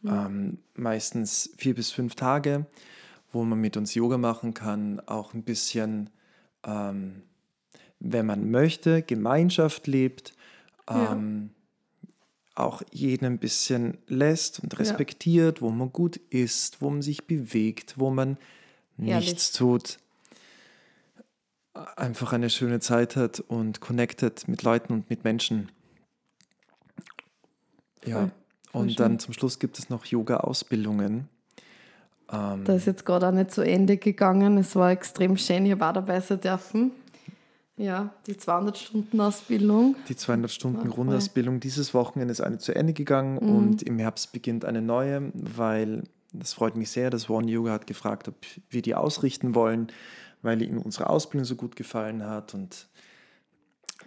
Ähm, 0.06 0.58
meistens 0.74 1.50
vier 1.58 1.74
bis 1.74 1.90
fünf 1.90 2.14
Tage, 2.14 2.66
wo 3.32 3.44
man 3.44 3.60
mit 3.60 3.76
uns 3.76 3.94
Yoga 3.94 4.16
machen 4.16 4.54
kann, 4.54 5.00
auch 5.00 5.34
ein 5.34 5.42
bisschen, 5.42 6.08
ähm, 6.66 7.22
wenn 8.00 8.24
man 8.26 8.50
möchte, 8.50 9.02
Gemeinschaft 9.02 9.86
lebt, 9.86 10.32
Ja. 10.88 11.12
ähm, 11.12 11.50
auch 12.54 12.82
jeden 12.90 13.24
ein 13.26 13.38
bisschen 13.38 13.98
lässt 14.08 14.60
und 14.60 14.78
respektiert, 14.78 15.62
wo 15.62 15.70
man 15.70 15.90
gut 15.92 16.16
ist, 16.30 16.82
wo 16.82 16.90
man 16.90 17.00
sich 17.00 17.24
bewegt, 17.26 17.94
wo 17.98 18.10
man 18.10 18.36
Herrlich. 18.98 19.26
nichts 19.26 19.52
tut 19.52 19.98
einfach 21.96 22.32
eine 22.32 22.50
schöne 22.50 22.80
Zeit 22.80 23.16
hat 23.16 23.40
und 23.40 23.80
connected 23.80 24.46
mit 24.48 24.62
Leuten 24.62 24.92
und 24.92 25.10
mit 25.10 25.24
Menschen. 25.24 25.70
Ja, 28.04 28.16
Voll, 28.18 28.30
voll 28.72 28.80
und 28.82 28.88
schön. 28.90 28.96
dann 28.96 29.18
zum 29.18 29.32
Schluss 29.34 29.58
gibt 29.58 29.78
es 29.78 29.88
noch 29.90 30.04
Yoga-Ausbildungen. 30.04 31.28
Ähm, 32.30 32.64
Da 32.64 32.74
ist 32.74 32.86
jetzt 32.86 33.04
gerade 33.06 33.28
auch 33.28 33.32
nicht 33.32 33.50
zu 33.52 33.62
Ende 33.62 33.96
gegangen. 33.96 34.58
Es 34.58 34.74
war 34.76 34.90
extrem 34.90 35.36
schön. 35.36 35.64
Ich 35.66 35.72
habe 35.72 35.86
auch 35.86 35.92
dabei 35.92 36.20
sein 36.20 36.40
dürfen. 36.40 36.92
Ja, 37.76 38.12
die 38.26 38.34
200-Stunden-Ausbildung. 38.34 39.96
die 40.08 40.16
200 40.16 40.50
Stunden 40.50 40.80
voll. 40.82 40.90
Grundausbildung. 40.90 41.58
Dieses 41.60 41.94
Wochenende 41.94 42.32
ist 42.32 42.40
eine 42.42 42.58
zu 42.58 42.74
Ende 42.74 42.92
gegangen 42.92 43.34
Mhm. 43.42 43.56
und 43.56 43.82
im 43.82 43.98
Herbst 43.98 44.32
beginnt 44.32 44.64
eine 44.64 44.82
neue, 44.82 45.32
weil 45.34 46.02
das 46.32 46.52
freut 46.52 46.76
mich 46.76 46.90
sehr. 46.90 47.08
Das 47.10 47.28
One 47.30 47.50
Yoga 47.50 47.72
hat 47.72 47.86
gefragt, 47.86 48.28
ob 48.28 48.34
wir 48.70 48.82
die 48.82 48.94
ausrichten 48.94 49.54
wollen, 49.54 49.88
weil 50.42 50.62
ihnen 50.62 50.78
unsere 50.78 51.08
Ausbildung 51.08 51.44
so 51.44 51.56
gut 51.56 51.76
gefallen 51.76 52.24
hat. 52.24 52.54
Und 52.54 52.88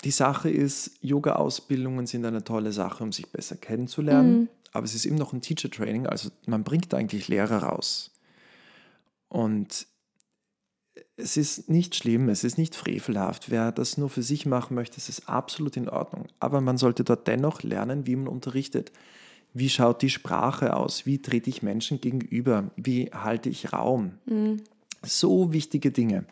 die 0.03 0.11
Sache 0.11 0.49
ist, 0.49 0.91
Yoga-Ausbildungen 1.01 2.05
sind 2.05 2.25
eine 2.25 2.43
tolle 2.43 2.71
Sache, 2.71 3.03
um 3.03 3.11
sich 3.11 3.27
besser 3.31 3.55
kennenzulernen. 3.55 4.39
Mhm. 4.39 4.49
Aber 4.73 4.85
es 4.85 4.93
ist 4.93 5.05
eben 5.05 5.15
noch 5.15 5.31
ein 5.31 5.41
Teacher-Training, 5.41 6.05
also 6.05 6.29
man 6.47 6.65
bringt 6.65 6.93
eigentlich 6.93 7.29
Lehrer 7.29 7.63
raus. 7.63 8.11
Und 9.29 9.87
es 11.17 11.37
ist 11.37 11.69
nicht 11.69 11.95
schlimm, 11.95 12.29
es 12.29 12.43
ist 12.43 12.57
nicht 12.57 12.75
frevelhaft. 12.75 13.49
Wer 13.49 13.71
das 13.71 13.97
nur 13.97 14.09
für 14.09 14.23
sich 14.23 14.45
machen 14.45 14.75
möchte, 14.75 14.97
es 14.97 15.07
ist 15.07 15.29
absolut 15.29 15.77
in 15.77 15.87
Ordnung. 15.87 16.27
Aber 16.39 16.59
man 16.61 16.77
sollte 16.77 17.03
dort 17.03 17.27
dennoch 17.27 17.63
lernen, 17.63 18.05
wie 18.05 18.15
man 18.15 18.27
unterrichtet. 18.27 18.91
Wie 19.53 19.69
schaut 19.69 20.01
die 20.01 20.09
Sprache 20.09 20.75
aus? 20.75 21.05
Wie 21.05 21.21
trete 21.21 21.49
ich 21.49 21.63
Menschen 21.63 22.01
gegenüber? 22.01 22.71
Wie 22.75 23.11
halte 23.13 23.49
ich 23.49 23.71
Raum? 23.71 24.15
Mhm. 24.25 24.61
So 25.05 25.53
wichtige 25.53 25.91
Dinge. 25.91 26.25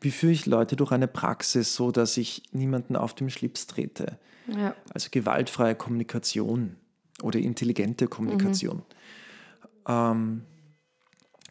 Wie 0.00 0.10
führe 0.10 0.32
ich 0.32 0.46
Leute 0.46 0.76
durch 0.76 0.92
eine 0.92 1.08
Praxis, 1.08 1.74
so 1.74 1.90
dass 1.90 2.16
ich 2.16 2.42
niemanden 2.52 2.96
auf 2.96 3.14
dem 3.14 3.30
Schlips 3.30 3.66
trete? 3.66 4.18
Ja. 4.46 4.74
Also 4.92 5.08
gewaltfreie 5.10 5.74
Kommunikation 5.74 6.76
oder 7.22 7.38
intelligente 7.38 8.06
Kommunikation. 8.06 8.76
Mhm. 8.76 8.82
Ähm, 9.88 10.42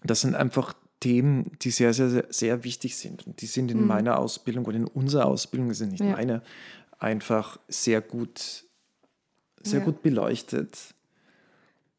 das 0.03 0.21
sind 0.21 0.35
einfach 0.35 0.73
Themen, 0.99 1.51
die 1.61 1.71
sehr, 1.71 1.93
sehr, 1.93 2.09
sehr, 2.09 2.25
sehr 2.29 2.63
wichtig 2.63 2.97
sind. 2.97 3.27
Und 3.27 3.41
die 3.41 3.47
sind 3.47 3.71
in 3.71 3.81
mhm. 3.81 3.87
meiner 3.87 4.19
Ausbildung 4.19 4.65
oder 4.65 4.77
in 4.77 4.85
unserer 4.85 5.25
Ausbildung, 5.25 5.69
das 5.69 5.79
sind 5.79 5.91
nicht 5.91 6.03
ja. 6.03 6.11
meine, 6.11 6.41
einfach 6.99 7.59
sehr 7.67 8.01
gut, 8.01 8.65
sehr 9.61 9.79
ja. 9.79 9.85
gut 9.85 10.01
beleuchtet. 10.01 10.77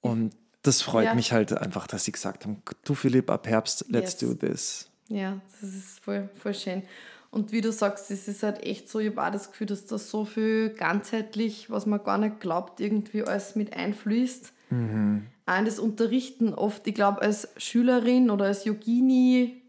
Und 0.01 0.35
das 0.67 0.83
freut 0.83 1.07
ja. 1.07 1.15
mich 1.15 1.33
halt 1.33 1.53
einfach, 1.53 1.87
dass 1.87 2.05
sie 2.05 2.13
gesagt 2.13 2.45
haben, 2.45 2.63
du 2.85 2.95
Philipp, 2.95 3.31
ab 3.31 3.47
Herbst, 3.47 3.87
let's 3.89 4.21
yes. 4.21 4.31
do 4.31 4.35
this. 4.35 4.91
Ja, 5.09 5.41
das 5.61 5.75
ist 5.75 6.01
voll, 6.01 6.29
voll 6.35 6.55
schön. 6.55 6.83
Und 7.31 7.53
wie 7.53 7.61
du 7.61 7.71
sagst, 7.71 8.11
es 8.11 8.29
ist 8.29 8.43
halt 8.43 8.63
echt 8.63 8.89
so, 8.89 8.99
ich 8.99 9.11
habe 9.11 9.23
auch 9.23 9.31
das 9.31 9.51
Gefühl, 9.51 9.67
dass 9.67 9.87
da 9.87 9.99
so 9.99 10.25
viel 10.25 10.71
ganzheitlich, 10.71 11.71
was 11.71 11.87
man 11.87 12.03
gar 12.03 12.19
nicht 12.19 12.41
glaubt, 12.41 12.81
irgendwie 12.81 13.23
alles 13.23 13.57
mit 13.57 13.77
einfließt. 13.77 14.53
Mhm. 14.71 15.27
Auch 15.45 15.65
das 15.65 15.79
Unterrichten 15.79 16.55
oft, 16.55 16.87
ich 16.87 16.95
glaube, 16.95 17.23
als 17.23 17.49
Schülerin 17.57 18.31
oder 18.31 18.47
als 18.47 18.65
Yogini, 18.65 19.63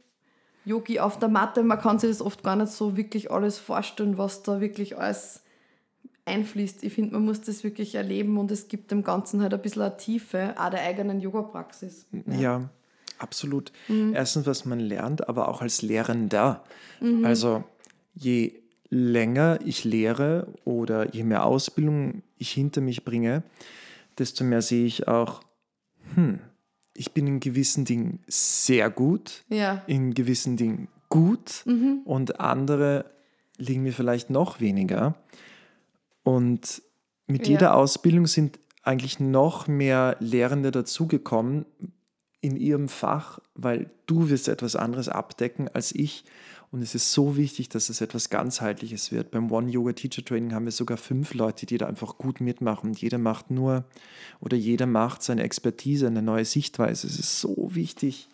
Yogi 0.65 0.99
auf 0.99 1.19
der 1.19 1.29
Matte, 1.29 1.63
man 1.63 1.79
kann 1.79 1.99
sich 1.99 2.09
das 2.09 2.21
oft 2.21 2.43
gar 2.43 2.55
nicht 2.55 2.71
so 2.71 2.97
wirklich 2.97 3.31
alles 3.31 3.57
vorstellen, 3.57 4.17
was 4.17 4.43
da 4.43 4.59
wirklich 4.59 4.97
alles 4.97 5.41
einfließt. 6.27 6.83
Ich 6.83 6.93
finde, 6.93 7.13
man 7.13 7.25
muss 7.25 7.41
das 7.41 7.63
wirklich 7.63 7.95
erleben 7.95 8.37
und 8.37 8.51
es 8.51 8.67
gibt 8.67 8.91
dem 8.91 9.03
Ganzen 9.03 9.41
halt 9.41 9.53
ein 9.53 9.61
bisschen 9.61 9.81
eine 9.81 9.97
Tiefe, 9.97 10.53
auch 10.57 10.69
der 10.69 10.81
eigenen 10.81 11.19
Yoga-Praxis. 11.19 12.05
Ja. 12.27 12.39
ja, 12.39 12.69
absolut. 13.17 13.71
Mhm. 13.87 14.13
Erstens, 14.13 14.45
was 14.45 14.65
man 14.65 14.79
lernt, 14.79 15.27
aber 15.27 15.47
auch 15.47 15.61
als 15.61 15.81
Lehrender. 15.81 16.63
Mhm. 16.99 17.25
Also 17.25 17.63
je 18.13 18.53
länger 18.89 19.59
ich 19.65 19.83
lehre 19.83 20.47
oder 20.63 21.13
je 21.13 21.23
mehr 21.23 21.45
Ausbildung 21.45 22.23
ich 22.37 22.51
hinter 22.51 22.81
mich 22.81 23.03
bringe, 23.03 23.43
desto 24.17 24.43
mehr 24.43 24.61
sehe 24.61 24.85
ich 24.85 25.07
auch, 25.07 25.41
hm, 26.15 26.39
ich 26.93 27.11
bin 27.13 27.27
in 27.27 27.39
gewissen 27.39 27.85
Dingen 27.85 28.19
sehr 28.27 28.89
gut, 28.89 29.43
ja. 29.49 29.83
in 29.87 30.13
gewissen 30.13 30.57
Dingen 30.57 30.87
gut 31.09 31.63
mhm. 31.65 32.01
und 32.05 32.39
andere 32.39 33.05
liegen 33.57 33.83
mir 33.83 33.93
vielleicht 33.93 34.29
noch 34.29 34.59
weniger. 34.59 35.15
Und 36.27 36.81
mit 37.27 37.47
ja. 37.47 37.53
jeder 37.53 37.75
Ausbildung 37.75 38.27
sind 38.27 38.59
eigentlich 38.83 39.21
noch 39.21 39.67
mehr 39.67 40.17
Lehrende 40.19 40.71
dazugekommen 40.71 41.65
in 42.41 42.57
ihrem 42.57 42.89
Fach, 42.89 43.39
weil 43.55 43.89
du 44.07 44.29
wirst 44.29 44.49
etwas 44.49 44.75
anderes 44.75 45.07
abdecken 45.07 45.69
als 45.69 45.95
ich. 45.95 46.25
Und 46.69 46.81
es 46.81 46.95
ist 46.95 47.13
so 47.13 47.37
wichtig, 47.37 47.69
dass 47.69 47.87
es 47.87 48.01
etwas 48.01 48.29
ganzheitliches 48.29 49.13
wird. 49.13 49.31
Beim 49.31 49.49
One 49.53 49.71
Yoga 49.71 49.93
Teacher 49.93 50.25
Training 50.25 50.53
haben 50.53 50.65
wir 50.65 50.73
sogar 50.73 50.97
fünf 50.97 51.33
Leute, 51.33 51.65
die 51.65 51.77
da 51.77 51.87
einfach 51.87 52.17
gut 52.17 52.41
mitmachen. 52.41 52.91
jeder 52.91 53.19
macht 53.19 53.49
nur 53.49 53.85
oder 54.41 54.57
jeder 54.57 54.85
macht 54.85 55.23
seine 55.23 55.43
Expertise, 55.43 56.07
eine 56.07 56.21
neue 56.21 56.43
Sichtweise. 56.43 57.07
Es 57.07 57.17
ist 57.17 57.39
so 57.39 57.69
wichtig. 57.73 58.27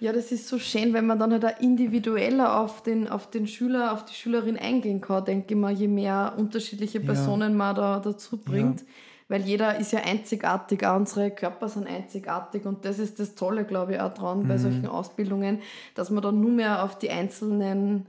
Ja, 0.00 0.14
das 0.14 0.32
ist 0.32 0.48
so 0.48 0.58
schön, 0.58 0.94
wenn 0.94 1.06
man 1.06 1.18
dann 1.18 1.30
halt 1.30 1.44
auch 1.44 1.60
individueller 1.60 2.58
auf 2.58 2.82
den, 2.82 3.06
auf 3.06 3.28
den 3.28 3.46
Schüler, 3.46 3.92
auf 3.92 4.06
die 4.06 4.14
Schülerin 4.14 4.56
eingehen 4.56 5.02
kann, 5.02 5.26
denke 5.26 5.52
ich 5.52 5.60
mal, 5.60 5.72
je 5.72 5.88
mehr 5.88 6.34
unterschiedliche 6.38 7.00
Personen 7.00 7.52
ja. 7.52 7.56
man 7.58 7.76
da 7.76 8.00
dazu 8.00 8.38
bringt. 8.38 8.80
Ja. 8.80 8.86
Weil 9.28 9.42
jeder 9.42 9.78
ist 9.78 9.92
ja 9.92 10.00
einzigartig, 10.00 10.86
auch 10.86 10.96
unsere 10.96 11.30
Körper 11.30 11.68
sind 11.68 11.86
einzigartig 11.86 12.64
und 12.64 12.84
das 12.84 12.98
ist 12.98 13.20
das 13.20 13.34
Tolle, 13.34 13.64
glaube 13.64 13.94
ich, 13.94 14.00
auch 14.00 14.14
dran 14.14 14.42
mhm. 14.42 14.48
bei 14.48 14.56
solchen 14.56 14.86
Ausbildungen, 14.86 15.60
dass 15.94 16.10
man 16.10 16.22
dann 16.22 16.40
nur 16.40 16.50
mehr 16.50 16.82
auf 16.82 16.98
die 16.98 17.10
einzelnen 17.10 18.06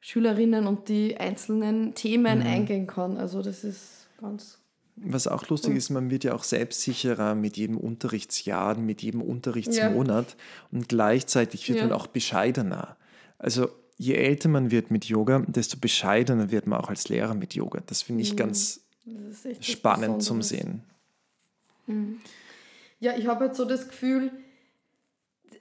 Schülerinnen 0.00 0.66
und 0.66 0.88
die 0.88 1.16
einzelnen 1.16 1.94
Themen 1.94 2.40
mhm. 2.40 2.46
eingehen 2.46 2.86
kann. 2.88 3.16
Also 3.16 3.42
das 3.42 3.62
ist 3.62 4.08
ganz 4.20 4.61
was 4.96 5.26
auch 5.26 5.48
lustig 5.48 5.76
ist, 5.76 5.90
man 5.90 6.10
wird 6.10 6.24
ja 6.24 6.34
auch 6.34 6.44
selbstsicherer 6.44 7.34
mit 7.34 7.56
jedem 7.56 7.76
Unterrichtsjahr, 7.78 8.76
mit 8.76 9.02
jedem 9.02 9.22
Unterrichtsmonat 9.22 10.30
ja. 10.30 10.36
und 10.70 10.88
gleichzeitig 10.88 11.68
wird 11.68 11.78
ja. 11.78 11.86
man 11.86 11.92
auch 11.92 12.06
bescheidener. 12.06 12.96
Also 13.38 13.68
je 13.96 14.14
älter 14.14 14.48
man 14.48 14.70
wird 14.70 14.90
mit 14.90 15.06
Yoga, 15.06 15.40
desto 15.46 15.78
bescheidener 15.78 16.50
wird 16.50 16.66
man 16.66 16.80
auch 16.80 16.88
als 16.88 17.08
Lehrer 17.08 17.34
mit 17.34 17.54
Yoga. 17.54 17.80
Das 17.86 18.02
finde 18.02 18.22
ich 18.22 18.32
mhm. 18.32 18.36
ganz 18.36 18.80
spannend 19.60 20.22
zum 20.22 20.42
Sehen. 20.42 20.82
Mhm. 21.86 22.20
Ja, 23.00 23.16
ich 23.16 23.26
habe 23.26 23.46
jetzt 23.46 23.56
so 23.56 23.64
das 23.64 23.88
Gefühl, 23.88 24.30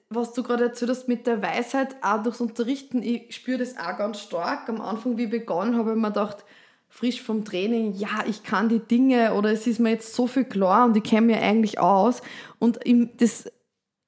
was 0.09 0.33
du 0.33 0.43
gerade 0.43 0.65
erzählt 0.65 0.91
hast 0.91 1.07
mit 1.07 1.25
der 1.25 1.41
Weisheit, 1.41 1.95
auch 2.01 2.21
durchs 2.21 2.41
Unterrichten, 2.41 3.01
ich 3.01 3.33
spüre 3.33 3.59
das 3.59 3.77
auch 3.77 3.97
ganz 3.97 4.19
stark. 4.19 4.67
Am 4.69 4.81
Anfang, 4.81 5.17
wie 5.17 5.23
ich 5.23 5.29
begonnen 5.29 5.75
habe, 5.75 5.89
habe 5.89 5.97
ich 5.97 6.01
mir 6.01 6.09
gedacht, 6.09 6.43
frisch 6.91 7.21
vom 7.21 7.45
Training, 7.45 7.93
ja, 7.95 8.25
ich 8.27 8.43
kann 8.43 8.67
die 8.67 8.79
Dinge 8.79 9.33
oder 9.33 9.51
es 9.51 9.65
ist 9.65 9.79
mir 9.79 9.91
jetzt 9.91 10.13
so 10.13 10.27
viel 10.27 10.43
klar 10.43 10.85
und 10.85 10.97
ich 10.97 11.03
kenne 11.03 11.27
mir 11.27 11.41
eigentlich 11.41 11.79
aus. 11.79 12.21
Und 12.59 12.79
das 13.17 13.49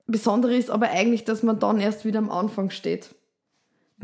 Besondere 0.05 0.55
ist 0.55 0.69
aber 0.69 0.89
eigentlich, 0.89 1.23
dass 1.23 1.43
man 1.43 1.59
dann 1.59 1.79
erst 1.79 2.03
wieder 2.03 2.19
am 2.19 2.29
Anfang 2.29 2.69
steht. 2.69 3.15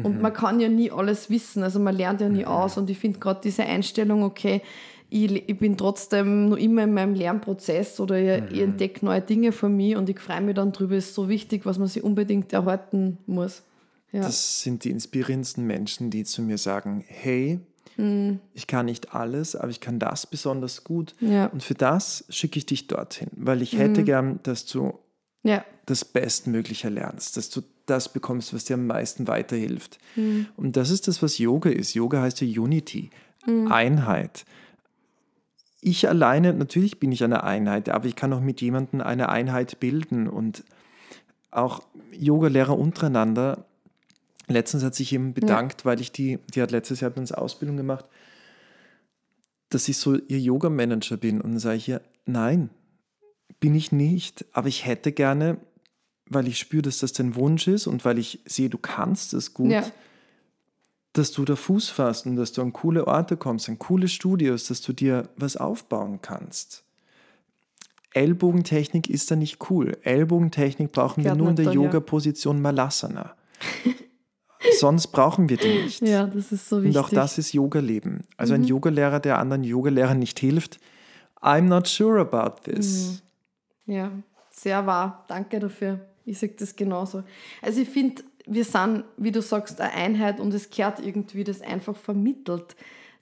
Und 0.01 0.15
mhm. 0.15 0.21
man 0.21 0.33
kann 0.33 0.61
ja 0.61 0.69
nie 0.69 0.91
alles 0.91 1.29
wissen, 1.29 1.61
also 1.61 1.77
man 1.77 1.93
lernt 1.93 2.21
ja 2.21 2.29
nie 2.29 2.43
mhm. 2.43 2.47
aus. 2.47 2.77
Und 2.77 2.89
ich 2.89 2.97
finde 2.97 3.19
gerade 3.19 3.41
diese 3.43 3.63
Einstellung, 3.63 4.23
okay, 4.23 4.61
ich, 5.09 5.49
ich, 5.49 5.59
bin 5.59 5.75
trotzdem 5.75 6.47
noch 6.47 6.57
immer 6.57 6.83
in 6.83 6.93
meinem 6.93 7.15
Lernprozess 7.15 7.99
oder 7.99 8.17
ich, 8.17 8.41
mhm. 8.41 8.47
ich 8.55 8.61
entdecke 8.61 9.05
neue 9.05 9.21
Dinge 9.21 9.51
von 9.51 9.75
mir 9.75 9.97
und 9.97 10.07
ich 10.07 10.19
freue 10.19 10.39
mich 10.39 10.55
dann 10.55 10.71
drüber, 10.71 10.95
ist 10.95 11.15
so 11.15 11.27
wichtig, 11.27 11.65
was 11.65 11.79
man 11.79 11.89
sich 11.89 12.01
unbedingt 12.01 12.53
erhalten 12.53 13.17
muss. 13.25 13.63
Ja. 14.13 14.21
Das 14.21 14.61
sind 14.61 14.85
die 14.85 14.91
inspirierendsten 14.91 15.67
Menschen, 15.67 16.11
die 16.11 16.23
zu 16.23 16.41
mir 16.41 16.57
sagen, 16.57 17.03
hey, 17.05 17.59
Mhm. 17.97 18.39
Ich 18.53 18.67
kann 18.67 18.85
nicht 18.85 19.13
alles, 19.13 19.55
aber 19.55 19.69
ich 19.69 19.79
kann 19.79 19.99
das 19.99 20.25
besonders 20.25 20.83
gut. 20.83 21.15
Ja. 21.19 21.47
Und 21.47 21.63
für 21.63 21.73
das 21.73 22.25
schicke 22.29 22.59
ich 22.59 22.65
dich 22.65 22.87
dorthin, 22.87 23.29
weil 23.35 23.61
ich 23.61 23.77
hätte 23.77 24.01
mhm. 24.01 24.05
gern, 24.05 24.39
dass 24.43 24.65
du 24.65 24.99
ja. 25.43 25.63
das 25.85 26.05
Bestmögliche 26.05 26.89
lernst, 26.89 27.37
dass 27.37 27.49
du 27.49 27.61
das 27.85 28.13
bekommst, 28.13 28.53
was 28.53 28.65
dir 28.65 28.75
am 28.75 28.87
meisten 28.87 29.27
weiterhilft. 29.27 29.97
Mhm. 30.15 30.47
Und 30.55 30.77
das 30.77 30.89
ist 30.89 31.07
das, 31.07 31.21
was 31.21 31.37
Yoga 31.37 31.69
ist. 31.69 31.93
Yoga 31.93 32.21
heißt 32.21 32.41
ja 32.41 32.61
Unity, 32.61 33.09
mhm. 33.45 33.71
Einheit. 33.71 34.45
Ich 35.81 36.07
alleine, 36.07 36.53
natürlich 36.53 36.99
bin 36.99 37.11
ich 37.11 37.23
eine 37.23 37.43
Einheit, 37.43 37.89
aber 37.89 38.05
ich 38.05 38.15
kann 38.15 38.33
auch 38.33 38.41
mit 38.41 38.61
jemandem 38.61 39.01
eine 39.01 39.29
Einheit 39.29 39.79
bilden 39.79 40.27
und 40.27 40.63
auch 41.51 41.81
Yoga-Lehrer 42.11 42.77
untereinander 42.77 43.65
Letztens 44.49 44.83
hat 44.83 44.95
sich 44.95 45.11
jemand 45.11 45.35
bedankt, 45.35 45.81
ja. 45.81 45.85
weil 45.85 46.01
ich 46.01 46.11
die, 46.11 46.39
die 46.53 46.61
hat 46.61 46.71
letztes 46.71 47.01
Jahr 47.01 47.11
bei 47.11 47.21
uns 47.21 47.31
Ausbildung 47.31 47.77
gemacht, 47.77 48.05
dass 49.69 49.87
ich 49.87 49.97
so 49.97 50.15
ihr 50.15 50.39
Yoga-Manager 50.39 51.17
bin. 51.17 51.39
Und 51.39 51.51
dann 51.51 51.59
sage 51.59 51.77
ich 51.77 51.87
ihr, 51.87 52.01
nein, 52.25 52.71
bin 53.59 53.75
ich 53.75 53.91
nicht, 53.91 54.45
aber 54.51 54.67
ich 54.67 54.85
hätte 54.87 55.11
gerne, 55.11 55.57
weil 56.25 56.47
ich 56.47 56.57
spüre, 56.57 56.81
dass 56.81 56.97
das 56.97 57.13
dein 57.13 57.35
Wunsch 57.35 57.67
ist 57.67 57.85
und 57.85 58.05
weil 58.05 58.17
ich 58.17 58.39
sehe, 58.45 58.69
du 58.69 58.79
kannst 58.79 59.33
es 59.35 59.53
gut, 59.53 59.71
ja. 59.71 59.85
dass 61.13 61.31
du 61.31 61.45
da 61.45 61.55
Fuß 61.55 61.89
fasst 61.89 62.25
und 62.25 62.35
dass 62.35 62.51
du 62.51 62.63
an 62.63 62.73
coole 62.73 63.05
Orte 63.05 63.37
kommst, 63.37 63.69
an 63.69 63.77
coole 63.77 64.07
Studios, 64.07 64.65
dass 64.65 64.81
du 64.81 64.93
dir 64.93 65.29
was 65.35 65.57
aufbauen 65.57 66.21
kannst. 66.23 66.83
Ellbogentechnik 68.13 69.07
ist 69.07 69.29
da 69.29 69.35
nicht 69.35 69.69
cool. 69.69 69.95
Ellbogentechnik 70.01 70.91
brauchen 70.91 71.23
wir 71.23 71.35
nur 71.35 71.51
in 71.51 71.55
der 71.55 71.71
Yoga-Position 71.71 72.59
Malasana. 72.59 73.35
Sonst 74.77 75.07
brauchen 75.07 75.49
wir 75.49 75.57
die 75.57 75.83
nicht. 75.83 76.01
Ja, 76.01 76.27
das 76.27 76.51
ist 76.51 76.67
so 76.67 76.83
wichtig. 76.83 76.97
Und 76.97 77.05
auch 77.05 77.09
das 77.09 77.37
ist 77.37 77.53
Yoga-Leben. 77.53 78.25
Also 78.37 78.53
mhm. 78.53 78.61
ein 78.61 78.63
Yogalehrer, 78.65 79.19
der 79.19 79.39
anderen 79.39 79.63
Yogalehrern 79.63 80.19
nicht 80.19 80.39
hilft, 80.39 80.79
I'm 81.41 81.61
not 81.61 81.87
sure 81.87 82.19
about 82.19 82.61
this. 82.63 83.21
Mhm. 83.85 83.93
Ja, 83.93 84.11
sehr 84.51 84.85
wahr. 84.85 85.25
Danke 85.27 85.59
dafür. 85.59 86.01
Ich 86.25 86.39
sage 86.39 86.53
das 86.59 86.75
genauso. 86.75 87.23
Also 87.61 87.81
ich 87.81 87.89
finde, 87.89 88.23
wir 88.45 88.65
sind, 88.65 89.05
wie 89.17 89.31
du 89.31 89.41
sagst, 89.41 89.79
eine 89.79 89.93
Einheit 89.93 90.39
und 90.39 90.53
es 90.53 90.69
kehrt 90.69 90.99
irgendwie 90.99 91.43
das 91.43 91.61
einfach 91.61 91.95
vermittelt, 91.95 92.75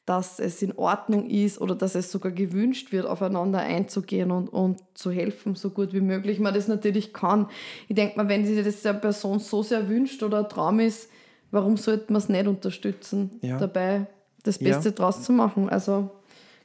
dass 0.05 0.39
es 0.39 0.61
in 0.61 0.71
Ordnung 0.77 1.29
ist 1.29 1.59
oder 1.59 1.75
dass 1.75 1.93
es 1.93 2.11
sogar 2.11 2.31
gewünscht 2.31 2.93
wird, 2.93 3.05
aufeinander 3.05 3.59
einzugehen 3.59 4.31
und, 4.31 4.47
und 4.47 4.79
zu 4.93 5.11
helfen, 5.11 5.55
so 5.55 5.69
gut 5.69 5.93
wie 5.93 6.01
möglich 6.01 6.39
man 6.39 6.53
das 6.53 6.69
natürlich 6.69 7.13
kann. 7.13 7.47
Ich 7.89 7.95
denke 7.95 8.15
mal, 8.15 8.29
wenn 8.29 8.45
sich 8.45 8.63
das 8.63 8.85
eine 8.85 8.99
Person 8.99 9.39
so 9.39 9.63
sehr 9.63 9.89
wünscht 9.89 10.23
oder 10.23 10.39
ein 10.39 10.49
Traum 10.49 10.79
ist, 10.79 11.09
warum 11.51 11.77
sollte 11.77 12.11
man 12.11 12.21
es 12.21 12.29
nicht 12.29 12.47
unterstützen, 12.47 13.39
ja. 13.41 13.57
dabei 13.57 14.07
das 14.43 14.59
Beste 14.59 14.89
ja. 14.89 14.95
draus 14.95 15.23
zu 15.23 15.31
machen? 15.31 15.69
Also 15.69 16.09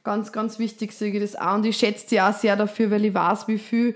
ganz, 0.03 0.31
ganz 0.31 0.59
wichtig 0.59 0.93
sehe 0.93 1.11
ich 1.11 1.21
das 1.21 1.35
auch. 1.35 1.55
Und 1.55 1.65
ich 1.65 1.77
schätze 1.77 2.07
sie 2.07 2.21
auch 2.21 2.33
sehr 2.33 2.55
dafür, 2.55 2.91
weil 2.91 3.05
ich 3.05 3.13
weiß, 3.13 3.47
wie 3.47 3.57
viel 3.57 3.95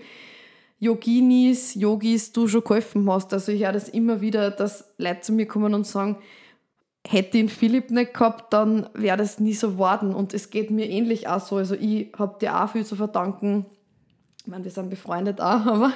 Yoginis, 0.79 1.75
Yogis 1.75 2.31
du 2.31 2.47
schon 2.47 2.63
geholfen 2.63 3.09
hast. 3.11 3.33
Also 3.33 3.51
ich 3.51 3.63
höre 3.63 3.73
das 3.73 3.89
immer 3.89 4.21
wieder, 4.21 4.51
dass 4.51 4.93
Leute 4.97 5.21
zu 5.21 5.33
mir 5.33 5.47
kommen 5.47 5.73
und 5.73 5.87
sagen, 5.87 6.17
hätte 7.05 7.37
ihn 7.37 7.49
Philipp 7.49 7.89
nicht 7.89 8.13
gehabt, 8.13 8.53
dann 8.53 8.89
wäre 8.93 9.17
das 9.17 9.39
nie 9.39 9.53
so 9.53 9.71
geworden. 9.71 10.13
Und 10.13 10.33
es 10.33 10.49
geht 10.49 10.71
mir 10.71 10.87
ähnlich 10.89 11.27
auch 11.27 11.39
so. 11.39 11.55
Also 11.55 11.75
ich 11.75 12.11
habe 12.17 12.37
dir 12.39 12.61
auch 12.61 12.69
viel 12.69 12.85
zu 12.85 12.95
verdanken. 12.95 13.65
Ich 14.47 14.51
meine, 14.51 14.63
wir 14.63 14.71
sind 14.71 14.89
befreundet 14.89 15.41
auch, 15.41 15.65
aber 15.65 15.91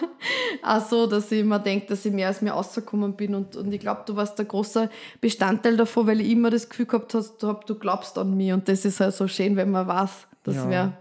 auch 0.61 0.85
so, 0.85 1.07
dass 1.07 1.31
ich 1.31 1.39
immer 1.39 1.57
denke, 1.57 1.87
dass 1.87 2.03
ich 2.03 2.11
mehr 2.11 2.27
als 2.27 2.41
mir 2.41 2.51
rausgekommen 2.51 3.13
bin. 3.13 3.33
Und, 3.33 3.55
und 3.55 3.71
ich 3.71 3.79
glaube, 3.79 4.01
du 4.05 4.17
warst 4.17 4.37
der 4.37 4.43
große 4.43 4.89
Bestandteil 5.21 5.77
davon, 5.77 6.05
weil 6.05 6.19
ich 6.19 6.31
immer 6.31 6.49
das 6.49 6.67
Gefühl 6.67 6.85
gehabt 6.85 7.13
habe, 7.13 7.59
du 7.65 7.75
glaubst 7.75 8.17
an 8.17 8.35
mich. 8.35 8.51
Und 8.51 8.67
das 8.67 8.83
ist 8.83 8.99
halt 8.99 9.15
so 9.15 9.29
schön, 9.29 9.55
wenn 9.55 9.71
man 9.71 9.87
weiß, 9.87 10.27
dass 10.43 10.55
ja. 10.55 10.69
wir. 10.69 10.93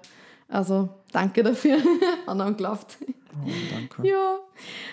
Also 0.48 0.90
danke 1.10 1.42
dafür, 1.42 1.78
an 2.26 2.40
einen 2.40 2.56
glaubt. 2.56 2.98
Oh, 3.44 3.50
danke. 3.72 4.08
Ja, 4.08 4.36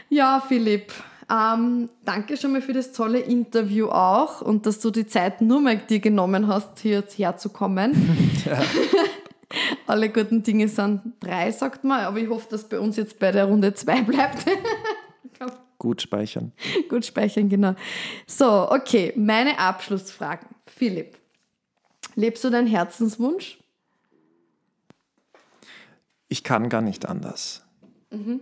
ja 0.09 0.43
Philipp. 0.47 0.91
Ähm, 1.29 1.89
danke 2.05 2.37
schon 2.37 2.53
mal 2.53 2.61
für 2.63 2.73
das 2.73 2.91
tolle 2.91 3.19
Interview 3.19 3.89
auch 3.89 4.41
und 4.41 4.65
dass 4.65 4.79
du 4.79 4.89
die 4.89 5.05
Zeit 5.05 5.41
nur 5.41 5.61
mal 5.61 5.77
dir 5.77 5.99
genommen 5.99 6.47
hast, 6.47 6.79
hier 6.79 7.03
herzukommen. 7.17 8.41
Ja. 8.45 8.59
Alle 9.87 10.09
guten 10.09 10.43
Dinge 10.43 10.67
sind 10.67 11.13
drei, 11.19 11.51
sagt 11.51 11.83
man, 11.83 12.01
aber 12.01 12.19
ich 12.19 12.29
hoffe, 12.29 12.47
dass 12.49 12.67
bei 12.67 12.79
uns 12.79 12.97
jetzt 12.97 13.19
bei 13.19 13.31
der 13.31 13.45
Runde 13.45 13.73
zwei 13.73 14.01
bleibt. 14.01 14.45
Gut 15.79 16.01
speichern. 16.01 16.53
Gut 16.89 17.05
speichern, 17.05 17.49
genau. 17.49 17.75
So, 18.25 18.71
okay, 18.71 19.13
meine 19.15 19.59
Abschlussfragen. 19.59 20.47
Philipp, 20.65 21.17
lebst 22.15 22.43
du 22.43 22.49
deinen 22.49 22.67
Herzenswunsch? 22.67 23.59
Ich 26.29 26.43
kann 26.43 26.69
gar 26.69 26.81
nicht 26.81 27.05
anders. 27.05 27.63
Mhm 28.09 28.41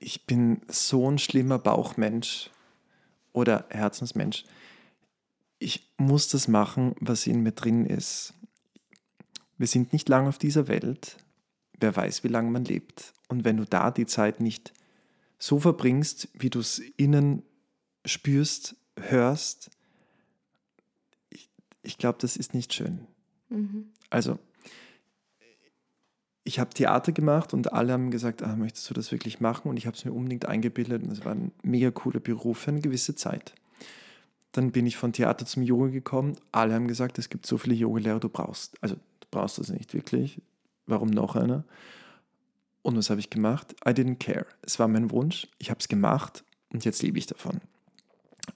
ich 0.00 0.26
bin 0.26 0.62
so 0.66 1.08
ein 1.08 1.18
schlimmer 1.18 1.58
Bauchmensch 1.58 2.50
oder 3.32 3.66
Herzensmensch. 3.68 4.44
Ich 5.58 5.92
muss 5.98 6.28
das 6.28 6.48
machen, 6.48 6.94
was 7.00 7.26
in 7.26 7.42
mir 7.42 7.52
drin 7.52 7.84
ist. 7.84 8.32
Wir 9.60 9.66
sind 9.66 9.92
nicht 9.92 10.08
lang 10.08 10.26
auf 10.26 10.38
dieser 10.38 10.68
Welt. 10.68 11.18
Wer 11.78 11.94
weiß, 11.94 12.24
wie 12.24 12.28
lange 12.28 12.50
man 12.50 12.64
lebt. 12.64 13.12
Und 13.28 13.44
wenn 13.44 13.58
du 13.58 13.66
da 13.66 13.90
die 13.90 14.06
Zeit 14.06 14.40
nicht 14.40 14.72
so 15.38 15.60
verbringst, 15.60 16.28
wie 16.32 16.48
du 16.48 16.60
es 16.60 16.78
innen 16.96 17.42
spürst, 18.06 18.74
hörst, 18.98 19.70
ich, 21.28 21.50
ich 21.82 21.98
glaube, 21.98 22.16
das 22.22 22.38
ist 22.38 22.54
nicht 22.54 22.72
schön. 22.72 23.06
Mhm. 23.50 23.90
Also 24.08 24.38
ich 26.44 26.58
habe 26.58 26.70
Theater 26.70 27.12
gemacht 27.12 27.52
und 27.52 27.70
alle 27.74 27.92
haben 27.92 28.10
gesagt, 28.10 28.42
ah, 28.42 28.56
möchtest 28.56 28.88
du 28.88 28.94
das 28.94 29.12
wirklich 29.12 29.40
machen? 29.40 29.68
Und 29.68 29.76
ich 29.76 29.86
habe 29.86 29.94
es 29.94 30.06
mir 30.06 30.12
unbedingt 30.12 30.46
eingebildet 30.46 31.02
und 31.02 31.12
es 31.12 31.22
war 31.26 31.34
ein 31.34 31.52
mega 31.62 31.90
cooler 31.90 32.20
Beruf 32.20 32.60
für 32.60 32.70
eine 32.70 32.80
gewisse 32.80 33.14
Zeit. 33.14 33.54
Dann 34.52 34.72
bin 34.72 34.86
ich 34.86 34.96
von 34.96 35.12
Theater 35.12 35.44
zum 35.44 35.62
Yoga 35.62 35.88
gekommen. 35.88 36.36
Alle 36.50 36.72
haben 36.72 36.88
gesagt, 36.88 37.18
es 37.18 37.28
gibt 37.28 37.44
so 37.44 37.58
viele 37.58 37.74
Yogalehrer, 37.74 38.20
du 38.20 38.30
brauchst. 38.30 38.82
Also 38.82 38.96
brauchst 39.30 39.58
das 39.58 39.70
nicht 39.70 39.94
wirklich. 39.94 40.40
Warum 40.86 41.08
noch 41.10 41.36
einer? 41.36 41.64
Und 42.82 42.96
was 42.96 43.10
habe 43.10 43.20
ich 43.20 43.30
gemacht? 43.30 43.74
I 43.86 43.90
didn't 43.90 44.18
care. 44.18 44.46
Es 44.62 44.78
war 44.78 44.88
mein 44.88 45.10
Wunsch. 45.10 45.46
Ich 45.58 45.70
habe 45.70 45.80
es 45.80 45.88
gemacht 45.88 46.44
und 46.72 46.84
jetzt 46.84 47.02
lebe 47.02 47.18
ich 47.18 47.26
davon. 47.26 47.60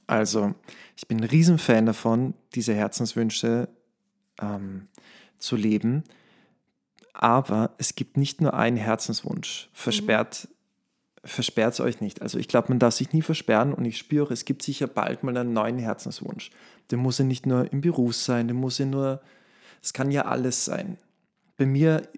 Also 0.06 0.54
ich 0.96 1.06
bin 1.06 1.18
ein 1.18 1.24
Riesenfan 1.24 1.86
davon, 1.86 2.34
diese 2.54 2.74
Herzenswünsche 2.74 3.68
ähm, 4.40 4.88
zu 5.38 5.56
leben 5.56 6.04
aber 7.14 7.70
es 7.78 7.94
gibt 7.94 8.16
nicht 8.16 8.40
nur 8.40 8.54
einen 8.54 8.76
Herzenswunsch. 8.76 9.70
Versperrt 9.72 10.48
mhm. 10.50 11.28
versperrt 11.28 11.74
es 11.74 11.80
euch 11.80 12.00
nicht. 12.00 12.20
Also 12.20 12.38
ich 12.38 12.48
glaube, 12.48 12.68
man 12.68 12.80
darf 12.80 12.94
sich 12.94 13.12
nie 13.12 13.22
versperren 13.22 13.72
und 13.72 13.84
ich 13.84 13.96
spüre, 13.96 14.34
es 14.34 14.44
gibt 14.44 14.62
sicher 14.62 14.88
bald 14.88 15.22
mal 15.22 15.36
einen 15.36 15.52
neuen 15.52 15.78
Herzenswunsch. 15.78 16.50
Der 16.90 16.98
muss 16.98 17.18
ja 17.18 17.24
nicht 17.24 17.46
nur 17.46 17.72
im 17.72 17.80
Beruf 17.80 18.16
sein, 18.16 18.48
der 18.48 18.56
muss 18.56 18.78
ja 18.78 18.86
nur, 18.86 19.22
es 19.84 19.92
kann 19.92 20.10
ja 20.10 20.24
alles 20.24 20.64
sein. 20.64 20.96
Bei 21.58 21.66
mir 21.66 22.08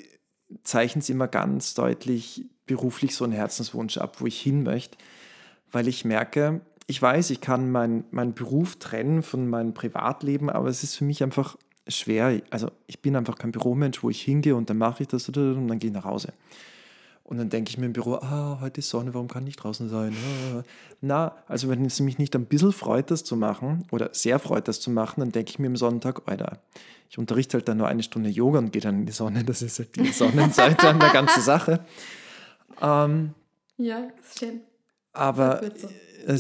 zeichnet 0.63 1.03
es 1.03 1.11
immer 1.11 1.27
ganz 1.27 1.75
deutlich 1.75 2.47
beruflich 2.65 3.15
so 3.15 3.25
einen 3.25 3.33
Herzenswunsch 3.33 3.99
ab, 3.99 4.21
wo 4.21 4.27
ich 4.27 4.41
hin 4.41 4.63
möchte, 4.63 4.97
weil 5.73 5.89
ich 5.89 6.05
merke, 6.05 6.61
ich 6.87 7.03
weiß, 7.03 7.31
ich 7.31 7.41
kann 7.41 7.73
meinen 7.73 8.05
mein 8.13 8.35
Beruf 8.35 8.77
trennen 8.77 9.25
von 9.25 9.49
meinem 9.49 9.75
Privatleben, 9.75 10.49
aber 10.49 10.69
es 10.69 10.85
ist 10.85 10.95
für 10.95 11.05
mich 11.05 11.25
einfach 11.25 11.57
schwer. 11.89 12.41
Also 12.51 12.71
ich 12.87 13.03
bin 13.03 13.17
einfach 13.17 13.37
kein 13.37 13.51
Büromensch, 13.51 14.01
wo 14.03 14.11
ich 14.11 14.23
hingehe 14.23 14.55
und 14.55 14.71
dann 14.71 14.79
mache 14.79 15.03
ich 15.03 15.09
das 15.09 15.29
und 15.29 15.37
dann 15.37 15.79
gehe 15.81 15.91
ich 15.91 15.95
nach 15.95 16.05
Hause. 16.05 16.33
Und 17.27 17.39
dann 17.39 17.51
denke 17.51 17.71
ich 17.71 17.77
mir 17.77 17.87
im 17.87 17.93
Büro, 17.93 18.15
ah, 18.15 18.59
heute 18.61 18.79
ist 18.79 18.89
Sonne, 18.89 19.13
warum 19.13 19.27
kann 19.27 19.45
ich 19.49 19.57
draußen 19.57 19.89
sein? 19.89 20.15
Ah. 20.15 20.63
Na, 21.01 21.37
also 21.49 21.69
wenn 21.69 21.85
es 21.85 21.99
mich 21.99 22.19
nicht 22.19 22.37
ein 22.37 22.47
bisschen 22.47 22.71
freut, 22.71 23.11
das 23.11 23.25
zu 23.25 23.35
machen, 23.35 23.85
oder 23.91 24.11
sehr 24.13 24.39
freut, 24.39 24.69
das 24.69 24.81
zu 24.81 24.93
machen, 24.93 25.21
dann 25.21 25.33
denke 25.33 25.51
ich 25.51 25.59
mir 25.59 25.67
am 25.67 25.75
Sonntag, 25.75 26.23
Alter, 26.27 26.61
ich 27.11 27.19
unterrichte 27.19 27.57
halt 27.57 27.67
dann 27.67 27.79
nur 27.79 27.89
eine 27.89 28.05
Stunde 28.05 28.31
Yoga 28.31 28.61
und 28.61 28.73
gehe 28.73 28.81
dann 28.81 29.01
in 29.01 29.07
die 29.07 29.13
Sonne. 29.13 29.43
Das 29.43 29.61
ist 29.61 29.81
halt 29.81 29.97
die 29.97 30.13
Sonnenseite 30.13 30.89
an 30.89 31.01
der 31.01 31.11
ganzen 31.11 31.43
Sache. 31.43 31.85
Ähm, 32.81 33.35
ja, 33.77 34.07
ist 34.21 34.39
schön. 34.39 34.61
Aber 35.13 35.63
es 35.63 35.83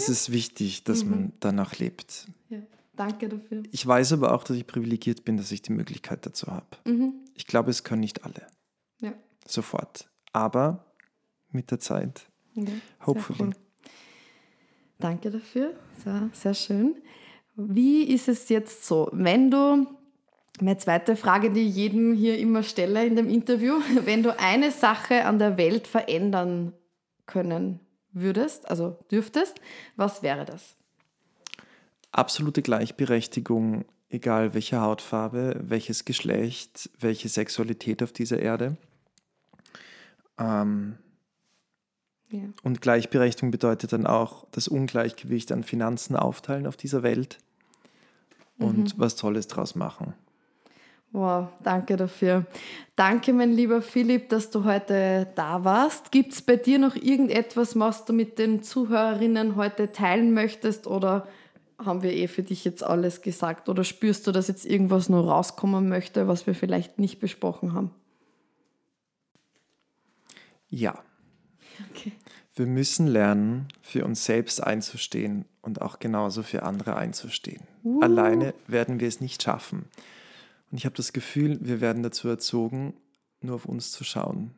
ja. 0.06 0.12
ist 0.12 0.30
wichtig, 0.30 0.84
dass 0.84 1.02
mhm. 1.02 1.10
man 1.10 1.32
danach 1.40 1.78
lebt. 1.78 2.28
Ja. 2.48 2.58
Danke 2.94 3.28
dafür. 3.28 3.64
Ich 3.72 3.84
weiß 3.84 4.12
aber 4.12 4.32
auch, 4.32 4.44
dass 4.44 4.56
ich 4.56 4.68
privilegiert 4.68 5.24
bin, 5.24 5.36
dass 5.36 5.50
ich 5.50 5.62
die 5.62 5.72
Möglichkeit 5.72 6.24
dazu 6.26 6.46
habe. 6.46 6.66
Mhm. 6.84 7.14
Ich 7.34 7.48
glaube, 7.48 7.70
es 7.70 7.82
können 7.82 8.02
nicht 8.02 8.24
alle. 8.24 8.46
Ja. 9.00 9.14
Sofort. 9.46 10.08
Aber 10.36 10.84
mit 11.50 11.70
der 11.70 11.78
Zeit. 11.78 12.26
Ja, 12.54 12.64
Hopefully. 13.06 13.38
Cool. 13.40 13.52
Danke 14.98 15.30
dafür. 15.30 15.74
Sehr, 16.02 16.30
sehr 16.32 16.54
schön. 16.54 16.96
Wie 17.54 18.02
ist 18.02 18.28
es 18.28 18.48
jetzt 18.48 18.86
so, 18.86 19.08
wenn 19.12 19.50
du, 19.50 19.86
meine 20.60 20.78
zweite 20.78 21.16
Frage, 21.16 21.50
die 21.50 21.68
ich 21.68 21.76
jedem 21.76 22.14
hier 22.14 22.38
immer 22.38 22.62
stelle 22.62 23.06
in 23.06 23.16
dem 23.16 23.28
Interview, 23.28 23.80
wenn 24.04 24.22
du 24.22 24.38
eine 24.38 24.70
Sache 24.70 25.24
an 25.24 25.38
der 25.38 25.56
Welt 25.56 25.86
verändern 25.86 26.72
können 27.26 27.80
würdest, 28.12 28.68
also 28.68 28.98
dürftest, 29.10 29.60
was 29.96 30.22
wäre 30.22 30.44
das? 30.44 30.76
absolute 32.16 32.62
Gleichberechtigung, 32.62 33.84
egal 34.08 34.54
welche 34.54 34.80
Hautfarbe, 34.80 35.60
welches 35.62 36.04
Geschlecht, 36.04 36.90
welche 36.98 37.28
Sexualität 37.28 38.02
auf 38.02 38.12
dieser 38.12 38.38
Erde. 38.38 38.76
Ähm, 40.38 40.96
ja. 42.30 42.40
Und 42.62 42.80
Gleichberechtigung 42.80 43.50
bedeutet 43.50 43.92
dann 43.92 44.06
auch 44.06 44.46
das 44.50 44.68
Ungleichgewicht 44.68 45.52
an 45.52 45.62
Finanzen 45.62 46.16
aufteilen 46.16 46.66
auf 46.66 46.76
dieser 46.76 47.02
Welt 47.02 47.38
und 48.58 48.96
mhm. 48.96 49.00
was 49.00 49.16
Tolles 49.16 49.46
draus 49.46 49.74
machen. 49.74 50.14
Wow, 51.12 51.48
danke 51.62 51.96
dafür. 51.96 52.44
Danke, 52.96 53.32
mein 53.32 53.52
lieber 53.52 53.80
Philipp, 53.80 54.28
dass 54.28 54.50
du 54.50 54.64
heute 54.64 55.28
da 55.34 55.64
warst. 55.64 56.10
Gibt 56.10 56.32
es 56.32 56.42
bei 56.42 56.56
dir 56.56 56.78
noch 56.78 56.96
irgendetwas, 56.96 57.78
was 57.78 58.04
du 58.04 58.12
mit 58.12 58.38
den 58.38 58.62
Zuhörerinnen 58.62 59.56
heute 59.56 59.92
teilen 59.92 60.34
möchtest 60.34 60.86
oder 60.86 61.26
haben 61.78 62.02
wir 62.02 62.12
eh 62.12 62.26
für 62.26 62.42
dich 62.42 62.64
jetzt 62.64 62.82
alles 62.82 63.22
gesagt? 63.22 63.68
Oder 63.68 63.84
spürst 63.84 64.26
du, 64.26 64.32
dass 64.32 64.48
jetzt 64.48 64.66
irgendwas 64.66 65.08
noch 65.08 65.26
rauskommen 65.26 65.88
möchte, 65.88 66.26
was 66.26 66.46
wir 66.46 66.54
vielleicht 66.54 66.98
nicht 66.98 67.20
besprochen 67.20 67.72
haben? 67.72 67.90
Ja. 70.68 71.02
Okay. 71.90 72.12
Wir 72.54 72.66
müssen 72.66 73.06
lernen, 73.06 73.68
für 73.82 74.04
uns 74.04 74.24
selbst 74.24 74.62
einzustehen 74.62 75.44
und 75.60 75.82
auch 75.82 75.98
genauso 75.98 76.42
für 76.42 76.62
andere 76.62 76.96
einzustehen. 76.96 77.62
Uh. 77.84 78.00
Alleine 78.00 78.54
werden 78.66 78.98
wir 78.98 79.08
es 79.08 79.20
nicht 79.20 79.42
schaffen. 79.42 79.86
Und 80.70 80.78
ich 80.78 80.86
habe 80.86 80.96
das 80.96 81.12
Gefühl, 81.12 81.58
wir 81.60 81.80
werden 81.80 82.02
dazu 82.02 82.28
erzogen, 82.28 82.94
nur 83.42 83.56
auf 83.56 83.66
uns 83.66 83.92
zu 83.92 84.04
schauen. 84.04 84.52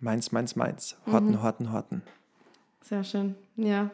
Meins, 0.00 0.32
meins, 0.32 0.56
meins. 0.56 0.96
Horten, 1.06 1.32
mhm. 1.32 1.42
horten, 1.42 1.72
horten. 1.72 2.02
Sehr 2.82 3.04
schön. 3.04 3.36
Ja, 3.56 3.90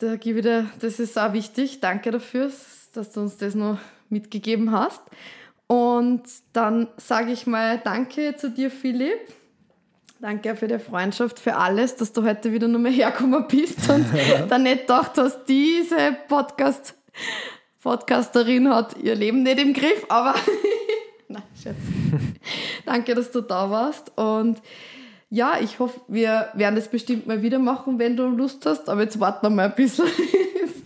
da 0.00 0.16
gebe 0.16 0.38
ich 0.38 0.44
dir, 0.44 0.70
das 0.80 0.98
ist 0.98 1.18
auch 1.18 1.32
wichtig. 1.34 1.80
Danke 1.80 2.10
dafür, 2.10 2.50
dass 2.94 3.12
du 3.12 3.20
uns 3.20 3.36
das 3.36 3.54
noch 3.54 3.78
mitgegeben 4.08 4.72
hast. 4.72 5.02
Und 5.66 6.22
dann 6.52 6.88
sage 6.96 7.32
ich 7.32 7.46
mal 7.46 7.78
Danke 7.78 8.34
zu 8.36 8.50
dir, 8.50 8.70
Philipp. 8.70 9.20
Danke 10.20 10.54
für 10.54 10.68
die 10.68 10.78
Freundschaft, 10.78 11.38
für 11.38 11.56
alles, 11.56 11.96
dass 11.96 12.12
du 12.12 12.22
heute 12.22 12.52
wieder 12.52 12.68
nochmal 12.68 12.92
hergekommen 12.92 13.46
bist 13.48 13.88
und 13.88 14.04
dann 14.50 14.64
nicht 14.64 14.82
gedacht 14.82 15.12
hast, 15.16 15.46
diese 15.46 16.14
Podcast, 16.28 16.94
Podcasterin 17.82 18.68
hat 18.68 18.98
ihr 18.98 19.14
Leben 19.14 19.42
nicht 19.42 19.58
im 19.58 19.72
Griff, 19.72 20.04
aber 20.10 20.34
nein, 21.28 21.42
Schatz. 21.62 21.76
Danke, 22.84 23.14
dass 23.14 23.30
du 23.30 23.40
da 23.40 23.70
warst 23.70 24.12
und 24.18 24.60
ja, 25.30 25.58
ich 25.58 25.78
hoffe, 25.78 25.98
wir 26.06 26.48
werden 26.52 26.76
das 26.76 26.88
bestimmt 26.88 27.26
mal 27.26 27.40
wieder 27.40 27.58
machen, 27.58 27.98
wenn 27.98 28.16
du 28.16 28.26
Lust 28.26 28.66
hast. 28.66 28.88
Aber 28.88 29.02
jetzt 29.02 29.20
warten 29.20 29.46
wir 29.46 29.50
mal 29.50 29.66
ein 29.66 29.74
bisschen. 29.76 30.06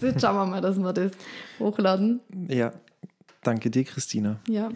jetzt 0.03 0.21
schauen 0.21 0.37
wir 0.37 0.45
mal, 0.45 0.61
dass 0.61 0.79
wir 0.79 0.93
das 0.93 1.13
hochladen. 1.59 2.21
Ja, 2.47 2.71
Danke 3.45 3.71
dir, 3.71 3.85
Christina. 3.85 4.37
Ja. 4.49 4.71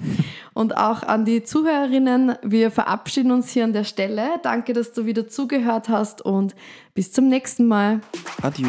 Und 0.54 0.76
auch 0.76 1.02
an 1.02 1.24
die 1.24 1.42
Zuhörerinnen, 1.42 2.36
wir 2.42 2.70
verabschieden 2.70 3.32
uns 3.32 3.50
hier 3.50 3.64
an 3.64 3.72
der 3.72 3.84
Stelle. 3.84 4.38
Danke, 4.42 4.72
dass 4.72 4.92
du 4.92 5.06
wieder 5.06 5.28
zugehört 5.28 5.88
hast 5.88 6.22
und 6.22 6.54
bis 6.94 7.12
zum 7.12 7.28
nächsten 7.28 7.66
Mal. 7.66 8.00
Adieu. 8.42 8.68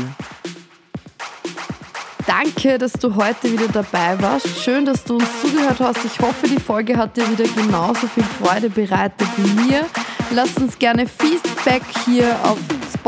Danke, 2.26 2.78
dass 2.78 2.94
du 2.94 3.16
heute 3.16 3.52
wieder 3.52 3.68
dabei 3.68 4.22
warst. 4.22 4.48
Schön, 4.64 4.86
dass 4.86 5.04
du 5.04 5.16
uns 5.16 5.42
zugehört 5.42 5.80
hast. 5.80 6.06
Ich 6.06 6.20
hoffe, 6.20 6.48
die 6.48 6.60
Folge 6.60 6.96
hat 6.96 7.18
dir 7.18 7.28
wieder 7.30 7.46
genauso 7.56 8.06
viel 8.08 8.24
Freude 8.24 8.70
bereitet 8.70 9.28
wie 9.38 9.68
mir. 9.68 9.86
Lass 10.32 10.56
uns 10.58 10.78
gerne 10.78 11.08
Feedback 11.08 11.82
hier 12.06 12.38
auf 12.44 12.60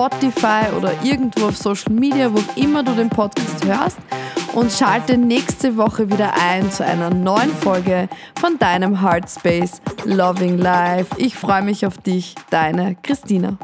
Spotify 0.01 0.73
oder 0.75 0.93
irgendwo 1.03 1.47
auf 1.47 1.57
Social 1.57 1.93
Media, 1.93 2.33
wo 2.33 2.39
immer 2.59 2.81
du 2.81 2.93
den 2.93 3.09
Podcast 3.09 3.63
hörst. 3.65 3.97
Und 4.53 4.71
schalte 4.71 5.15
nächste 5.15 5.77
Woche 5.77 6.09
wieder 6.09 6.33
ein 6.33 6.71
zu 6.71 6.83
einer 6.83 7.11
neuen 7.11 7.51
Folge 7.51 8.09
von 8.39 8.57
deinem 8.57 9.01
Heartspace 9.01 9.79
Loving 10.05 10.57
Life. 10.57 11.15
Ich 11.17 11.35
freue 11.35 11.61
mich 11.61 11.85
auf 11.85 11.99
dich, 11.99 12.33
deine 12.49 12.95
Christina. 13.03 13.57